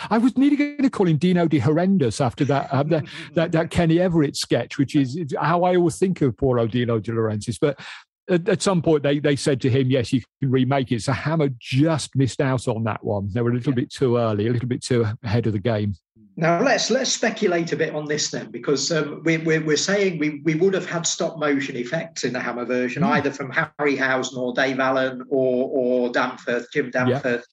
I 0.08 0.18
was 0.18 0.36
nearly 0.38 0.56
going 0.56 0.82
to 0.82 0.90
call 0.90 1.08
him 1.08 1.16
Dino 1.16 1.48
De 1.48 1.58
Horrendous 1.58 2.20
after 2.20 2.44
that, 2.44 2.68
uh, 2.72 2.84
that, 2.84 3.04
that 3.34 3.52
that 3.52 3.70
Kenny 3.70 3.98
Everett 3.98 4.36
sketch, 4.36 4.78
which 4.78 4.94
is 4.94 5.34
how 5.40 5.64
I 5.64 5.76
always 5.76 5.98
think 5.98 6.20
of 6.22 6.36
poor 6.36 6.58
old 6.60 6.70
Dino 6.70 7.00
De 7.00 7.10
Laurentiis. 7.12 7.58
But 7.60 7.80
at, 8.28 8.48
at 8.48 8.62
some 8.62 8.82
point, 8.82 9.02
they, 9.02 9.18
they 9.18 9.34
said 9.34 9.60
to 9.62 9.70
him, 9.70 9.90
yes, 9.90 10.12
you 10.12 10.22
can 10.40 10.50
remake 10.50 10.92
it. 10.92 11.02
So 11.02 11.12
Hammer 11.12 11.48
just 11.58 12.14
missed 12.14 12.40
out 12.40 12.68
on 12.68 12.84
that 12.84 13.02
one. 13.02 13.30
They 13.32 13.40
were 13.40 13.50
a 13.50 13.54
little 13.54 13.72
Yeah. 13.72 13.76
bit 13.76 13.90
too 13.92 14.16
early, 14.16 14.46
a 14.46 14.52
little 14.52 14.68
bit 14.68 14.82
too 14.82 15.06
ahead 15.24 15.46
of 15.48 15.54
the 15.54 15.58
game. 15.58 15.94
Now 16.40 16.62
let's 16.62 16.90
let's 16.90 17.12
speculate 17.12 17.72
a 17.72 17.76
bit 17.76 17.94
on 17.94 18.07
this 18.07 18.31
then, 18.31 18.50
because 18.50 18.90
um, 18.90 19.20
we, 19.24 19.37
we're, 19.37 19.62
we're 19.62 19.76
saying 19.76 20.18
we, 20.18 20.40
we 20.42 20.55
would 20.55 20.72
have 20.72 20.88
had 20.88 21.07
stop 21.07 21.38
motion 21.38 21.76
effects 21.76 22.24
in 22.24 22.33
the 22.33 22.40
Hammer 22.40 22.64
version, 22.64 23.03
mm. 23.03 23.09
either 23.09 23.31
from 23.31 23.53
Harryhausen 23.53 24.38
or 24.38 24.55
Dave 24.55 24.81
Allen 24.81 25.22
or 25.29 25.68
or 25.70 26.09
Danforth, 26.09 26.66
Jim 26.72 26.90
Danforth, 26.90 27.44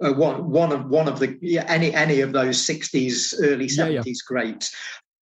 yeah. 0.00 0.08
uh, 0.08 0.12
one 0.14 0.50
one 0.50 0.72
of 0.72 0.88
one 0.88 1.06
of 1.06 1.18
the 1.18 1.38
yeah, 1.42 1.64
any 1.68 1.94
any 1.94 2.22
of 2.22 2.32
those 2.32 2.64
sixties, 2.64 3.34
early 3.42 3.68
seventies 3.68 4.22
yeah, 4.24 4.32
greats. 4.32 4.74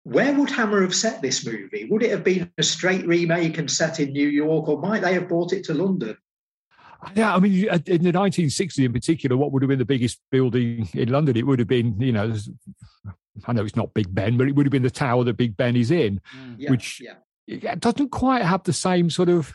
Where 0.04 0.34
would 0.34 0.50
Hammer 0.50 0.82
have 0.82 0.96
set 0.96 1.22
this 1.22 1.46
movie? 1.46 1.88
Would 1.90 2.04
it 2.04 2.12
have 2.12 2.24
been 2.24 2.52
a 2.58 2.64
straight 2.64 3.06
remake 3.08 3.60
and 3.60 3.70
set 3.70 4.00
in 4.00 4.14
New 4.14 4.28
York, 4.28 4.68
or 4.68 4.82
might 4.82 5.04
they 5.04 5.14
have 5.14 5.28
brought 5.28 5.54
it 5.54 5.64
to 5.66 5.74
London? 5.74 6.18
Yeah, 7.14 7.36
I 7.36 7.40
mean, 7.40 7.68
in 7.86 8.04
the 8.04 8.12
1960s 8.12 8.84
in 8.84 8.94
particular, 8.94 9.38
what 9.38 9.52
would 9.52 9.62
have 9.62 9.70
been 9.70 9.80
the 9.80 9.86
biggest 9.86 10.20
building 10.32 10.90
in 10.94 11.10
London? 11.10 11.38
It 11.38 11.46
would 11.46 11.60
have 11.60 11.68
been, 11.68 12.00
you 12.00 12.12
know, 12.12 12.34
I 13.46 13.54
know 13.54 13.64
it's 13.64 13.76
not 13.76 13.94
Big 13.94 14.14
Ben, 14.14 14.38
but 14.38 14.48
it 14.48 14.56
would 14.56 14.66
have 14.66 14.72
been 14.72 14.84
the 14.84 14.90
tower 14.90 15.24
that 15.24 15.38
Big 15.38 15.58
Ben 15.58 15.76
is 15.76 15.92
in, 15.92 16.22
mm, 16.36 16.56
yeah, 16.58 16.72
which 16.72 17.02
yeah. 17.48 17.76
doesn't 17.76 18.10
quite 18.10 18.44
have 18.44 18.64
the 18.64 18.74
same 18.74 19.10
sort 19.10 19.30
of 19.30 19.54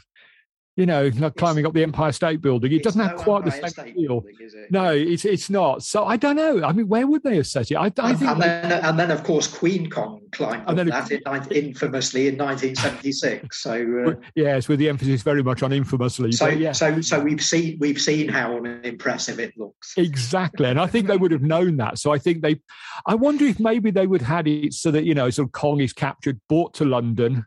you 0.80 0.86
know, 0.86 1.10
like 1.18 1.36
climbing 1.36 1.66
up 1.66 1.74
the 1.74 1.82
Empire 1.82 2.10
State 2.10 2.40
Building. 2.40 2.72
It 2.72 2.82
doesn't 2.82 3.00
have 3.02 3.16
quite 3.16 3.44
the 3.44 3.50
same 3.50 3.94
feel. 3.94 4.22
Building, 4.22 4.34
it? 4.40 4.70
No, 4.70 4.94
it's 4.94 5.26
it's 5.26 5.50
not. 5.50 5.82
So 5.82 6.06
I 6.06 6.16
don't 6.16 6.36
know. 6.36 6.64
I 6.64 6.72
mean, 6.72 6.88
where 6.88 7.06
would 7.06 7.22
they 7.22 7.36
have 7.36 7.46
set 7.46 7.70
it? 7.70 7.74
I, 7.74 7.92
I 7.98 8.14
think. 8.14 8.30
And 8.30 8.40
then, 8.40 8.72
and 8.72 8.98
then, 8.98 9.10
of 9.10 9.22
course, 9.22 9.46
Queen 9.46 9.90
Kong 9.90 10.22
climbed 10.32 10.66
up 10.66 10.76
that 10.86 11.12
in, 11.50 11.66
infamously 11.66 12.28
in 12.28 12.38
1976. 12.38 13.62
So 13.62 14.04
uh, 14.06 14.14
yes, 14.34 14.68
with 14.68 14.78
the 14.78 14.88
emphasis 14.88 15.20
very 15.20 15.42
much 15.42 15.62
on 15.62 15.70
infamously. 15.70 16.32
So 16.32 16.48
yeah. 16.48 16.72
so 16.72 17.02
so 17.02 17.20
we've 17.20 17.42
seen 17.42 17.76
we've 17.78 18.00
seen 18.00 18.30
how 18.30 18.56
impressive 18.82 19.38
it 19.38 19.52
looks. 19.58 19.92
Exactly, 19.98 20.70
and 20.70 20.80
I 20.80 20.86
think 20.86 21.08
they 21.08 21.16
would 21.18 21.32
have 21.32 21.42
known 21.42 21.76
that. 21.76 21.98
So 21.98 22.10
I 22.10 22.16
think 22.16 22.40
they. 22.40 22.58
I 23.04 23.16
wonder 23.16 23.44
if 23.44 23.60
maybe 23.60 23.90
they 23.90 24.06
would 24.06 24.22
have 24.22 24.36
had 24.36 24.48
it 24.48 24.72
so 24.72 24.90
that 24.92 25.04
you 25.04 25.12
know, 25.12 25.28
sort 25.28 25.48
of 25.48 25.52
Kong 25.52 25.80
is 25.80 25.92
captured, 25.92 26.40
brought 26.48 26.72
to 26.74 26.86
London 26.86 27.44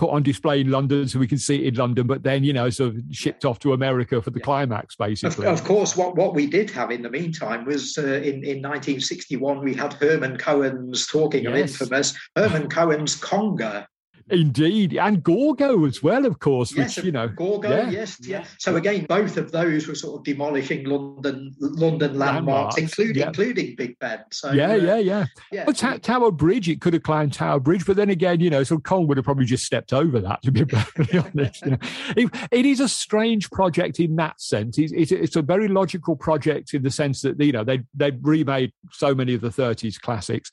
put 0.00 0.08
on 0.08 0.22
display 0.22 0.62
in 0.62 0.70
London 0.70 1.06
so 1.06 1.18
we 1.18 1.28
can 1.28 1.36
see 1.36 1.56
it 1.56 1.66
in 1.66 1.74
London, 1.74 2.06
but 2.06 2.22
then, 2.22 2.42
you 2.42 2.54
know, 2.54 2.70
sort 2.70 2.94
of 2.94 3.02
shipped 3.10 3.44
off 3.44 3.58
to 3.58 3.74
America 3.74 4.22
for 4.22 4.30
the 4.30 4.38
yeah. 4.38 4.44
climax, 4.44 4.96
basically. 4.96 5.44
Of, 5.44 5.60
of, 5.60 5.64
course, 5.64 5.94
what, 5.94 6.16
what 6.16 6.34
we 6.34 6.46
did 6.46 6.70
have 6.70 6.90
in 6.90 7.02
the 7.02 7.10
meantime 7.10 7.66
was 7.66 7.98
uh, 7.98 8.06
in, 8.06 8.42
in 8.42 8.62
1961, 8.62 9.62
we 9.62 9.74
had 9.74 9.92
Herman 9.92 10.38
Cohen's, 10.38 11.06
talking 11.06 11.44
yes. 11.44 11.52
of 11.52 11.58
infamous, 11.58 12.18
Herman 12.34 12.70
Cohen's 12.70 13.20
Konga, 13.20 13.84
Indeed, 14.30 14.96
and 14.96 15.22
Gorgo 15.22 15.84
as 15.84 16.02
well, 16.02 16.24
of 16.24 16.38
course. 16.38 16.72
Yes, 16.74 16.96
which, 16.96 17.06
you 17.06 17.12
know, 17.12 17.28
Gorgo. 17.28 17.68
Yeah. 17.68 17.90
Yes, 17.90 18.18
yeah. 18.20 18.44
So 18.58 18.76
again, 18.76 19.06
both 19.06 19.36
of 19.36 19.50
those 19.50 19.86
were 19.86 19.94
sort 19.94 20.20
of 20.20 20.24
demolishing 20.24 20.84
London, 20.84 21.54
London 21.58 22.18
landmarks, 22.18 22.76
landmarks 22.76 22.78
including 22.78 23.20
yeah. 23.20 23.28
including 23.28 23.74
Big 23.76 23.98
Ben. 23.98 24.20
So 24.30 24.52
yeah, 24.52 24.72
uh, 24.72 24.74
yeah, 24.76 24.96
yeah. 24.96 25.26
yeah. 25.50 25.64
Well, 25.64 25.74
Ta- 25.74 25.98
Tower 25.98 26.30
Bridge, 26.30 26.68
it 26.68 26.80
could 26.80 26.94
have 26.94 27.02
climbed 27.02 27.32
Tower 27.32 27.60
Bridge, 27.60 27.84
but 27.84 27.96
then 27.96 28.10
again, 28.10 28.40
you 28.40 28.50
know, 28.50 28.62
so 28.62 28.78
Kong 28.78 29.06
would 29.06 29.16
have 29.16 29.24
probably 29.24 29.46
just 29.46 29.64
stepped 29.64 29.92
over 29.92 30.20
that. 30.20 30.42
To 30.42 30.52
be 30.52 30.64
perfectly 30.66 31.18
honest, 31.18 31.64
you 31.64 31.72
know. 31.72 31.78
it, 32.16 32.30
it 32.50 32.66
is 32.66 32.80
a 32.80 32.88
strange 32.88 33.50
project 33.50 34.00
in 34.00 34.16
that 34.16 34.40
sense. 34.40 34.78
It's, 34.78 34.92
it's, 34.92 35.12
it's 35.12 35.36
a 35.36 35.42
very 35.42 35.68
logical 35.68 36.16
project 36.16 36.74
in 36.74 36.82
the 36.82 36.90
sense 36.90 37.22
that 37.22 37.40
you 37.40 37.52
know 37.52 37.64
they 37.64 37.80
they 37.94 38.10
remade 38.10 38.72
so 38.92 39.14
many 39.14 39.34
of 39.34 39.40
the 39.40 39.50
'30s 39.50 40.00
classics. 40.00 40.50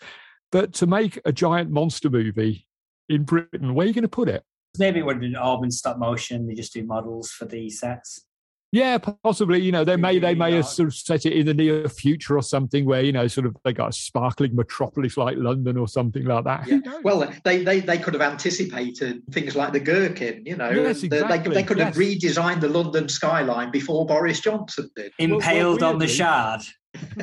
But 0.52 0.74
to 0.76 0.88
make 0.88 1.20
a 1.26 1.34
giant 1.34 1.72
monster 1.72 2.10
movie 2.10 2.67
in 3.10 3.24
Britain, 3.24 3.74
where 3.74 3.86
are 3.86 3.88
you 3.88 3.93
going 3.93 4.04
to 4.04 4.08
put 4.08 4.30
it? 4.30 4.43
Maybe 4.80 5.00
it 5.00 5.06
would 5.06 5.15
have 5.15 5.22
been 5.22 5.36
all 5.36 5.60
been 5.60 5.72
stop 5.72 5.98
motion. 5.98 6.48
They 6.48 6.54
just 6.54 6.74
do 6.74 6.84
models 6.84 7.32
for 7.32 7.46
the 7.46 7.70
sets. 7.70 8.28
Yeah, 8.74 8.98
possibly. 8.98 9.62
You 9.62 9.72
know, 9.72 9.86
they 9.86 9.96
may 9.96 10.20
they 10.20 10.36
may 10.36 10.52
have 10.54 10.67
sort 10.67 10.89
of 10.89 10.96
set 10.96 11.26
it 11.26 11.34
in 11.34 11.46
the 11.46 11.54
near 11.54 11.88
future 11.88 12.38
or 12.38 12.43
something 12.43 12.86
where 12.86 13.02
you 13.02 13.13
know, 13.13 13.28
sort 13.28 13.48
of 13.48 13.56
they 13.63 13.72
got 13.72 13.89
a 13.89 13.93
sparkling 13.93 14.56
metropolis 14.56 15.15
like 15.15 15.38
London 15.38 15.78
or 15.78 15.88
something 15.88 16.26
like 16.26 16.43
that. 16.43 16.67
Yeah. 16.67 16.80
Well, 17.02 17.32
they, 17.46 17.63
they 17.63 17.80
they 17.80 17.98
could 17.98 18.13
have 18.13 18.22
anticipated 18.22 19.22
things 19.32 19.56
like 19.56 19.72
the 19.72 19.80
Gherkin. 19.80 20.46
You 20.46 20.58
know, 20.58 20.70
yes, 20.70 21.02
exactly. 21.02 21.38
they, 21.38 21.62
they 21.62 21.63
could 21.63 21.78
yes. 21.78 21.96
have 21.96 22.04
redesigned 22.04 22.60
the 22.60 22.67
London 22.67 23.08
skyline 23.08 23.72
before 23.72 24.06
Boris 24.06 24.41
Johnson 24.41 24.89
did. 24.96 25.13
Impaled 25.17 25.82
well, 25.82 25.89
well, 25.89 25.93
on 25.93 26.00
the 26.00 26.08
shard 26.08 26.62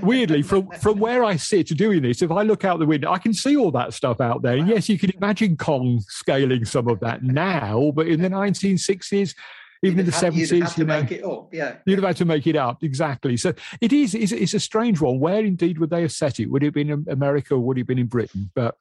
weirdly, 0.02 0.42
from 0.42 0.68
from 0.80 0.98
where 0.98 1.24
I 1.24 1.36
sit 1.36 1.68
doing 1.68 2.02
this, 2.02 2.22
if 2.22 2.30
I 2.30 2.42
look 2.42 2.64
out 2.64 2.78
the 2.78 2.86
window, 2.86 3.10
I 3.10 3.18
can 3.18 3.34
see 3.34 3.56
all 3.56 3.70
that 3.72 3.94
stuff 3.94 4.20
out 4.20 4.42
there. 4.42 4.56
And 4.56 4.68
yes, 4.68 4.88
you 4.88 4.98
can 4.98 5.10
imagine 5.10 5.56
Kong 5.56 6.00
scaling 6.08 6.64
some 6.64 6.88
of 6.88 7.00
that 7.00 7.22
now, 7.22 7.92
but 7.94 8.08
in 8.08 8.20
the 8.20 8.28
1960s, 8.28 9.34
even 9.82 10.00
in 10.00 10.06
the 10.06 10.12
seventies, 10.12 10.50
you 10.78 10.84
know, 10.84 11.00
make 11.00 11.12
it 11.12 11.24
up. 11.24 11.52
Yeah, 11.52 11.76
you'd 11.84 11.98
have 11.98 12.06
had 12.06 12.16
to 12.16 12.24
make 12.24 12.46
it 12.46 12.56
up 12.56 12.82
exactly. 12.82 13.36
So 13.36 13.52
it 13.80 13.92
is. 13.92 14.14
It's, 14.14 14.32
it's, 14.32 14.54
a 14.54 14.60
strange 14.60 15.00
one. 15.00 15.20
Where 15.20 15.44
indeed 15.44 15.78
would 15.78 15.90
they 15.90 16.02
have 16.02 16.12
set 16.12 16.40
it? 16.40 16.46
Would 16.46 16.62
it 16.62 16.66
have 16.66 16.74
been 16.74 16.90
in 16.90 17.06
America 17.08 17.54
or 17.54 17.60
would 17.60 17.76
it 17.76 17.82
have 17.82 17.86
been 17.86 17.98
in 17.98 18.06
Britain? 18.06 18.50
But 18.54 18.76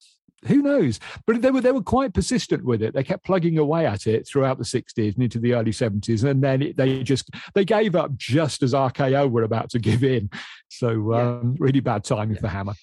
who 0.45 0.61
knows? 0.61 0.99
But 1.25 1.41
they 1.41 1.51
were 1.51 1.61
they 1.61 1.71
were 1.71 1.81
quite 1.81 2.13
persistent 2.13 2.63
with 2.63 2.81
it. 2.81 2.93
They 2.93 3.03
kept 3.03 3.25
plugging 3.25 3.57
away 3.57 3.85
at 3.85 4.07
it 4.07 4.27
throughout 4.27 4.57
the 4.57 4.63
'60s 4.63 5.13
and 5.15 5.23
into 5.23 5.39
the 5.39 5.53
early 5.53 5.71
'70s, 5.71 6.23
and 6.23 6.43
then 6.43 6.61
it, 6.61 6.77
they 6.77 7.03
just 7.03 7.29
they 7.53 7.65
gave 7.65 7.95
up 7.95 8.15
just 8.15 8.63
as 8.63 8.73
RKO 8.73 9.29
were 9.29 9.43
about 9.43 9.69
to 9.71 9.79
give 9.79 10.03
in. 10.03 10.29
So 10.69 11.13
um, 11.13 11.55
really 11.59 11.79
bad 11.79 12.03
timing 12.03 12.35
yeah. 12.35 12.41
for 12.41 12.47
Hammer. 12.47 12.73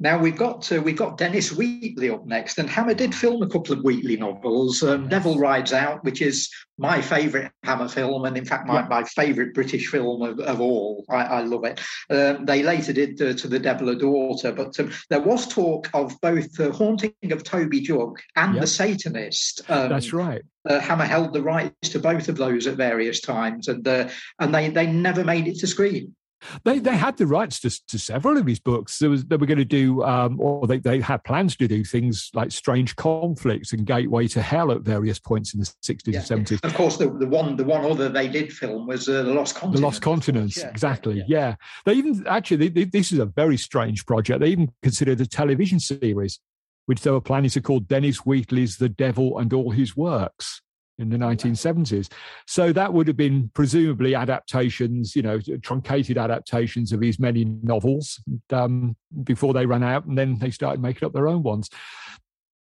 Now 0.00 0.18
we've 0.18 0.36
got 0.36 0.70
uh, 0.72 0.82
we've 0.82 0.96
got 0.96 1.18
Dennis 1.18 1.52
Wheatley 1.52 2.10
up 2.10 2.26
next, 2.26 2.58
and 2.58 2.68
Hammer 2.68 2.94
did 2.94 3.14
film 3.14 3.42
a 3.42 3.48
couple 3.48 3.74
of 3.74 3.84
Wheatley 3.84 4.16
novels. 4.16 4.82
Um, 4.82 5.08
Devil 5.08 5.38
Rides 5.38 5.72
Out, 5.72 6.02
which 6.02 6.20
is 6.20 6.50
my 6.78 7.00
favourite 7.00 7.52
Hammer 7.62 7.88
film, 7.88 8.24
and 8.24 8.36
in 8.36 8.44
fact 8.44 8.66
my, 8.66 8.80
yeah. 8.80 8.88
my 8.88 9.04
favourite 9.04 9.54
British 9.54 9.86
film 9.86 10.22
of, 10.22 10.40
of 10.40 10.60
all. 10.60 11.04
I, 11.08 11.22
I, 11.22 11.40
love 11.42 11.64
it. 11.64 11.80
Um, 12.10 12.44
they 12.44 12.64
later 12.64 12.92
did 12.92 13.22
uh, 13.22 13.34
to 13.34 13.46
the 13.46 13.60
Devil 13.60 13.90
a 13.90 13.96
Daughter, 13.96 14.50
but 14.50 14.78
um, 14.80 14.90
there 15.10 15.20
was 15.20 15.46
talk 15.46 15.88
of 15.94 16.20
both 16.20 16.52
the 16.54 16.72
Haunting 16.72 17.14
of 17.30 17.44
Toby 17.44 17.80
Jug 17.80 18.18
and 18.34 18.60
the 18.60 18.66
Satanist. 18.66 19.60
Um, 19.68 19.90
That's 19.90 20.12
right. 20.12 20.42
Uh, 20.68 20.80
Hammer 20.80 21.04
held 21.04 21.32
the 21.32 21.42
rights 21.42 21.90
to 21.90 22.00
both 22.00 22.28
of 22.28 22.36
those 22.36 22.66
at 22.66 22.76
various 22.76 23.20
times, 23.20 23.68
and 23.68 23.86
uh, 23.86 24.08
and 24.40 24.52
they 24.52 24.70
they 24.70 24.86
never 24.86 25.22
made 25.22 25.46
it 25.46 25.58
to 25.60 25.68
screen. 25.68 26.16
They 26.64 26.78
they 26.78 26.96
had 26.96 27.16
the 27.16 27.26
rights 27.26 27.60
to, 27.60 27.70
to 27.88 27.98
several 27.98 28.36
of 28.36 28.46
his 28.46 28.58
books. 28.58 28.98
There 28.98 29.10
was 29.10 29.24
they 29.24 29.36
were 29.36 29.46
going 29.46 29.58
to 29.58 29.64
do, 29.64 30.02
um, 30.04 30.40
or 30.40 30.66
they, 30.66 30.78
they 30.78 31.00
had 31.00 31.24
plans 31.24 31.56
to 31.56 31.68
do 31.68 31.84
things 31.84 32.30
like 32.34 32.52
Strange 32.52 32.96
Conflicts 32.96 33.72
and 33.72 33.86
Gateway 33.86 34.28
to 34.28 34.42
Hell 34.42 34.70
at 34.72 34.82
various 34.82 35.18
points 35.18 35.54
in 35.54 35.60
the 35.60 35.72
sixties 35.82 36.14
yeah. 36.14 36.20
and 36.20 36.26
seventies. 36.26 36.60
Of 36.62 36.74
course, 36.74 36.96
the, 36.96 37.10
the 37.10 37.26
one 37.26 37.56
the 37.56 37.64
one 37.64 37.84
other 37.84 38.08
they 38.08 38.28
did 38.28 38.52
film 38.52 38.86
was 38.86 39.08
uh, 39.08 39.22
the 39.22 39.34
Lost 39.34 39.54
Continents. 39.54 39.80
The 39.80 39.86
Lost 39.86 40.02
Continents, 40.02 40.56
yeah. 40.58 40.68
exactly. 40.68 41.16
Yeah. 41.16 41.24
yeah. 41.28 41.54
they 41.84 41.94
even 41.94 42.24
actually 42.26 42.56
they, 42.56 42.68
they, 42.68 42.84
this 42.84 43.12
is 43.12 43.18
a 43.18 43.26
very 43.26 43.56
strange 43.56 44.06
project. 44.06 44.40
They 44.40 44.48
even 44.48 44.72
considered 44.82 45.20
a 45.20 45.26
television 45.26 45.80
series, 45.80 46.40
which 46.86 47.02
they 47.02 47.10
were 47.10 47.20
planning 47.20 47.50
to 47.50 47.60
call 47.60 47.80
Dennis 47.80 48.18
Wheatley's 48.18 48.76
The 48.76 48.88
Devil 48.88 49.38
and 49.38 49.52
All 49.52 49.70
His 49.70 49.96
Works 49.96 50.62
in 50.98 51.10
the 51.10 51.16
1970s. 51.16 52.10
So 52.46 52.72
that 52.72 52.92
would 52.92 53.08
have 53.08 53.16
been 53.16 53.50
presumably 53.54 54.14
adaptations, 54.14 55.16
you 55.16 55.22
know, 55.22 55.40
truncated 55.62 56.18
adaptations 56.18 56.92
of 56.92 57.00
his 57.00 57.18
many 57.18 57.44
novels 57.44 58.20
um, 58.50 58.96
before 59.24 59.54
they 59.54 59.66
ran 59.66 59.82
out, 59.82 60.06
and 60.06 60.16
then 60.16 60.38
they 60.38 60.50
started 60.50 60.80
making 60.80 61.06
up 61.06 61.12
their 61.12 61.28
own 61.28 61.42
ones. 61.42 61.68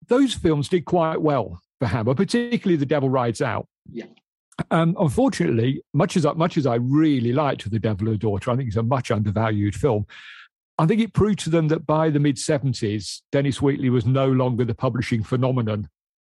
Those 0.08 0.34
films 0.34 0.68
did 0.68 0.84
quite 0.84 1.20
well 1.20 1.60
for 1.78 1.86
Hammer, 1.86 2.14
particularly 2.14 2.76
The 2.76 2.86
Devil 2.86 3.10
Rides 3.10 3.42
Out. 3.42 3.66
Yeah. 3.90 4.06
Um, 4.70 4.96
unfortunately, 4.98 5.82
much 5.94 6.16
as 6.16 6.26
much 6.36 6.56
as 6.56 6.66
I 6.66 6.76
really 6.76 7.32
liked 7.32 7.70
The 7.70 7.78
Devil 7.78 8.08
a 8.08 8.16
Daughter, 8.16 8.50
I 8.50 8.56
think 8.56 8.68
it's 8.68 8.76
a 8.76 8.82
much 8.82 9.10
undervalued 9.10 9.74
film. 9.74 10.06
I 10.78 10.86
think 10.86 11.00
it 11.00 11.12
proved 11.12 11.40
to 11.40 11.50
them 11.50 11.68
that 11.68 11.86
by 11.86 12.10
the 12.10 12.20
mid 12.20 12.36
70s, 12.36 13.22
Dennis 13.32 13.60
Wheatley 13.60 13.90
was 13.90 14.06
no 14.06 14.30
longer 14.30 14.64
the 14.64 14.74
publishing 14.74 15.22
phenomenon 15.22 15.88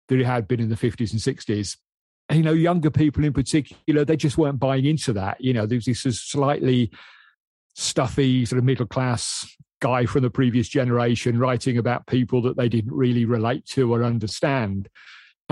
that 0.09 0.19
it 0.19 0.27
had 0.27 0.49
been 0.49 0.61
in 0.61 0.69
the 0.69 0.77
50s 0.77 1.12
and 1.12 1.21
60s. 1.21 1.77
And, 2.29 2.38
you 2.38 2.45
know, 2.45 2.53
younger 2.53 2.91
people 2.91 3.25
in 3.25 3.33
particular, 3.33 4.05
they 4.05 4.17
just 4.17 4.38
weren't 4.38 4.61
buying 4.61 4.85
into 4.85 5.12
that. 5.15 5.41
You 5.41 5.53
know, 5.53 5.67
there's 5.67 5.87
this 5.87 6.03
slightly 6.03 6.91
stuffy, 7.75 8.45
sort 8.45 8.59
of 8.59 8.65
middle 8.65 8.87
class 8.87 9.47
guy 9.81 10.07
from 10.07 10.23
the 10.23 10.31
previous 10.31 10.69
generation 10.69 11.38
writing 11.38 11.77
about 11.77 12.07
people 12.07 12.41
that 12.43 12.57
they 12.57 12.69
didn't 12.69 12.93
really 12.93 13.25
relate 13.25 13.67
to 13.67 13.93
or 13.93 14.05
understand. 14.05 14.88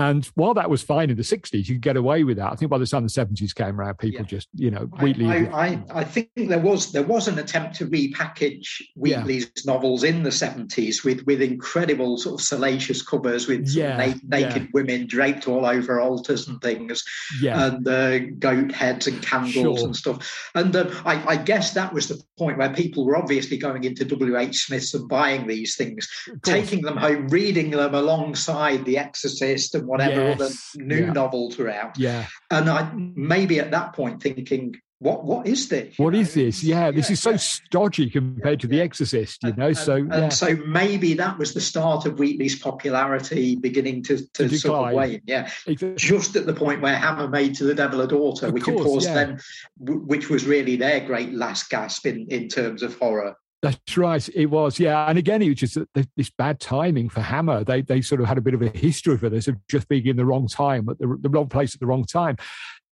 And 0.01 0.25
while 0.33 0.55
that 0.55 0.67
was 0.67 0.81
fine 0.81 1.11
in 1.11 1.15
the 1.15 1.21
60s, 1.21 1.69
you 1.69 1.75
could 1.75 1.81
get 1.81 1.95
away 1.95 2.23
with 2.23 2.37
that. 2.37 2.51
I 2.51 2.55
think 2.55 2.71
by 2.71 2.79
the 2.79 2.87
time 2.87 3.03
the 3.03 3.09
70s 3.09 3.53
came 3.53 3.79
around, 3.79 3.99
people 3.99 4.21
yeah. 4.21 4.25
just, 4.25 4.47
you 4.55 4.71
know, 4.71 4.85
Wheatley. 4.99 5.27
I, 5.27 5.67
I, 5.67 5.83
I, 5.93 6.03
think 6.03 6.31
there 6.35 6.59
was 6.59 6.91
there 6.91 7.03
was 7.03 7.27
an 7.27 7.37
attempt 7.37 7.75
to 7.75 7.85
repackage 7.85 8.81
Wheatley's 8.95 9.51
yeah. 9.55 9.71
novels 9.71 10.03
in 10.03 10.23
the 10.23 10.31
70s 10.31 11.03
with 11.03 11.23
with 11.27 11.39
incredible 11.39 12.17
sort 12.17 12.41
of 12.41 12.45
salacious 12.45 13.03
covers 13.03 13.47
with 13.47 13.67
yeah. 13.69 13.97
na- 13.97 14.39
naked 14.39 14.69
women 14.73 15.05
draped 15.05 15.47
all 15.47 15.67
over 15.67 16.01
altars 16.01 16.47
and 16.47 16.59
things, 16.61 17.03
and 17.43 17.87
uh, 17.87 18.17
goat 18.39 18.71
heads 18.71 19.05
and 19.05 19.21
candles 19.21 19.79
sure. 19.79 19.85
and 19.85 19.95
stuff. 19.95 20.49
And 20.55 20.75
uh, 20.75 20.89
I, 21.05 21.33
I 21.33 21.35
guess 21.35 21.73
that 21.73 21.93
was 21.93 22.07
the 22.07 22.19
point 22.39 22.57
where 22.57 22.73
people 22.73 23.05
were 23.05 23.17
obviously 23.17 23.57
going 23.57 23.83
into 23.83 24.03
W.H. 24.03 24.65
Smith's 24.65 24.95
and 24.95 25.07
buying 25.07 25.45
these 25.45 25.75
things, 25.75 26.09
taking 26.43 26.81
them 26.81 26.97
home, 26.97 27.27
reading 27.27 27.69
them 27.69 27.93
alongside 27.93 28.83
The 28.83 28.97
Exorcist 28.97 29.75
and 29.75 29.90
whatever 29.91 30.21
yes. 30.21 30.41
other 30.41 30.83
new 30.85 31.01
yeah. 31.01 31.11
novels 31.11 31.57
were 31.57 31.69
out. 31.69 31.99
Yeah. 31.99 32.25
And 32.49 32.69
I 32.69 32.89
maybe 32.95 33.59
at 33.59 33.71
that 33.71 33.91
point 33.91 34.23
thinking, 34.23 34.75
what 34.99 35.25
what 35.25 35.45
is 35.47 35.67
this? 35.67 35.97
What 35.97 36.15
is 36.15 36.33
this? 36.33 36.63
Yeah, 36.63 36.91
this 36.91 37.09
is 37.09 37.19
so 37.19 37.31
yeah. 37.31 37.37
stodgy 37.37 38.09
compared 38.09 38.61
to 38.61 38.67
The 38.67 38.79
Exorcist, 38.79 39.43
you 39.43 39.53
know. 39.57 39.67
And, 39.67 39.77
so 39.77 39.95
and, 39.95 40.31
so 40.31 40.55
maybe 40.65 41.13
that 41.15 41.37
was 41.37 41.53
the 41.53 41.59
start 41.59 42.05
of 42.05 42.19
Wheatley's 42.19 42.57
popularity 42.57 43.55
beginning 43.55 44.03
to, 44.03 44.17
to, 44.35 44.47
to 44.47 44.57
sort 44.57 44.89
of 44.89 44.95
wane. 44.95 45.21
Yeah, 45.25 45.49
exactly. 45.67 45.95
just 45.97 46.37
at 46.37 46.45
the 46.45 46.53
point 46.53 46.81
where 46.81 46.95
Hammer 46.95 47.27
made 47.27 47.55
to 47.55 47.65
the 47.65 47.75
Devil 47.75 47.99
a 48.01 48.07
Daughter, 48.07 48.47
of 48.47 48.53
which 48.53 48.63
course, 48.63 48.79
of 48.79 48.85
course 48.85 49.05
then, 49.05 49.39
which 49.79 50.29
was 50.29 50.45
really 50.45 50.77
their 50.77 51.01
great 51.01 51.33
last 51.33 51.69
gasp 51.69 52.05
in 52.05 52.27
in 52.27 52.47
terms 52.47 52.81
of 52.81 52.97
horror. 52.97 53.35
That's 53.61 53.95
right. 53.95 54.27
It 54.29 54.47
was, 54.47 54.79
yeah. 54.79 55.05
And 55.07 55.19
again, 55.19 55.41
it 55.43 55.49
was 55.49 55.57
just 55.57 55.77
this 56.15 56.31
bad 56.31 56.59
timing 56.59 57.09
for 57.09 57.21
Hammer. 57.21 57.63
They 57.63 57.81
they 57.81 58.01
sort 58.01 58.19
of 58.19 58.27
had 58.27 58.39
a 58.39 58.41
bit 58.41 58.55
of 58.55 58.61
a 58.63 58.69
history 58.69 59.17
for 59.17 59.29
this 59.29 59.47
of 59.47 59.55
just 59.67 59.87
being 59.87 60.07
in 60.07 60.17
the 60.17 60.25
wrong 60.25 60.47
time 60.47 60.89
at 60.89 60.97
the, 60.97 61.17
the 61.21 61.29
wrong 61.29 61.47
place 61.47 61.75
at 61.75 61.79
the 61.79 61.85
wrong 61.85 62.05
time 62.05 62.37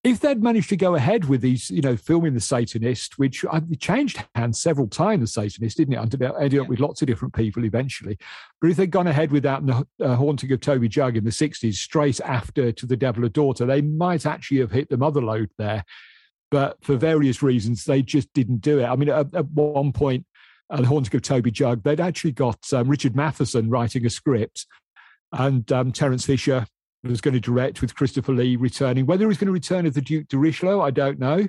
if 0.04 0.22
they'd 0.22 0.42
managed 0.42 0.70
to 0.70 0.78
go 0.78 0.96
ahead 0.96 1.26
with 1.26 1.42
these, 1.42 1.70
you 1.70 1.82
know, 1.82 1.98
filming 1.98 2.34
the 2.34 2.40
Satanist, 2.40 3.20
which 3.20 3.44
uh, 3.44 3.60
changed 3.80 4.24
hands 4.34 4.62
several 4.62 4.88
times, 4.88 5.22
the 5.22 5.28
Satanist, 5.28 5.76
didn't 5.76 5.94
it? 5.94 5.98
Ended 5.98 6.24
up, 6.24 6.36
ended 6.40 6.60
up 6.62 6.68
with 6.70 6.80
lots 6.80 7.02
of 7.02 7.08
different 7.08 7.34
people 7.34 7.66
eventually. 7.66 8.18
But 8.62 8.70
if 8.70 8.78
they'd 8.78 8.90
gone 8.90 9.08
ahead 9.08 9.32
with 9.32 9.44
that 9.44 9.62
and 9.62 9.70
the 9.70 10.06
uh, 10.06 10.16
haunting 10.16 10.52
of 10.54 10.62
Toby 10.62 10.88
Jug 10.88 11.18
in 11.18 11.26
the 11.26 11.32
60s, 11.32 11.74
straight 11.74 12.22
after 12.22 12.72
To 12.72 12.86
the 12.86 12.96
Devil 12.96 13.26
a 13.26 13.30
Daughter, 13.30 13.66
they 13.66 13.82
might 13.82 14.26
actually 14.26 14.60
have 14.60 14.72
hit 14.72 14.90
the 14.90 14.98
mother 14.98 15.22
lode 15.22 15.52
there. 15.58 15.84
But 16.50 16.78
for 16.82 16.96
various 16.96 17.44
reasons, 17.44 17.84
they 17.84 18.02
just 18.02 18.34
didn't 18.34 18.62
do 18.62 18.80
it. 18.80 18.86
I 18.86 18.96
mean, 18.96 19.10
at, 19.10 19.36
at 19.36 19.50
one 19.50 19.92
point, 19.92 20.26
uh, 20.70 20.82
The 20.82 20.88
Haunting 20.88 21.16
of 21.16 21.22
Toby 21.22 21.52
Jug, 21.52 21.84
they'd 21.84 22.00
actually 22.00 22.32
got 22.32 22.72
um, 22.74 22.88
Richard 22.88 23.16
Matheson 23.16 23.70
writing 23.70 24.06
a 24.06 24.10
script 24.10 24.66
and 25.32 25.72
um, 25.72 25.92
Terence 25.92 26.26
Fisher 26.26 26.66
was 27.04 27.22
going 27.22 27.34
to 27.34 27.40
direct 27.40 27.82
with 27.82 27.96
Christopher 27.96 28.34
Lee 28.34 28.56
returning. 28.56 29.06
Whether 29.06 29.24
he 29.24 29.28
was 29.28 29.38
going 29.38 29.48
to 29.48 29.54
return 29.54 29.86
as 29.86 29.94
the 29.94 30.02
Duke 30.02 30.28
de 30.28 30.38
Richleau, 30.38 30.82
I 30.82 30.92
don't 30.92 31.20
know. 31.20 31.48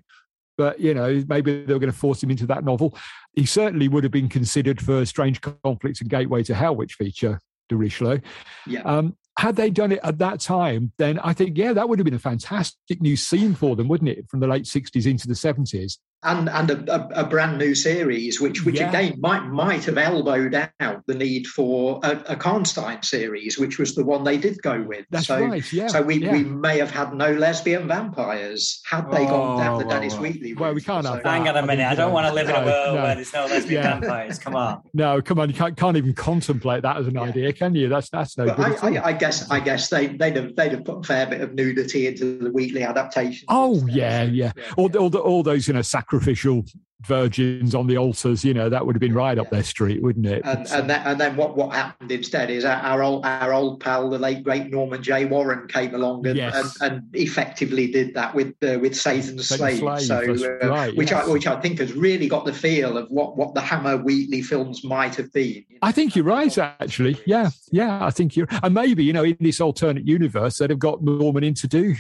But, 0.57 0.79
you 0.79 0.93
know, 0.93 1.25
maybe 1.27 1.65
they 1.65 1.73
were 1.73 1.81
going 1.81 1.93
to 1.93 1.99
force 1.99 2.23
him 2.23 2.31
into 2.31 2.47
that 2.47 2.65
novel. 2.65 2.97
He 3.33 3.47
certainly 3.47 3.89
would 3.89 4.05
have 4.05 4.13
been 4.13 4.29
considered 4.29 4.81
for 4.81 5.07
Strange 5.07 5.41
Conflicts 5.41 6.01
and 6.01 6.11
Gateway 6.11 6.43
to 6.45 6.55
Hell, 6.55 6.77
which 6.77 6.95
feature 6.95 7.41
de 7.69 7.77
Richleau. 7.77 8.21
Yeah. 8.67 8.83
Um, 8.83 9.17
had 9.39 9.57
they 9.57 9.71
done 9.71 9.93
it 9.93 10.01
at 10.03 10.19
that 10.19 10.41
time, 10.41 10.93
then 10.99 11.19
I 11.21 11.33
think, 11.33 11.57
yeah, 11.57 11.73
that 11.73 11.89
would 11.89 11.99
have 11.99 12.05
been 12.05 12.15
a 12.15 12.19
fantastic 12.19 13.01
new 13.01 13.17
scene 13.17 13.55
for 13.55 13.75
them, 13.75 13.89
wouldn't 13.89 14.11
it? 14.11 14.29
From 14.29 14.41
the 14.41 14.47
late 14.47 14.65
60s 14.65 15.07
into 15.07 15.27
the 15.27 15.35
70s 15.35 15.97
and 16.23 16.51
and 16.51 16.71
a, 16.71 17.21
a, 17.21 17.25
brand 17.25 17.57
new 17.57 17.75
series, 17.75 18.41
which 18.41 18.65
which 18.65 18.79
yeah. 18.79 18.91
again 18.91 19.19
might 19.21 19.47
might 19.47 19.85
have 19.85 19.97
elbowed 19.97 20.55
out 20.81 21.07
the 21.07 21.15
need 21.15 21.47
for 21.47 21.99
a, 22.03 22.11
a 22.29 22.37
Karnstein 22.37 23.03
series, 23.03 23.59
which 23.59 23.79
was 23.79 23.95
the 23.95 24.05
one 24.05 24.23
they 24.23 24.37
did 24.37 24.61
go 24.61 24.83
with. 24.83 25.07
That's 25.11 25.29
so, 25.29 25.43
right. 25.43 25.73
Yeah. 25.73 25.87
So 25.87 26.03
we, 26.03 26.17
yeah. 26.17 26.33
we 26.33 26.45
may 26.45 26.79
have 26.79 26.91
had 26.91 27.15
no 27.15 27.33
lesbian 27.33 27.89
vampires 27.89 28.83
had 28.85 29.11
they 29.11 29.25
oh, 29.27 29.29
gone 29.29 29.59
down 29.59 29.75
oh, 29.77 29.79
the 29.79 29.85
Dennis 29.85 30.13
well, 30.15 30.23
Wheatley. 30.23 30.55
Well, 30.55 30.75
we 30.75 30.83
can't 30.83 31.07
so, 31.07 31.15
have. 31.15 31.23
Hang 31.23 31.49
on 31.49 31.57
a 31.57 31.67
minute. 31.67 31.87
I 31.87 31.95
don't 31.95 32.13
want 32.13 32.27
to 32.27 32.35
live 32.35 32.51
in 32.51 32.55
a 32.55 32.67
world 32.67 32.97
no. 32.97 33.03
where 33.03 33.15
there's 33.15 33.33
no 33.33 33.47
lesbian 33.47 33.83
vampires. 33.83 34.39
Come 34.39 34.57
on. 34.57 34.83
No, 34.93 35.23
come 35.23 35.39
on. 35.39 35.49
You 35.49 35.55
can't, 35.55 35.77
can't 35.77 35.97
even 35.97 36.13
contemplate 36.15 36.83
that 36.83 36.97
as 36.97 37.07
an 37.07 37.17
idea, 37.17 37.53
can 37.53 37.75
you? 37.75 37.89
That's 37.89 38.11
that's 38.11 38.37
no. 38.37 38.47
good 38.47 38.59
I, 38.59 38.97
I, 38.97 39.07
I, 39.07 39.13
guess 39.13 39.51
I 39.51 39.61
guess 39.61 39.89
they 39.89 40.09
they'd 40.09 40.37
have 40.37 40.57
they'd 40.57 40.73
have 40.73 40.85
put 40.85 40.99
a 40.99 41.03
fair 41.03 41.27
bit 41.27 41.41
of 41.41 41.55
nudity 41.55 42.07
into 42.07 42.39
the 42.39 42.51
Wheatley 42.51 42.83
adaptation. 42.83 43.47
Oh 43.49 43.87
yeah, 43.87 44.25
yeah. 44.25 44.53
All, 44.77 44.95
all, 44.97 45.17
all 45.17 45.43
those 45.43 45.69
you 45.69 45.75
know 45.75 45.83
sacrificial 46.11 46.65
virgins 47.07 47.75
on 47.75 47.87
the 47.87 47.97
altars, 47.97 48.45
you 48.45 48.53
know, 48.53 48.69
that 48.69 48.85
would 48.85 48.95
have 48.95 49.01
been 49.01 49.15
right 49.15 49.39
up 49.39 49.49
their 49.49 49.63
street, 49.63 50.03
wouldn't 50.03 50.27
it? 50.27 50.43
And, 50.45 50.67
and, 50.71 50.91
then, 50.91 51.01
and 51.07 51.19
then 51.19 51.35
what, 51.35 51.57
what 51.57 51.75
happened 51.75 52.13
instead 52.13 52.51
is 52.51 52.63
our 52.65 53.03
old 53.03 53.25
our 53.25 53.55
old 53.55 53.81
pal, 53.81 54.11
the 54.11 54.19
late 54.19 54.43
great 54.43 54.71
Norman 54.71 55.03
J. 55.03 55.25
Warren, 55.25 55.67
came 55.69 55.95
along 55.95 56.27
and, 56.27 56.37
yes. 56.37 56.79
and, 56.83 56.93
and, 56.93 57.03
effectively 57.15 57.91
did 57.91 58.13
that 58.15 58.35
with 58.35 58.55
uh, 58.63 58.79
with 58.81 58.95
Satan's 58.95 59.49
Slave. 59.49 59.79
Slave. 59.79 60.03
So, 60.03 60.59
uh, 60.63 60.69
right, 60.69 60.95
which 60.95 61.11
yes. 61.11 61.27
I 61.27 61.31
which 61.31 61.47
I 61.47 61.59
think 61.61 61.79
has 61.79 61.95
really 61.95 62.29
got 62.29 62.45
the 62.45 62.53
feel 62.53 62.99
of 62.99 63.09
what 63.09 63.37
what 63.37 63.55
the 63.55 63.63
Hammer 63.63 63.97
Wheatley 63.97 64.43
films 64.43 64.85
might 64.85 65.15
have 65.15 65.33
been. 65.33 65.65
You 65.69 65.77
know? 65.77 65.79
I 65.83 65.93
think 65.93 66.15
you're 66.15 66.25
right, 66.27 66.57
actually. 66.59 67.19
Yeah, 67.25 67.49
yeah, 67.73 68.05
I 68.05 68.11
think 68.11 68.37
you're, 68.37 68.49
and 68.63 68.75
maybe 68.75 69.05
you 69.05 69.15
know, 69.15 69.25
in 69.25 69.39
this 69.41 69.61
alternate 69.61 70.07
universe, 70.07 70.59
they'd 70.59 70.71
have 70.71 70.79
got 70.79 71.03
Norman 71.03 71.45
in 71.45 71.55
to 71.55 71.69
do 71.69 71.95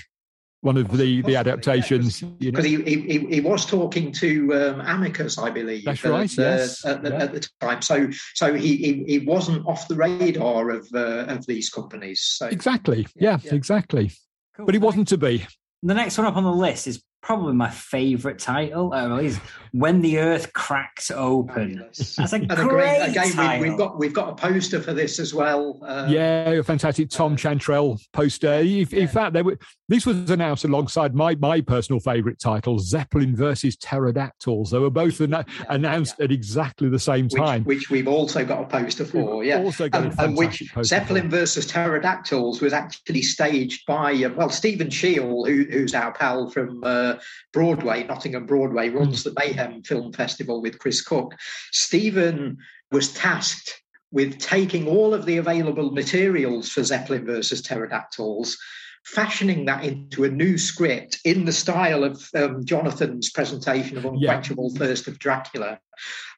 one 0.62 0.76
of 0.76 0.96
the 0.96 1.22
the 1.22 1.36
adaptations. 1.36 2.20
Because 2.20 2.66
you 2.70 2.78
know? 2.78 2.84
he, 2.84 3.00
he, 3.00 3.18
he 3.26 3.40
was 3.40 3.64
talking 3.64 4.12
to 4.12 4.54
um, 4.54 4.80
Amicus, 4.80 5.38
I 5.38 5.50
believe. 5.50 5.84
That's 5.84 6.04
right. 6.04 6.30
At, 6.30 6.38
yes. 6.38 6.84
at, 6.84 7.02
yeah. 7.02 7.10
at, 7.10 7.32
the 7.32 7.48
time, 7.60 7.82
so 7.82 8.08
so 8.34 8.54
he, 8.54 8.76
he, 8.76 9.04
he 9.06 9.18
wasn't 9.20 9.66
off 9.66 9.88
the 9.88 9.96
radar 9.96 10.70
of 10.70 10.88
uh, 10.94 11.24
of 11.26 11.46
these 11.46 11.70
companies. 11.70 12.22
So. 12.22 12.46
Exactly. 12.46 13.06
Yeah. 13.16 13.38
yeah. 13.42 13.54
Exactly. 13.54 14.12
Cool. 14.56 14.66
But 14.66 14.74
he 14.74 14.78
wasn't 14.78 15.08
to 15.08 15.18
be. 15.18 15.46
The 15.82 15.94
next 15.94 16.18
one 16.18 16.26
up 16.26 16.36
on 16.36 16.44
the 16.44 16.52
list 16.52 16.86
is 16.86 17.02
probably 17.22 17.54
my 17.54 17.70
favorite 17.70 18.38
title. 18.38 18.92
Uh, 18.92 19.18
is 19.18 19.38
"When 19.72 20.00
the 20.00 20.18
Earth 20.18 20.52
Cracks 20.52 21.10
Open." 21.10 21.78
That's 21.78 22.18
a 22.32 22.36
and 22.36 22.48
great 22.48 23.02
again, 23.02 23.32
title. 23.32 23.62
We, 23.62 23.68
have 23.68 23.78
got 23.78 23.98
we've 23.98 24.14
got 24.14 24.30
a 24.30 24.34
poster 24.34 24.80
for 24.80 24.92
this 24.92 25.18
as 25.18 25.34
well. 25.34 25.78
Uh, 25.82 26.06
yeah, 26.08 26.50
a 26.50 26.62
fantastic 26.62 27.10
Tom 27.10 27.34
uh, 27.34 27.36
Chantrell 27.36 27.98
poster. 28.12 28.54
In, 28.54 28.66
yeah. 28.66 28.86
in 28.92 29.08
fact, 29.08 29.34
they 29.34 29.42
were, 29.42 29.58
this 29.88 30.06
was 30.06 30.30
announced 30.30 30.64
alongside 30.64 31.14
my 31.14 31.34
my 31.36 31.60
personal 31.60 32.00
favorite 32.00 32.38
title, 32.38 32.78
Zeppelin 32.78 33.36
versus 33.36 33.76
Pterodactyls. 33.76 34.70
They 34.70 34.78
were 34.78 34.90
both 34.90 35.20
yeah, 35.20 35.42
announced 35.68 36.16
yeah. 36.18 36.26
at 36.26 36.32
exactly 36.32 36.88
the 36.88 36.98
same 36.98 37.28
time, 37.28 37.64
which, 37.64 37.78
which, 37.78 37.90
we've 37.90 38.08
also 38.08 38.44
got 38.44 38.62
a 38.62 38.66
poster 38.66 39.04
for. 39.04 39.44
Yeah, 39.44 39.62
also 39.62 39.88
got 39.88 40.04
and, 40.04 40.18
and 40.18 40.36
which 40.36 40.62
Zeppelin 40.82 41.24
for. 41.24 41.36
versus 41.36 41.66
Pterodactyls 41.66 42.60
was 42.60 42.72
actually 42.72 43.22
staged 43.22 43.84
by 43.86 44.12
uh, 44.12 44.30
well 44.30 44.50
Steven 44.50 44.90
Sheil, 44.90 45.44
who, 45.44 45.64
who's 45.70 45.94
our 45.94 46.12
pal 46.12 46.48
from. 46.50 46.82
Uh, 46.82 47.09
Broadway, 47.52 48.04
Nottingham 48.04 48.46
Broadway, 48.46 48.88
runs 48.88 49.20
mm. 49.20 49.24
the 49.24 49.34
Mayhem 49.38 49.82
Film 49.82 50.12
Festival 50.12 50.60
with 50.62 50.78
Chris 50.78 51.02
Cooke. 51.02 51.34
Steven 51.72 52.58
was 52.90 53.12
tasked 53.14 53.82
with 54.12 54.38
taking 54.38 54.88
all 54.88 55.14
of 55.14 55.24
the 55.24 55.36
available 55.36 55.92
materials 55.92 56.68
for 56.68 56.82
Zeppelin 56.82 57.24
versus 57.24 57.62
Pterodactyls 57.62 58.56
fashioning 59.04 59.64
that 59.64 59.84
into 59.84 60.24
a 60.24 60.30
new 60.30 60.58
script 60.58 61.18
in 61.24 61.44
the 61.44 61.52
style 61.52 62.04
of 62.04 62.22
um, 62.34 62.64
Jonathan's 62.64 63.30
presentation 63.30 63.96
of 63.98 64.04
Unquenchable 64.04 64.70
yeah. 64.72 64.78
Thirst 64.78 65.08
of 65.08 65.18
Dracula 65.18 65.80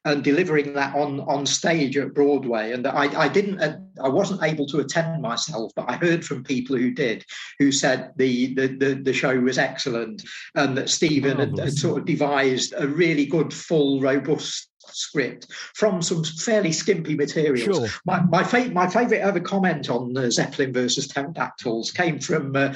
and 0.05 0.23
delivering 0.23 0.73
that 0.73 0.95
on 0.95 1.21
on 1.21 1.45
stage 1.45 1.97
at 1.97 2.13
Broadway. 2.13 2.73
And 2.73 2.85
I, 2.85 3.21
I 3.21 3.27
didn't, 3.27 3.61
uh, 3.61 3.77
I 4.03 4.09
wasn't 4.09 4.43
able 4.43 4.65
to 4.67 4.79
attend 4.79 5.21
myself, 5.21 5.71
but 5.75 5.89
I 5.89 5.95
heard 5.95 6.25
from 6.25 6.43
people 6.43 6.75
who 6.75 6.91
did, 6.91 7.23
who 7.59 7.71
said 7.71 8.11
the 8.17 8.53
the 8.55 8.67
the, 8.67 8.93
the 8.95 9.13
show 9.13 9.39
was 9.39 9.57
excellent 9.57 10.23
and 10.55 10.77
that 10.77 10.89
Steven 10.89 11.37
had, 11.37 11.57
had 11.57 11.73
sort 11.73 11.99
of 11.99 12.05
devised 12.05 12.73
a 12.77 12.87
really 12.87 13.25
good, 13.25 13.53
full, 13.53 14.01
robust 14.01 14.69
script 14.91 15.51
from 15.75 16.01
some 16.01 16.23
fairly 16.23 16.71
skimpy 16.71 17.15
materials. 17.15 17.61
Sure. 17.61 17.87
My 18.05 18.21
my, 18.21 18.43
fa- 18.43 18.71
my 18.71 18.87
favourite 18.87 19.21
ever 19.21 19.39
comment 19.39 19.89
on 19.89 20.17
uh, 20.17 20.29
Zeppelin 20.29 20.73
versus 20.73 21.07
Pterodactyls 21.07 21.93
came 21.93 22.19
from 22.19 22.55
uh, 22.55 22.75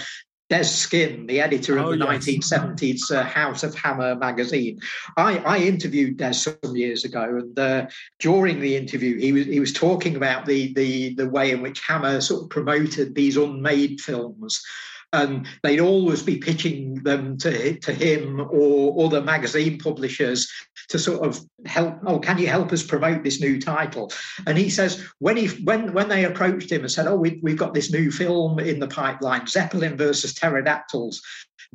Dez 0.49 0.65
Skinn, 0.65 1.27
the 1.27 1.41
editor 1.41 1.77
of 1.77 1.87
oh, 1.87 1.91
the 1.91 1.97
yes. 1.97 2.25
1970s 2.25 3.11
uh, 3.11 3.23
House 3.23 3.63
of 3.63 3.75
Hammer 3.75 4.15
magazine. 4.15 4.79
I, 5.17 5.39
I, 5.39 5.57
interviewed 5.57 6.15
Des 6.15 6.33
some 6.33 6.57
years 6.73 7.03
ago, 7.03 7.23
and 7.23 7.59
uh, 7.59 7.87
during 8.19 8.61
the 8.61 8.77
interview, 8.77 9.19
he 9.19 9.33
was 9.33 9.45
he 9.45 9.59
was 9.59 9.73
talking 9.73 10.15
about 10.15 10.45
the 10.45 10.73
the 10.73 11.15
the 11.15 11.29
way 11.29 11.51
in 11.51 11.61
which 11.61 11.81
Hammer 11.81 12.21
sort 12.21 12.43
of 12.43 12.49
promoted 12.49 13.13
these 13.13 13.35
unmade 13.35 13.99
films 13.99 14.63
and 15.13 15.47
they'd 15.63 15.79
always 15.79 16.21
be 16.21 16.37
pitching 16.37 16.95
them 17.03 17.37
to, 17.37 17.79
to 17.79 17.93
him 17.93 18.45
or 18.49 19.05
other 19.05 19.21
magazine 19.21 19.77
publishers 19.77 20.51
to 20.89 20.99
sort 20.99 21.25
of 21.25 21.39
help 21.65 21.95
oh 22.05 22.19
can 22.19 22.37
you 22.37 22.47
help 22.47 22.71
us 22.71 22.83
promote 22.83 23.23
this 23.23 23.39
new 23.39 23.59
title 23.59 24.11
and 24.45 24.57
he 24.57 24.69
says 24.69 25.05
when 25.19 25.37
he 25.37 25.47
when 25.63 25.93
when 25.93 26.09
they 26.09 26.25
approached 26.25 26.71
him 26.71 26.81
and 26.81 26.91
said 26.91 27.07
oh 27.07 27.15
we, 27.15 27.39
we've 27.41 27.57
got 27.57 27.73
this 27.73 27.91
new 27.91 28.11
film 28.11 28.59
in 28.59 28.79
the 28.79 28.87
pipeline 28.87 29.47
zeppelin 29.47 29.95
versus 29.97 30.33
pterodactyls 30.33 31.21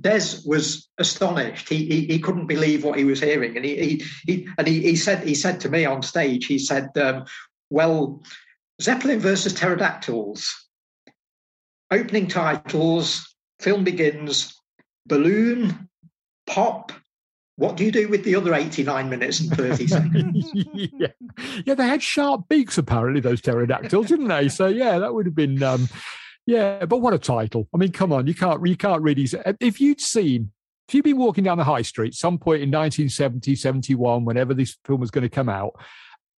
Dez 0.01 0.47
was 0.47 0.89
astonished. 0.97 1.69
He, 1.69 1.85
he, 1.85 2.07
he 2.07 2.19
couldn't 2.19 2.47
believe 2.47 2.83
what 2.83 2.99
he 2.99 3.05
was 3.05 3.21
hearing, 3.21 3.57
and 3.57 3.65
he 3.65 3.77
he, 3.77 4.05
he 4.27 4.49
and 4.57 4.67
he, 4.67 4.81
he 4.81 4.97
said 4.97 5.23
he 5.23 5.35
said 5.35 5.61
to 5.61 5.69
me 5.69 5.85
on 5.85 6.03
stage. 6.03 6.47
He 6.47 6.59
said, 6.59 6.97
um, 6.97 7.27
"Well, 7.69 8.23
Zeppelin 8.81 9.21
versus 9.21 9.53
pterodactyls 9.53 10.62
opening 11.93 12.27
titles, 12.27 13.37
film 13.61 13.85
begins, 13.85 14.59
balloon, 15.07 15.89
pop. 16.47 16.91
What 17.57 17.77
do 17.77 17.85
you 17.85 17.93
do 17.93 18.09
with 18.09 18.25
the 18.25 18.35
other 18.35 18.55
89 18.55 19.09
minutes 19.11 19.41
and 19.41 19.51
30 19.51 19.87
seconds? 19.89 20.51
yeah. 20.55 21.09
yeah, 21.65 21.75
they 21.75 21.87
had 21.87 22.03
sharp 22.03 22.49
beaks, 22.49 22.79
apparently, 22.79 23.21
those 23.21 23.43
pterodactyls, 23.43 24.07
didn't 24.07 24.29
they? 24.29 24.49
So, 24.49 24.67
yeah, 24.67 24.99
that 24.99 25.15
would 25.15 25.27
have 25.27 25.35
been, 25.35 25.63
um, 25.63 25.89
yeah, 26.47 26.87
but 26.87 26.99
what 26.99 27.15
a 27.15 27.19
title. 27.19 27.69
I 27.75 27.77
mean, 27.77 27.93
come 27.93 28.13
on, 28.13 28.27
you 28.27 28.35
can't, 28.35 28.67
you 28.67 28.77
can't 28.77 29.03
really, 29.03 29.29
if 29.61 29.81
you'd 29.81 30.01
seen, 30.01 30.51
if 30.89 30.95
you'd 30.95 31.05
been 31.05 31.19
walking 31.19 31.45
down 31.45 31.59
the 31.59 31.65
high 31.65 31.83
street 31.83 32.15
some 32.15 32.39
point 32.39 32.63
in 32.63 32.71
1970, 32.71 33.55
71, 33.55 34.25
whenever 34.25 34.55
this 34.55 34.77
film 34.85 35.01
was 35.01 35.11
going 35.11 35.23
to 35.23 35.29
come 35.29 35.49
out, 35.49 35.75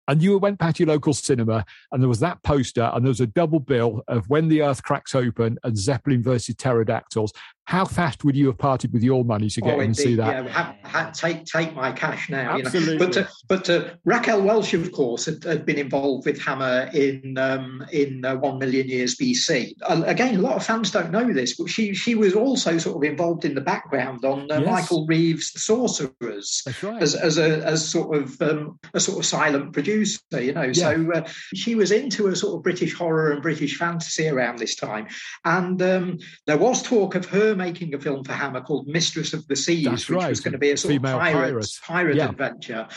and 0.09 0.23
you 0.23 0.39
went 0.39 0.59
to 0.59 0.73
your 0.79 0.89
local 0.89 1.13
cinema 1.13 1.65
and 1.93 2.03
there 2.03 2.09
was 2.09 2.21
that 2.21 2.43
poster 2.43 2.91
and 2.95 3.05
there 3.05 3.11
was 3.11 3.21
a 3.21 3.27
double 3.27 3.61
bill 3.61 4.03
of 4.09 4.29
when 4.29 4.49
the 4.49 4.63
earth 4.63 4.83
cracks 4.83 5.15
open 5.15 5.59
and 5.65 5.77
zeppelin 5.77 6.23
versus 6.23 6.55
pterodactyls 6.57 7.33
how 7.67 7.85
fast 7.87 8.25
would 8.25 8.37
you 8.37 8.47
have 8.47 8.59
parted 8.59 8.93
with 8.93 9.03
your 9.03 9.25
money 9.25 9.49
to 9.49 9.61
get 9.63 9.75
Oh, 9.75 9.81
in 9.81 9.87
and 9.87 9.97
see 9.97 10.15
that? 10.17 10.45
Yeah, 10.45 10.51
ha- 10.51 10.77
ha- 10.85 11.11
take 11.15 11.47
take 11.47 11.75
my 11.75 11.93
cash 11.93 12.29
now. 12.29 12.59
Absolutely. 12.59 12.93
You 12.95 12.99
know? 12.99 13.07
But 13.07 13.17
uh, 13.17 13.25
but 13.49 13.71
uh, 13.71 13.85
Raquel 14.05 14.43
Welch, 14.43 14.75
of 14.75 14.93
course, 14.93 15.25
had, 15.25 15.43
had 15.45 15.65
been 15.65 15.79
involved 15.79 16.27
with 16.27 16.41
Hammer 16.43 16.91
in 16.93 17.39
um, 17.39 17.85
in 17.91 18.23
uh, 18.25 18.37
One 18.37 18.59
Million 18.59 18.87
Years 18.89 19.17
BC. 19.17 19.73
Again, 19.89 20.37
a 20.37 20.43
lot 20.43 20.57
of 20.57 20.65
fans 20.67 20.91
don't 20.91 21.11
know 21.11 21.33
this, 21.33 21.57
but 21.57 21.71
she 21.71 21.95
she 21.95 22.15
was 22.15 22.35
also 22.35 22.77
sort 22.77 22.97
of 22.97 23.11
involved 23.11 23.47
in 23.47 23.55
the 23.55 23.61
background 23.63 24.25
on 24.25 24.51
uh, 24.51 24.59
Yes. 24.61 24.67
Michael 24.67 25.07
Reeves' 25.07 25.53
The 25.53 25.61
Sorcerers. 25.61 26.63
That's 26.67 26.83
right. 26.83 27.03
As, 27.03 27.15
as 27.15 27.39
a 27.39 27.65
as 27.65 27.87
sort 27.89 28.15
of 28.17 28.41
um, 28.43 28.79
a 28.93 29.01
sort 29.01 29.19
of 29.19 29.25
silent 29.25 29.73
producer, 29.73 30.21
you 30.33 30.53
know. 30.53 30.73
So 30.75 31.11
uh, 31.15 31.27
she 31.55 31.75
was 31.75 31.93
into 31.93 32.27
a 32.29 32.37
sort 32.37 32.57
of 32.57 32.63
British 32.63 32.93
horror 32.95 33.33
and 33.33 33.41
British 33.43 33.79
fantasy 33.79 34.29
around 34.29 34.59
this 34.59 34.77
time, 34.77 35.07
and 35.47 35.81
um, 35.81 36.19
there 36.47 36.59
was 36.59 36.83
talk 36.83 37.15
of 37.15 37.25
her 37.27 37.54
making 37.57 37.95
a 37.95 37.99
film 37.99 38.25
for 38.25 38.33
Hammer 38.33 38.61
called 38.61 38.87
Mistress 38.87 39.33
of 39.33 39.47
the 39.49 39.57
Seas, 39.57 39.85
That's 39.85 40.09
which 40.09 40.17
right, 40.17 40.29
was 40.29 40.41
going 40.41 40.53
to 40.53 40.59
be 40.59 40.71
a 40.73 40.77
sort 40.77 40.95
female 40.95 41.17
of 41.17 41.23
pirate, 41.23 41.53
pirate. 41.53 41.71
pirate 41.85 42.17
Yeah. 42.17 42.29
adventure. 42.31 42.89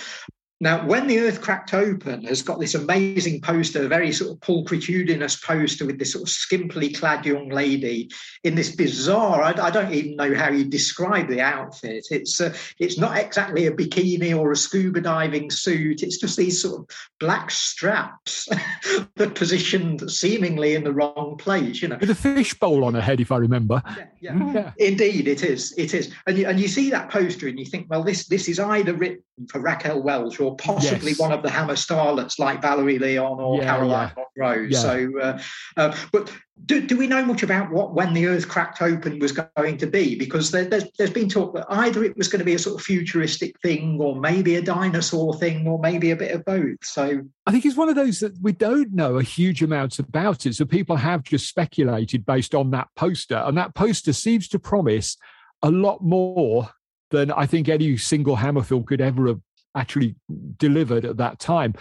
Now, 0.60 0.88
when 0.88 1.06
the 1.06 1.20
Earth 1.20 1.42
cracked 1.42 1.76
open, 1.76 2.24
has 2.24 2.42
got 2.42 2.60
this 2.60 2.74
amazing 2.74 3.42
poster, 3.42 3.86
a 3.86 3.88
very 3.88 4.12
sort 4.12 4.32
of 4.32 4.40
pulchritudinous 4.40 5.44
poster 5.44 5.86
with 5.86 6.00
this 6.00 6.14
sort 6.14 6.24
of 6.24 6.30
skimpily 6.30 6.98
clad 6.98 7.28
young 7.28 7.50
lady 7.50 8.10
in 8.44 8.56
this 8.56 8.76
bizarre. 8.76 9.44
I, 9.44 9.52
I 9.52 9.70
don't 9.70 9.94
even 9.94 10.16
know 10.16 10.34
how 10.34 10.50
you 10.50 10.66
describe 10.66 11.28
the 11.28 11.42
outfit. 11.42 12.08
It's 12.10 12.42
uh, 12.42 12.56
it's 12.80 12.98
not 12.98 13.18
exactly 13.20 13.68
a 13.68 13.72
bikini 13.72 14.36
or 14.36 14.52
a 14.52 14.56
scuba 14.56 15.00
diving 15.00 15.52
suit. 15.52 16.02
It's 16.02 16.18
just 16.18 16.38
these 16.38 16.60
sort 16.60 16.80
of 16.82 16.98
black 17.20 17.52
straps 17.52 18.50
that 19.16 19.36
positioned 19.36 20.10
seemingly 20.10 20.74
in 20.74 20.84
the 20.84 20.94
wrong 20.94 21.36
place. 21.38 21.84
You 21.84 21.90
know, 21.90 21.98
With 22.00 22.10
a 22.10 22.16
fishbowl 22.16 22.84
on 22.84 22.96
her 22.96 23.02
head, 23.02 23.22
if 23.22 23.32
I 23.32 23.38
remember. 23.38 23.84
yeah, 23.96 24.06
yeah. 24.22 24.54
Yeah. 24.54 24.72
Indeed, 24.78 25.28
it 25.28 25.44
is. 25.44 25.76
It 25.78 25.94
is, 25.94 26.12
and 26.26 26.36
you, 26.36 26.48
and 26.48 26.60
you 26.60 26.68
see 26.68 26.90
that 26.90 27.12
poster, 27.12 27.48
and 27.48 27.60
you 27.60 27.66
think, 27.66 27.88
well, 27.92 28.04
this 28.04 28.28
this 28.28 28.48
is 28.48 28.60
either 28.60 28.96
written 28.96 29.22
for 29.50 29.60
Raquel 29.60 30.02
Welch 30.02 30.40
or 30.40 30.56
possibly 30.56 31.12
Yes. 31.12 31.20
one 31.20 31.32
of 31.32 31.44
the 31.44 31.50
Hammer 31.50 31.76
starlets 31.76 32.40
like 32.40 32.62
Valerie 32.62 33.00
Leon 33.00 33.40
or 33.40 33.58
Yeah, 33.58 33.66
Caroline 33.66 34.12
Munro. 34.36 34.62
Yeah. 34.64 34.80
So, 34.80 35.12
uh, 35.22 35.40
uh, 35.78 35.96
but 36.12 36.32
do, 36.66 36.82
do 36.82 36.98
we 36.98 37.06
know 37.06 37.24
much 37.24 37.44
about 37.44 37.72
what 37.72 37.94
when 37.94 38.14
the 38.14 38.26
Earth 38.26 38.48
cracked 38.48 38.82
open 38.82 39.20
was 39.20 39.32
going 39.32 39.78
to 39.78 39.86
be? 39.86 40.16
Because 40.16 40.50
there, 40.50 40.66
there's 40.66 40.86
there's 40.98 41.12
been 41.12 41.30
talk 41.30 41.54
that 41.54 41.66
either 41.70 42.04
it 42.04 42.18
was 42.18 42.28
going 42.28 42.40
to 42.40 42.46
be 42.46 42.56
a 42.56 42.60
sort 42.60 42.80
of 42.80 42.86
futuristic 42.86 43.60
thing, 43.62 44.00
or 44.02 44.20
maybe 44.20 44.56
a 44.56 44.62
dinosaur 44.62 45.36
thing, 45.38 45.68
or 45.68 45.78
maybe 45.80 46.12
a 46.12 46.16
bit 46.16 46.32
of 46.32 46.44
both. 46.44 46.84
So, 46.84 47.22
I 47.46 47.52
think 47.52 47.66
it's 47.66 47.78
one 47.78 47.90
of 47.90 47.96
those 47.96 48.20
that 48.22 48.34
we 48.42 48.54
don't 48.54 48.94
know 48.94 49.18
a 49.18 49.24
huge 49.24 49.62
amount 49.62 50.00
about 50.00 50.46
it. 50.48 50.56
So 50.56 50.66
people 50.66 50.96
have 50.96 51.24
just 51.24 51.48
speculated 51.48 52.26
based 52.26 52.56
on 52.56 52.72
that 52.72 52.88
poster. 52.96 53.38
And 53.38 53.58
that 53.58 53.76
poster 53.76 54.14
seems 54.14 54.48
to 54.50 54.60
promise 54.60 55.16
a 55.62 55.72
lot 55.72 56.04
more 56.04 56.70
than 57.12 57.32
I 57.32 57.46
think 57.46 57.70
any 57.70 57.98
single 57.98 58.36
Hammer 58.36 58.64
film 58.64 58.84
could 58.84 59.02
ever 59.02 59.28
have 59.28 59.40
actually 59.76 60.16
delivered 60.58 61.06
at 61.06 61.18
that 61.18 61.40
time. 61.40 61.74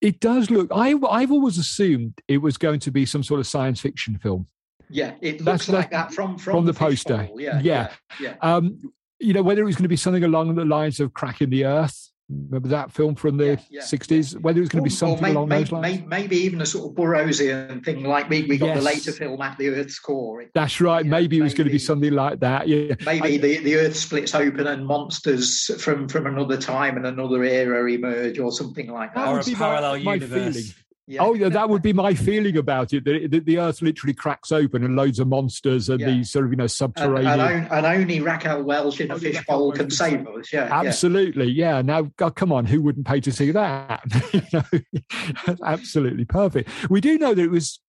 It 0.00 0.20
does 0.20 0.50
look, 0.50 0.68
I, 0.74 0.94
I've 1.10 1.32
always 1.32 1.58
assumed 1.58 2.14
it 2.28 2.38
was 2.38 2.56
going 2.56 2.80
to 2.80 2.90
be 2.90 3.04
some 3.04 3.22
sort 3.22 3.40
of 3.40 3.46
science 3.46 3.80
fiction 3.80 4.18
film. 4.18 4.46
yeah, 4.88 5.14
it 5.20 5.44
That's 5.44 5.68
looks 5.68 5.68
like 5.68 5.90
the- 5.90 5.96
that 5.96 6.14
from 6.14 6.38
from, 6.38 6.54
from 6.54 6.64
the 6.66 6.72
poster. 6.74 7.28
Yeah, 7.36 7.60
Yeah. 7.60 7.60
yeah, 7.62 7.90
yeah. 8.20 8.34
Um, 8.40 8.92
you 9.18 9.34
know, 9.34 9.42
whether 9.42 9.60
it 9.60 9.64
was 9.66 9.76
going 9.76 9.82
to 9.84 9.88
be 9.88 9.96
something 9.96 10.24
along 10.24 10.54
the 10.54 10.64
lines 10.64 10.98
of 11.00 11.12
Cracking 11.12 11.50
the 11.50 11.66
Earth. 11.66 12.09
Remember 12.30 12.68
that 12.68 12.92
film 12.92 13.16
from 13.16 13.36
the 13.36 13.44
Yeah, 13.46 13.56
yeah, 13.70 13.80
60s? 13.82 14.40
Whether 14.40 14.58
it 14.58 14.62
was 14.62 14.68
going 14.68 14.84
to 14.84 14.88
be 14.88 14.92
Or- 14.92 14.94
or 14.94 15.16
something 15.16 15.22
may- 15.22 15.30
along 15.32 15.48
may- 15.48 15.58
those 15.58 15.72
lines. 15.72 16.00
may- 16.00 16.06
maybe 16.06 16.36
even 16.36 16.60
a 16.60 16.66
sort 16.66 16.90
of 16.90 16.96
Burroughsian 16.96 17.84
thing 17.84 18.04
like 18.04 18.28
we, 18.30 18.44
we 18.44 18.56
got 18.56 18.76
the 18.76 18.82
later 18.82 19.10
film 19.12 19.40
at 19.42 19.58
the 19.58 19.68
Earth's 19.70 19.98
core. 19.98 20.42
It- 20.42 20.50
That's 20.54 20.80
right. 20.80 21.04
Yeah, 21.04 21.10
maybe 21.10 21.38
it 21.38 21.42
was 21.42 21.54
going 21.54 21.66
to 21.66 21.72
be 21.72 21.78
something 21.78 22.12
like 22.12 22.38
that. 22.40 22.68
Yeah. 22.68 22.94
Maybe 23.04 23.34
I- 23.34 23.38
the, 23.38 23.58
the 23.58 23.76
Earth 23.76 23.96
splits 23.96 24.34
open 24.34 24.66
and 24.68 24.86
monsters 24.86 25.70
from, 25.82 26.08
from 26.08 26.26
another 26.26 26.56
time 26.56 26.96
and 26.96 27.06
another 27.06 27.42
era 27.42 27.90
emerge 27.90 28.38
or 28.38 28.52
something 28.52 28.88
like 28.90 29.14
That 29.14 29.24
that. 29.24 29.30
or 29.32 29.40
a 29.40 29.44
be 29.44 29.54
parallel 29.54 29.98
my 30.02 30.14
universe. 30.14 30.54
feeling. 30.54 30.74
Yeah. 31.10 31.22
Oh, 31.22 31.34
yeah, 31.34 31.48
that 31.48 31.68
would 31.68 31.82
be 31.82 31.92
my 31.92 32.14
feeling 32.14 32.56
about 32.56 32.92
it. 32.92 33.04
That, 33.04 33.16
it, 33.16 33.30
that 33.32 33.44
the 33.44 33.58
Earth 33.58 33.82
literally 33.82 34.14
cracks 34.14 34.52
open 34.52 34.84
and 34.84 34.94
loads 34.94 35.18
of 35.18 35.26
monsters 35.26 35.88
and 35.88 35.98
Yeah. 35.98 36.06
these 36.06 36.30
sort 36.30 36.44
of 36.44 36.52
you 36.52 36.56
know 36.56 36.68
subterranean. 36.68 37.26
and, 37.40 37.40
on- 37.42 37.78
and 37.78 37.86
only 37.86 38.20
Raquel 38.20 38.62
Welch 38.62 39.00
in 39.00 39.10
a 39.10 39.18
fishbowl 39.18 39.72
can 39.72 39.80
can 39.86 39.90
save 39.90 40.10
save 40.24 40.28
us. 40.28 40.52
Yeah, 40.52 40.68
yeah. 40.68 40.80
Absolutely, 40.80 41.46
yeah. 41.50 41.82
Now, 41.82 42.02
God, 42.16 42.36
come 42.36 42.52
on, 42.52 42.64
who 42.64 42.80
wouldn't 42.80 43.06
pay 43.08 43.20
to 43.22 43.32
see 43.32 43.50
that? 43.50 44.02
You 44.32 44.42
know, 44.52 45.56
Absolutely 45.64 46.24
perfect. 46.24 46.70
We 46.88 47.00
do 47.00 47.18
know 47.18 47.34
that 47.34 47.42
it 47.42 47.50
was 47.50 47.80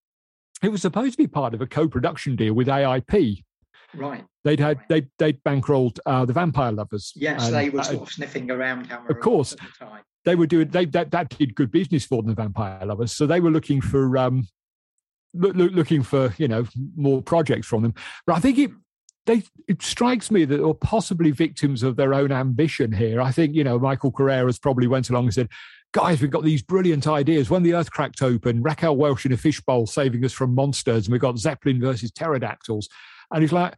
it 0.63 0.69
was 0.69 0.81
supposed 0.81 1.11
to 1.13 1.17
be 1.17 1.27
part 1.27 1.53
of 1.53 1.61
a 1.61 1.67
co-production 1.67 2.35
deal 2.35 2.53
with 2.55 2.67
AIP. 2.67 3.43
Right. 3.93 4.23
They'd 4.43 4.59
had 4.59 4.79
they 4.89 5.07
they'd 5.19 5.43
bankrolled 5.43 5.99
uh, 6.05 6.25
the 6.25 6.33
Vampire 6.33 6.71
Lovers. 6.71 7.13
Yes, 7.15 7.45
And, 7.45 7.53
they 7.55 7.69
were 7.69 7.81
uh, 7.81 7.83
sort 7.83 8.01
of 8.01 8.09
sniffing 8.11 8.49
around 8.49 8.89
camera. 8.89 9.11
Of 9.11 9.19
course. 9.19 9.53
at 9.53 9.59
the 9.59 9.85
time. 9.85 10.03
They 10.25 10.35
were 10.35 10.47
doing 10.47 10.69
they 10.69 10.85
that, 10.85 11.11
that 11.11 11.29
did 11.29 11.55
good 11.55 11.71
business 11.71 12.05
for 12.05 12.21
them, 12.21 12.29
the 12.29 12.35
vampire 12.35 12.85
lovers. 12.85 13.11
So 13.11 13.25
they 13.25 13.39
were 13.39 13.51
looking 13.51 13.81
for 13.81 14.17
um 14.17 14.47
loo- 15.33 15.53
loo- 15.53 15.69
looking 15.69 16.03
for 16.03 16.33
you 16.37 16.47
know 16.47 16.65
more 16.95 17.21
projects 17.21 17.67
from 17.67 17.83
them. 17.83 17.93
But 18.25 18.35
I 18.35 18.39
think 18.39 18.57
it 18.57 18.71
they 19.25 19.43
it 19.67 19.81
strikes 19.81 20.31
me 20.31 20.45
that 20.45 20.57
they 20.57 20.63
were 20.63 20.73
possibly 20.73 21.31
victims 21.31 21.83
of 21.83 21.95
their 21.95 22.13
own 22.13 22.31
ambition 22.31 22.91
here. 22.91 23.21
I 23.21 23.31
think 23.31 23.55
you 23.55 23.63
know 23.63 23.79
Michael 23.79 24.11
Carreras 24.11 24.59
probably 24.59 24.87
went 24.87 25.09
along 25.09 25.25
and 25.25 25.33
said. 25.33 25.49
Guys, 25.93 26.21
we've 26.21 26.31
got 26.31 26.45
these 26.45 26.61
brilliant 26.61 27.05
ideas. 27.05 27.49
When 27.49 27.63
the 27.63 27.73
earth 27.73 27.91
cracked 27.91 28.21
open, 28.21 28.63
Raquel 28.63 28.95
Welch 28.95 29.25
in 29.25 29.33
a 29.33 29.37
fishbowl 29.37 29.87
saving 29.87 30.23
us 30.23 30.31
from 30.31 30.55
monsters, 30.55 31.05
and 31.05 31.11
we've 31.11 31.19
got 31.19 31.37
Zeppelin 31.37 31.81
versus 31.81 32.13
pterodactyls. 32.13 32.87
And 33.29 33.41
he's 33.41 33.51
like, 33.51 33.75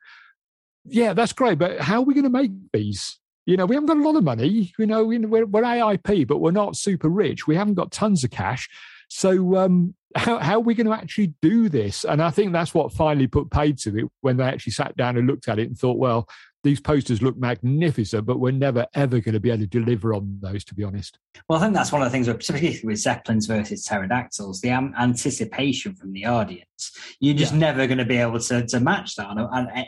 Yeah, 0.85 1.13
that's 1.13 1.33
great, 1.33 1.57
but 1.57 1.79
how 1.81 2.01
are 2.01 2.05
we 2.05 2.13
going 2.13 2.25
to 2.25 2.29
make 2.29 2.51
these? 2.71 3.17
You 3.45 3.57
know, 3.57 3.65
we 3.65 3.75
haven't 3.75 3.87
got 3.87 3.97
a 3.97 4.01
lot 4.03 4.15
of 4.15 4.23
money. 4.23 4.73
You 4.79 4.85
know, 4.85 5.03
we- 5.03 5.17
we're, 5.19 5.45
we're 5.45 5.63
AIP, 5.63 6.27
but 6.27 6.37
we're 6.39 6.51
not 6.51 6.77
super 6.77 7.09
rich. 7.09 7.45
We 7.47 7.55
haven't 7.55 7.73
got 7.75 7.91
tons 7.91 8.23
of 8.23 8.31
cash. 8.31 8.69
So, 9.09 9.57
um, 9.57 9.95
how, 10.15 10.37
how 10.39 10.55
are 10.55 10.59
we 10.59 10.75
going 10.75 10.87
to 10.87 10.93
actually 10.93 11.33
do 11.41 11.69
this? 11.69 12.03
And 12.05 12.21
I 12.21 12.29
think 12.29 12.53
that's 12.53 12.73
what 12.73 12.93
finally 12.93 13.27
put 13.27 13.49
paid 13.51 13.77
to 13.79 13.97
it 13.97 14.05
when 14.21 14.37
they 14.37 14.43
actually 14.43 14.73
sat 14.73 14.95
down 14.95 15.17
and 15.17 15.27
looked 15.27 15.47
at 15.49 15.59
it 15.59 15.67
and 15.67 15.77
thought, 15.77 15.97
well, 15.97 16.27
these 16.63 16.79
posters 16.79 17.21
look 17.21 17.35
magnificent, 17.35 18.25
but 18.25 18.39
we're 18.39 18.51
never, 18.51 18.85
ever 18.93 19.19
going 19.19 19.33
to 19.33 19.39
be 19.39 19.49
able 19.49 19.59
to 19.61 19.67
deliver 19.67 20.13
on 20.13 20.37
those, 20.41 20.63
to 20.65 20.73
be 20.75 20.83
honest. 20.83 21.19
Well, 21.49 21.59
I 21.59 21.63
think 21.63 21.73
that's 21.73 21.91
one 21.91 22.01
of 22.01 22.05
the 22.05 22.11
things, 22.11 22.27
particularly 22.27 22.79
with 22.83 22.99
Zeppelins 22.99 23.47
versus 23.47 23.83
pterodactyls, 23.85 24.61
the 24.61 24.69
anticipation 24.69 25.93
from 25.95 26.13
the 26.13 26.25
audience. 26.25 26.91
You're 27.19 27.35
just 27.35 27.53
Yeah. 27.53 27.59
never 27.59 27.85
going 27.87 27.97
to 27.97 28.05
be 28.05 28.17
able 28.17 28.39
to, 28.39 28.65
to 28.65 28.79
match 28.79 29.15
that. 29.15 29.29
And, 29.29 29.39
and 29.51 29.87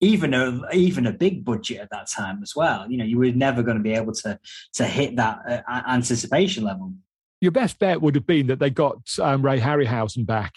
even 0.00 0.34
a 0.34 0.60
even 0.72 1.06
a 1.06 1.12
big 1.12 1.44
budget 1.44 1.78
at 1.78 1.90
that 1.90 2.08
time 2.08 2.42
as 2.42 2.54
well. 2.56 2.90
You 2.90 2.98
know, 2.98 3.04
you 3.04 3.18
were 3.18 3.32
never 3.32 3.62
going 3.62 3.76
to 3.76 3.82
be 3.82 3.94
able 3.94 4.12
to 4.14 4.38
to 4.74 4.84
hit 4.84 5.16
that 5.16 5.38
uh, 5.48 5.82
anticipation 5.88 6.64
level. 6.64 6.92
Your 7.40 7.52
best 7.52 7.78
bet 7.78 8.00
would 8.02 8.14
have 8.14 8.26
been 8.26 8.48
that 8.48 8.58
they 8.58 8.70
got 8.70 8.98
um, 9.18 9.42
Ray 9.42 9.60
Harryhausen 9.60 10.26
back 10.26 10.52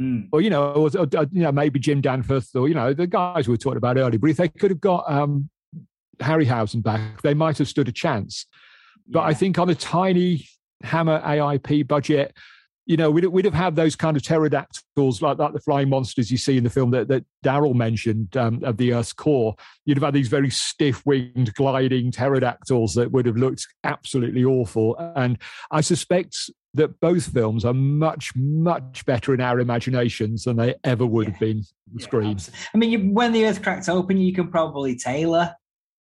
Mm. 0.00 0.28
or 0.30 0.42
you 0.42 0.50
know, 0.50 0.72
or, 0.72 0.90
or, 0.98 1.06
you 1.32 1.40
know, 1.40 1.52
maybe 1.52 1.78
Jim 1.78 2.02
Danforth, 2.02 2.54
or 2.54 2.68
you 2.68 2.74
know, 2.74 2.92
the 2.92 3.06
guys 3.06 3.48
we 3.48 3.52
were 3.52 3.56
talking 3.56 3.78
about 3.78 3.96
earlier. 3.96 4.18
But 4.18 4.28
if 4.28 4.36
they 4.36 4.48
could 4.48 4.70
have 4.70 4.80
got 4.80 5.10
um, 5.10 5.48
Harryhausen 6.18 6.82
back, 6.82 7.22
they 7.22 7.32
might 7.32 7.56
have 7.56 7.68
stood 7.68 7.88
a 7.88 7.92
chance. 7.92 8.44
But 9.08 9.20
I 9.20 9.32
think 9.32 9.58
on 9.58 9.70
a 9.70 9.74
tiny 9.74 10.46
Hammer 10.82 11.20
AIP 11.22 11.88
budget, 11.88 12.36
you 12.86 12.96
know, 12.96 13.10
we'd, 13.10 13.26
we'd 13.26 13.44
have 13.44 13.52
had 13.54 13.74
those 13.74 13.96
kind 13.96 14.16
of 14.16 14.22
pterodactyls 14.22 15.20
like 15.20 15.38
that, 15.38 15.52
the 15.52 15.60
flying 15.60 15.88
monsters 15.90 16.30
you 16.30 16.38
see 16.38 16.56
in 16.56 16.64
the 16.64 16.70
film 16.70 16.92
that, 16.92 17.08
that 17.08 17.24
Daryl 17.44 17.74
mentioned 17.74 18.36
um, 18.36 18.62
of 18.62 18.76
the 18.76 18.92
Earth's 18.92 19.12
core. 19.12 19.56
You'd 19.84 19.96
have 19.98 20.04
had 20.04 20.14
these 20.14 20.28
very 20.28 20.50
stiff 20.50 21.04
winged 21.04 21.52
gliding 21.54 22.12
pterodactyls 22.12 22.94
that 22.94 23.10
would 23.10 23.26
have 23.26 23.36
looked 23.36 23.66
absolutely 23.82 24.44
awful. 24.44 24.96
And 25.16 25.36
I 25.70 25.80
suspect 25.80 26.48
that 26.74 27.00
both 27.00 27.26
films 27.32 27.64
are 27.64 27.74
much, 27.74 28.30
much 28.36 29.04
better 29.04 29.34
in 29.34 29.40
our 29.40 29.58
imaginations 29.58 30.44
than 30.44 30.56
they 30.56 30.74
ever 30.84 31.04
would 31.04 31.26
have 31.26 31.40
been 31.40 31.58
on 31.58 31.98
Yeah, 31.98 32.04
screen. 32.04 32.36
abso- 32.36 32.50
I 32.72 32.78
mean, 32.78 32.90
you, 32.90 32.98
when 33.12 33.32
the 33.32 33.46
Earth 33.46 33.62
cracked 33.62 33.88
open, 33.88 34.18
you 34.18 34.32
can 34.32 34.48
probably 34.48 34.94
tailor. 34.94 35.54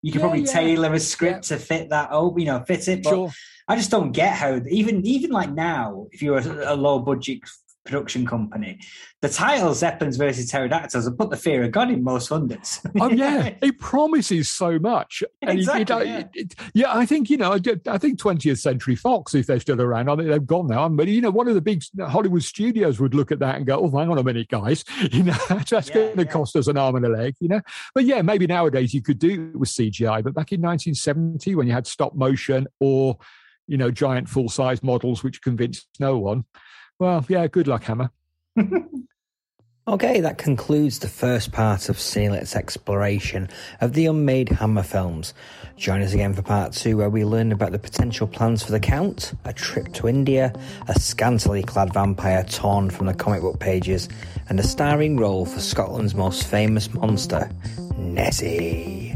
You 0.06 0.12
can 0.12 0.20
Yeah, 0.20 0.26
probably 0.26 0.41
yeah. 0.45 0.51
tailor 0.53 0.93
a 0.93 0.99
script 0.99 1.45
to 1.45 1.58
fit 1.58 1.89
that 1.89 2.10
oh 2.12 2.38
you 2.38 2.45
know, 2.45 2.64
fit 2.68 2.88
it. 2.88 3.01
But 3.03 3.10
Sure. 3.10 3.32
I 3.68 3.76
just 3.76 3.89
don't 3.89 4.12
get 4.12 4.34
how 4.34 4.62
even 4.70 5.03
even 5.03 5.32
like 5.32 5.51
now, 5.51 6.06
if 6.12 6.22
you're 6.22 6.38
a, 6.38 6.74
a 6.74 6.76
low 6.76 6.99
budget 6.99 7.39
production 7.86 8.25
company, 8.25 8.79
the 9.21 9.29
title 9.29 9.73
Zeppelins 9.73 10.17
versus 10.17 10.51
Pterodactyls 10.51 11.05
will 11.05 11.15
put 11.15 11.29
the 11.29 11.38
fear 11.38 11.63
of 11.63 11.71
God 11.71 11.89
in 11.91 12.03
most 12.03 12.29
funders. 12.29 12.79
Oh 12.99 13.09
yeah, 13.09 13.53
it 13.61 13.79
promises 13.79 14.49
so 14.49 14.79
much. 14.79 15.23
And 15.41 15.51
it- 15.51 15.57
Exactly, 15.59 15.95
it- 15.95 16.07
yeah. 16.07 16.23
it- 16.33 16.55
yeah, 16.73 16.93
I 16.97 17.05
think 17.05 17.29
you 17.29 17.38
know, 17.38 17.53
I 17.53 17.59
I 17.88 17.97
think 17.97 18.19
20th 18.19 18.57
Century 18.59 18.95
Fox, 18.95 19.33
if 19.36 19.45
they're 19.45 19.59
still 19.59 19.81
around, 19.81 20.09
I 20.09 20.15
think 20.15 20.29
they've 20.29 20.45
gone 20.45 20.67
now. 20.67 20.89
But 20.89 21.07
you 21.07 21.21
know, 21.21 21.29
one 21.29 21.47
of 21.47 21.53
the 21.55 21.61
big 21.61 21.83
Hollywood 21.99 22.43
studios 22.43 22.99
would 22.99 23.13
look 23.13 23.31
at 23.31 23.39
that 23.39 23.55
and 23.55 23.65
go, 23.65 23.79
"Oh, 23.79 23.97
hang 23.97 24.09
on 24.09 24.17
a 24.17 24.23
minute, 24.23 24.49
guys, 24.49 24.83
you 25.11 25.23
know, 25.23 25.38
that's 25.47 25.71
Yeah, 25.71 25.93
going 25.93 26.17
to 26.17 26.23
yeah. 26.23 26.31
cost 26.31 26.55
us 26.55 26.67
an 26.67 26.77
arm 26.77 26.95
and 26.95 27.05
a 27.05 27.09
leg," 27.09 27.36
you 27.39 27.47
know. 27.47 27.61
But 27.93 28.05
yeah, 28.05 28.21
maybe 28.21 28.47
nowadays 28.47 28.93
you 28.93 29.01
could 29.01 29.19
do 29.19 29.51
it 29.53 29.57
with 29.59 29.69
CGI, 29.69 30.23
but 30.23 30.33
back 30.33 30.51
in 30.51 30.61
1970, 30.61 31.55
when 31.55 31.67
you 31.67 31.73
had 31.73 31.86
stop 31.88 32.15
motion 32.15 32.67
or 32.79 33.17
you 33.67 33.77
know 33.77 33.91
giant 33.91 34.27
full 34.27 34.49
size 34.49 34.81
models, 34.83 35.23
which 35.23 35.41
convinced 35.41 35.88
no 35.99 36.17
one. 36.17 36.45
Well, 36.99 37.25
yeah, 37.27 37.47
good 37.47 37.67
luck, 37.67 37.83
Hammer. 37.83 38.11
Okay, 39.87 40.19
that 40.21 40.39
concludes 40.39 40.97
the 40.97 41.07
first 41.07 41.51
part 41.51 41.89
of 41.89 41.99
Cinelet's 41.99 42.55
exploration 42.55 43.47
of 43.81 43.93
the 43.93 44.07
unmade 44.07 44.49
Hammer 44.49 44.81
films. 44.81 45.35
Join 45.77 46.01
us 46.01 46.11
again 46.11 46.33
for 46.33 46.41
part 46.41 46.73
two, 46.73 46.97
where 46.97 47.11
we 47.11 47.23
learn 47.23 47.51
about 47.51 47.71
the 47.71 47.77
potential 47.77 48.25
plans 48.25 48.63
for 48.63 48.71
the 48.71 48.79
Count, 48.79 49.33
a 49.45 49.53
trip 49.53 49.93
to 49.93 50.07
India, 50.07 50.51
a 50.87 50.99
scantily 50.99 51.61
clad 51.61 51.93
vampire 51.93 52.43
torn 52.45 52.89
from 52.89 53.05
the 53.05 53.13
comic 53.13 53.41
book 53.41 53.59
pages, 53.59 54.09
and 54.49 54.59
a 54.59 54.63
starring 54.63 55.17
role 55.17 55.45
for 55.45 55.59
Scotland's 55.59 56.15
most 56.15 56.47
famous 56.47 56.91
monster, 56.91 57.47
Nessie. 57.95 59.15